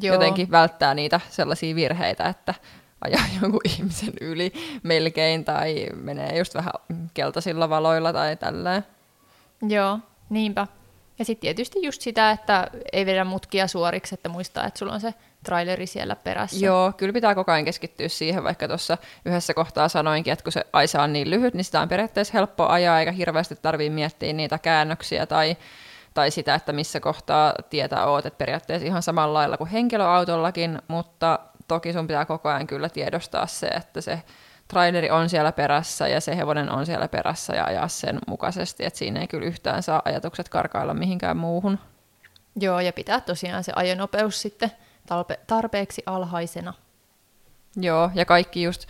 Joo. 0.00 0.14
jotenkin 0.14 0.50
välttää 0.50 0.94
niitä 0.94 1.20
sellaisia 1.30 1.74
virheitä, 1.74 2.24
että 2.24 2.54
ajaa 3.00 3.24
jonkun 3.42 3.60
ihmisen 3.64 4.14
yli 4.20 4.52
melkein 4.82 5.44
tai 5.44 5.86
menee 5.94 6.38
just 6.38 6.54
vähän 6.54 6.72
keltaisilla 7.14 7.68
valoilla 7.68 8.12
tai 8.12 8.36
tälleen. 8.36 8.84
Joo, 9.68 9.98
niinpä. 10.30 10.66
Ja 11.18 11.24
sitten 11.24 11.40
tietysti 11.40 11.82
just 11.82 12.02
sitä, 12.02 12.30
että 12.30 12.66
ei 12.92 13.06
vedä 13.06 13.24
mutkia 13.24 13.66
suoriksi, 13.66 14.14
että 14.14 14.28
muistaa, 14.28 14.66
että 14.66 14.78
sulla 14.78 14.92
on 14.92 15.00
se 15.00 15.14
traileri 15.44 15.86
siellä 15.86 16.16
perässä. 16.16 16.66
Joo, 16.66 16.92
kyllä 16.96 17.12
pitää 17.12 17.34
koko 17.34 17.52
ajan 17.52 17.64
keskittyä 17.64 18.08
siihen, 18.08 18.44
vaikka 18.44 18.68
tuossa 18.68 18.98
yhdessä 19.24 19.54
kohtaa 19.54 19.88
sanoinkin, 19.88 20.32
että 20.32 20.42
kun 20.42 20.52
se 20.52 20.64
aisa 20.72 21.02
on 21.02 21.12
niin 21.12 21.30
lyhyt, 21.30 21.54
niin 21.54 21.64
sitä 21.64 21.80
on 21.80 21.88
periaatteessa 21.88 22.32
helppo 22.34 22.66
ajaa, 22.66 23.00
eikä 23.00 23.12
hirveästi 23.12 23.56
tarvitse 23.56 23.94
miettiä 23.94 24.32
niitä 24.32 24.58
käännöksiä 24.58 25.26
tai, 25.26 25.56
tai 26.14 26.30
sitä, 26.30 26.54
että 26.54 26.72
missä 26.72 27.00
kohtaa 27.00 27.54
tietää 27.70 28.06
oot, 28.06 28.26
että 28.26 28.38
periaatteessa 28.38 28.86
ihan 28.86 29.02
samalla 29.02 29.38
lailla 29.38 29.56
kuin 29.56 29.70
henkilöautollakin, 29.70 30.82
mutta 30.88 31.38
toki 31.68 31.92
sun 31.92 32.06
pitää 32.06 32.24
koko 32.24 32.48
ajan 32.48 32.66
kyllä 32.66 32.88
tiedostaa 32.88 33.46
se, 33.46 33.66
että 33.66 34.00
se 34.00 34.22
traileri 34.68 35.10
on 35.10 35.28
siellä 35.28 35.52
perässä 35.52 36.08
ja 36.08 36.20
se 36.20 36.36
hevonen 36.36 36.70
on 36.70 36.86
siellä 36.86 37.08
perässä 37.08 37.56
ja 37.56 37.64
ajaa 37.64 37.88
sen 37.88 38.18
mukaisesti, 38.26 38.84
että 38.84 38.98
siinä 38.98 39.20
ei 39.20 39.26
kyllä 39.26 39.46
yhtään 39.46 39.82
saa 39.82 40.02
ajatukset 40.04 40.48
karkailla 40.48 40.94
mihinkään 40.94 41.36
muuhun. 41.36 41.78
Joo, 42.60 42.80
ja 42.80 42.92
pitää 42.92 43.20
tosiaan 43.20 43.64
se 43.64 43.72
ajonopeus 43.76 44.42
sitten 44.42 44.70
tarpe- 45.12 45.40
tarpeeksi 45.46 46.02
alhaisena. 46.06 46.74
Joo, 47.76 48.10
ja 48.14 48.24
kaikki 48.24 48.62
just 48.62 48.86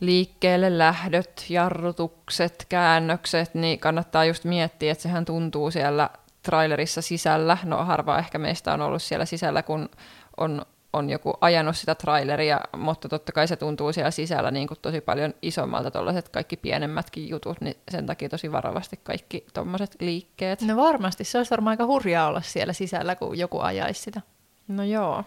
liikkeelle 0.00 0.78
lähdöt, 0.78 1.44
jarrutukset, 1.48 2.66
käännökset, 2.68 3.54
niin 3.54 3.78
kannattaa 3.78 4.24
just 4.24 4.44
miettiä, 4.44 4.92
että 4.92 5.02
sehän 5.02 5.24
tuntuu 5.24 5.70
siellä 5.70 6.10
trailerissa 6.42 7.02
sisällä. 7.02 7.58
No 7.64 7.84
harva 7.84 8.18
ehkä 8.18 8.38
meistä 8.38 8.72
on 8.72 8.80
ollut 8.80 9.02
siellä 9.02 9.24
sisällä, 9.24 9.62
kun 9.62 9.88
on, 10.36 10.66
on 10.92 11.10
joku 11.10 11.34
ajanut 11.40 11.76
sitä 11.76 11.94
traileria, 11.94 12.60
mutta 12.76 13.08
totta 13.08 13.32
kai 13.32 13.48
se 13.48 13.56
tuntuu 13.56 13.92
siellä 13.92 14.10
sisällä 14.10 14.50
niin 14.50 14.68
kuin 14.68 14.78
tosi 14.82 15.00
paljon 15.00 15.34
isommalta 15.42 15.90
tuollaiset 15.90 16.28
kaikki 16.28 16.56
pienemmätkin 16.56 17.28
jutut, 17.28 17.60
niin 17.60 17.76
sen 17.90 18.06
takia 18.06 18.28
tosi 18.28 18.52
varovasti 18.52 19.00
kaikki 19.02 19.46
tuommoiset 19.54 19.96
liikkeet. 20.00 20.62
No 20.62 20.76
varmasti, 20.76 21.24
se 21.24 21.38
olisi 21.38 21.50
varmaan 21.50 21.72
aika 21.72 21.86
hurjaa 21.86 22.28
olla 22.28 22.40
siellä 22.40 22.72
sisällä, 22.72 23.16
kun 23.16 23.38
joku 23.38 23.60
ajaisi 23.60 24.02
sitä. 24.02 24.20
No 24.68 24.84
joo. 24.84 25.24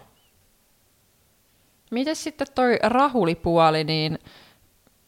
Miten 1.90 2.16
sitten 2.16 2.46
toi 2.54 2.78
rahulipuoli, 2.82 3.84
niin 3.84 4.18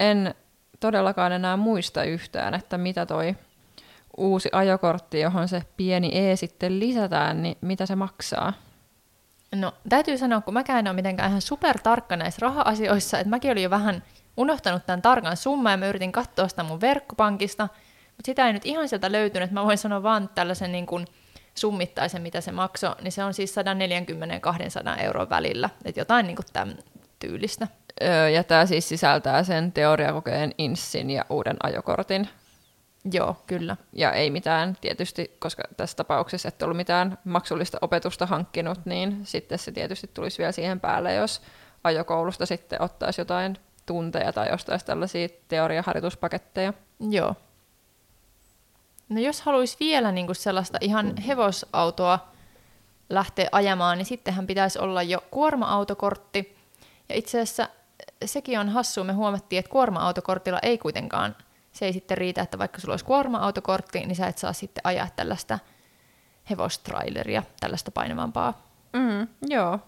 en 0.00 0.34
todellakaan 0.80 1.32
enää 1.32 1.56
muista 1.56 2.04
yhtään, 2.04 2.54
että 2.54 2.78
mitä 2.78 3.06
toi 3.06 3.36
uusi 4.16 4.48
ajokortti, 4.52 5.20
johon 5.20 5.48
se 5.48 5.62
pieni 5.76 6.10
E 6.14 6.36
sitten 6.36 6.80
lisätään, 6.80 7.42
niin 7.42 7.56
mitä 7.60 7.86
se 7.86 7.96
maksaa? 7.96 8.52
No 9.54 9.74
täytyy 9.88 10.18
sanoa, 10.18 10.40
kun 10.40 10.54
mäkään 10.54 10.78
en 10.78 10.86
ole 10.86 10.96
mitenkään 10.96 11.28
ihan 11.28 11.40
supertarkka 11.40 12.16
näissä 12.16 12.38
raha-asioissa, 12.42 13.18
että 13.18 13.30
mäkin 13.30 13.50
olin 13.50 13.62
jo 13.62 13.70
vähän 13.70 14.02
unohtanut 14.36 14.86
tämän 14.86 15.02
tarkan 15.02 15.36
summan 15.36 15.72
ja 15.72 15.76
mä 15.76 15.86
yritin 15.86 16.12
katsoa 16.12 16.48
sitä 16.48 16.62
mun 16.62 16.80
verkkopankista, 16.80 17.68
mutta 18.06 18.26
sitä 18.26 18.46
ei 18.46 18.52
nyt 18.52 18.66
ihan 18.66 18.88
sieltä 18.88 19.12
löytynyt. 19.12 19.50
Mä 19.50 19.64
voin 19.64 19.78
sanoa 19.78 20.02
vaan 20.02 20.30
tällaisen 20.34 20.72
niin 20.72 20.86
kuin 20.86 21.06
summittaisen, 21.54 22.22
mitä 22.22 22.40
se 22.40 22.52
maksoi, 22.52 22.94
niin 23.02 23.12
se 23.12 23.24
on 23.24 23.34
siis 23.34 23.54
140-200 24.96 25.02
euron 25.02 25.30
välillä, 25.30 25.70
että 25.84 26.00
jotain 26.00 26.26
niin 26.26 26.36
kuin 26.36 26.46
tämän 26.52 26.78
tyylistä. 27.18 27.68
Öö, 28.02 28.28
ja 28.28 28.44
tämä 28.44 28.66
siis 28.66 28.88
sisältää 28.88 29.42
sen 29.42 29.72
teoriakokeen 29.72 30.54
inssin 30.58 31.10
ja 31.10 31.24
uuden 31.30 31.56
ajokortin. 31.62 32.28
Joo, 33.12 33.36
kyllä. 33.46 33.76
Ja 33.92 34.12
ei 34.12 34.30
mitään 34.30 34.76
tietysti, 34.80 35.36
koska 35.38 35.62
tässä 35.76 35.96
tapauksessa 35.96 36.48
et 36.48 36.62
ollut 36.62 36.76
mitään 36.76 37.18
maksullista 37.24 37.78
opetusta 37.80 38.26
hankkinut, 38.26 38.86
niin 38.86 39.20
sitten 39.26 39.58
se 39.58 39.72
tietysti 39.72 40.10
tulisi 40.14 40.38
vielä 40.38 40.52
siihen 40.52 40.80
päälle, 40.80 41.14
jos 41.14 41.42
ajokoulusta 41.84 42.46
sitten 42.46 42.82
ottaisi 42.82 43.20
jotain 43.20 43.56
tunteja 43.86 44.32
tai 44.32 44.52
ostaisi 44.52 44.86
tällaisia 44.86 45.28
teoriaharjoituspaketteja. 45.48 46.72
Joo. 47.10 47.34
No 49.08 49.20
jos 49.20 49.40
haluaisi 49.40 49.76
vielä 49.80 50.12
niin 50.12 50.26
kuin 50.26 50.36
sellaista 50.36 50.78
ihan 50.80 51.16
hevosautoa 51.16 52.28
lähteä 53.10 53.48
ajamaan, 53.52 53.98
niin 53.98 54.06
sittenhän 54.06 54.46
pitäisi 54.46 54.78
olla 54.78 55.02
jo 55.02 55.24
kuorma-autokortti. 55.30 56.56
Ja 57.08 57.14
itse 57.14 57.40
asiassa 57.40 57.68
sekin 58.24 58.60
on 58.60 58.68
hassua. 58.68 59.04
Me 59.04 59.12
huomattiin, 59.12 59.60
että 59.60 59.70
kuorma-autokortilla 59.70 60.58
ei 60.62 60.78
kuitenkaan, 60.78 61.36
se 61.78 61.86
ei 61.86 61.92
sitten 61.92 62.18
riitä, 62.18 62.42
että 62.42 62.58
vaikka 62.58 62.80
sulla 62.80 62.92
olisi 62.92 63.04
kuorma-autokortti, 63.04 63.98
niin 63.98 64.16
sä 64.16 64.26
et 64.26 64.38
saa 64.38 64.52
sitten 64.52 64.80
ajaa 64.84 65.08
tällaista 65.16 65.58
hevostraileria, 66.50 67.42
tällaista 67.60 67.90
painavampaa. 67.90 68.62
Mm, 68.92 69.28
joo. 69.48 69.78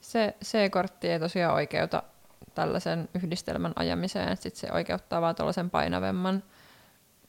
Se 0.00 0.34
C-kortti 0.44 1.08
ei 1.08 1.20
tosiaan 1.20 1.54
oikeuta 1.54 2.02
tällaisen 2.54 3.08
yhdistelmän 3.14 3.72
ajamiseen, 3.76 4.36
sitten 4.36 4.60
se 4.60 4.72
oikeuttaa 4.72 5.20
vaan 5.20 5.34
tuollaisen 5.34 5.70
painavemman 5.70 6.42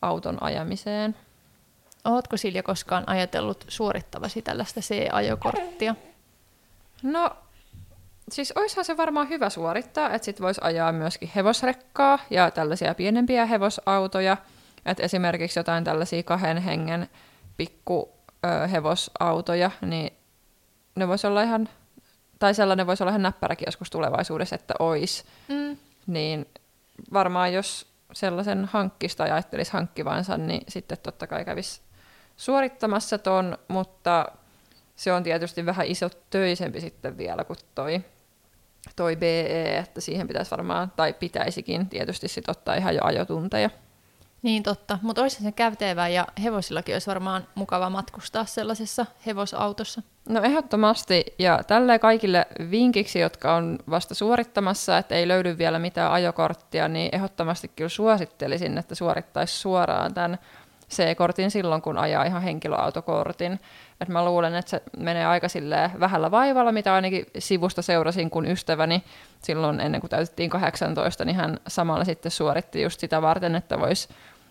auton 0.01 0.43
ajamiseen. 0.43 1.15
Ootko 2.05 2.37
Silja 2.37 2.63
koskaan 2.63 3.03
ajatellut 3.09 3.65
suorittavasi 3.67 4.41
tällaista 4.41 4.79
C-ajokorttia? 4.81 5.95
No, 7.03 7.37
siis 8.29 8.53
oishan 8.55 8.85
se 8.85 8.97
varmaan 8.97 9.29
hyvä 9.29 9.49
suorittaa, 9.49 10.13
että 10.13 10.25
sit 10.25 10.41
voisi 10.41 10.61
ajaa 10.63 10.91
myöskin 10.91 11.31
hevosrekkaa 11.35 12.19
ja 12.29 12.51
tällaisia 12.51 12.95
pienempiä 12.95 13.45
hevosautoja. 13.45 14.37
että 14.85 15.03
esimerkiksi 15.03 15.59
jotain 15.59 15.83
tällaisia 15.83 16.23
kahden 16.23 16.57
hengen 16.57 17.09
pikku 17.57 18.13
ö, 18.45 18.67
hevosautoja, 18.67 19.71
niin 19.81 20.13
ne 20.95 21.07
voisi 21.07 21.27
olla 21.27 21.41
ihan, 21.41 21.69
tai 22.39 22.53
sellainen 22.53 22.87
voisi 22.87 23.03
olla 23.03 23.11
ihan 23.11 23.21
näppäräkin 23.21 23.65
joskus 23.67 23.89
tulevaisuudessa, 23.89 24.55
että 24.55 24.73
ois. 24.79 25.25
Mm. 25.47 25.77
Niin 26.07 26.45
varmaan 27.13 27.53
jos 27.53 27.93
sellaisen 28.13 28.65
hankkista 28.65 29.27
ja 29.27 29.35
ajattelisi 29.35 29.73
hankkivansa, 29.73 30.37
niin 30.37 30.63
sitten 30.67 30.97
totta 31.03 31.27
kai 31.27 31.45
kävisi 31.45 31.81
suorittamassa 32.37 33.17
ton, 33.17 33.57
mutta 33.67 34.25
se 34.95 35.13
on 35.13 35.23
tietysti 35.23 35.65
vähän 35.65 35.87
iso 35.87 36.09
töisempi 36.29 36.81
sitten 36.81 37.17
vielä 37.17 37.43
kuin 37.43 37.57
toi, 37.75 38.03
toi 38.95 39.15
BE, 39.15 39.77
että 39.77 40.01
siihen 40.01 40.27
pitäisi 40.27 40.51
varmaan, 40.51 40.91
tai 40.95 41.13
pitäisikin 41.13 41.89
tietysti 41.89 42.27
sit 42.27 42.49
ottaa 42.49 42.75
ihan 42.75 42.95
jo 42.95 43.01
ajotunteja. 43.03 43.69
Niin 44.41 44.63
totta, 44.63 44.99
mutta 45.01 45.21
olisi 45.21 45.43
se 45.43 45.51
kätevä 45.51 46.07
ja 46.07 46.27
hevosillakin 46.43 46.95
olisi 46.95 47.07
varmaan 47.07 47.47
mukava 47.55 47.89
matkustaa 47.89 48.45
sellaisessa 48.45 49.05
hevosautossa. 49.25 50.01
No 50.29 50.41
ehdottomasti, 50.41 51.25
ja 51.39 51.59
tälle 51.67 51.99
kaikille 51.99 52.47
vinkiksi, 52.71 53.19
jotka 53.19 53.55
on 53.55 53.79
vasta 53.89 54.15
suorittamassa, 54.15 54.97
että 54.97 55.15
ei 55.15 55.27
löydy 55.27 55.57
vielä 55.57 55.79
mitään 55.79 56.11
ajokorttia, 56.11 56.87
niin 56.87 57.15
ehdottomasti 57.15 57.67
kyllä 57.67 57.89
suosittelisin, 57.89 58.77
että 58.77 58.95
suorittaisi 58.95 59.57
suoraan 59.59 60.13
tämän 60.13 60.37
C-kortin 60.93 61.51
silloin, 61.51 61.81
kun 61.81 61.97
ajaa 61.97 62.23
ihan 62.23 62.41
henkilöautokortin. 62.41 63.59
Et 64.01 64.07
mä 64.07 64.25
luulen, 64.25 64.55
että 64.55 64.69
se 64.69 64.83
menee 64.97 65.25
aika 65.25 65.47
vähällä 65.99 66.31
vaivalla, 66.31 66.71
mitä 66.71 66.93
ainakin 66.93 67.25
sivusta 67.37 67.81
seurasin, 67.81 68.29
kun 68.29 68.47
ystäväni 68.47 69.03
silloin 69.39 69.79
ennen 69.79 70.01
kuin 70.01 70.11
täytettiin 70.11 70.49
18, 70.49 71.25
niin 71.25 71.35
hän 71.35 71.59
samalla 71.67 72.05
sitten 72.05 72.31
suoritti 72.31 72.81
just 72.81 72.99
sitä 72.99 73.21
varten, 73.21 73.55
että 73.55 73.79
voisi 73.79 74.09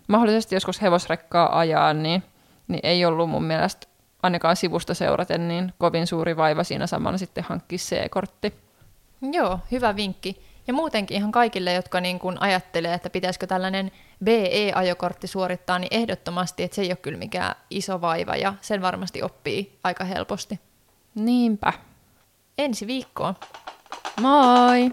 mahdollisesti 0.09 0.55
joskus 0.55 0.82
hevosrekkaa 0.82 1.59
ajaa, 1.59 1.95
niin, 1.95 2.22
niin 2.68 2.80
ei 2.82 3.05
ollut 3.05 3.30
mun 3.30 3.45
mielestä 3.45 3.86
ainakaan 4.22 4.57
sivusta 4.57 4.95
seuraten 4.95 5.49
niin 5.49 5.72
kovin 5.78 6.07
suuri 6.07 6.36
vaiva 6.36 6.64
siinä 6.64 6.86
samalla 6.86 7.18
sitten 7.18 7.45
hankkia 7.45 7.78
C-kortti. 7.78 8.55
Joo, 9.32 9.59
hyvä 9.70 9.97
vinkki. 9.97 10.51
Ja 10.66 10.74
muutenkin 10.74 11.16
ihan 11.16 11.32
kaikille, 11.32 11.72
jotka 11.72 12.00
niin 12.00 12.18
kuin 12.18 12.42
ajattelee, 12.42 12.94
että 12.94 13.10
pitäisikö 13.10 13.46
tällainen 13.46 13.92
BE-ajokortti 14.24 15.26
suorittaa, 15.26 15.78
niin 15.78 15.88
ehdottomasti, 15.90 16.62
että 16.62 16.74
se 16.74 16.82
ei 16.82 16.88
ole 16.88 16.96
kyllä 16.96 17.18
mikään 17.18 17.54
iso 17.70 18.00
vaiva 18.00 18.36
ja 18.36 18.54
sen 18.60 18.82
varmasti 18.82 19.22
oppii 19.22 19.78
aika 19.84 20.04
helposti. 20.04 20.60
Niinpä. 21.14 21.72
Ensi 22.58 22.86
viikkoon. 22.86 23.34
Moi! 24.20 24.90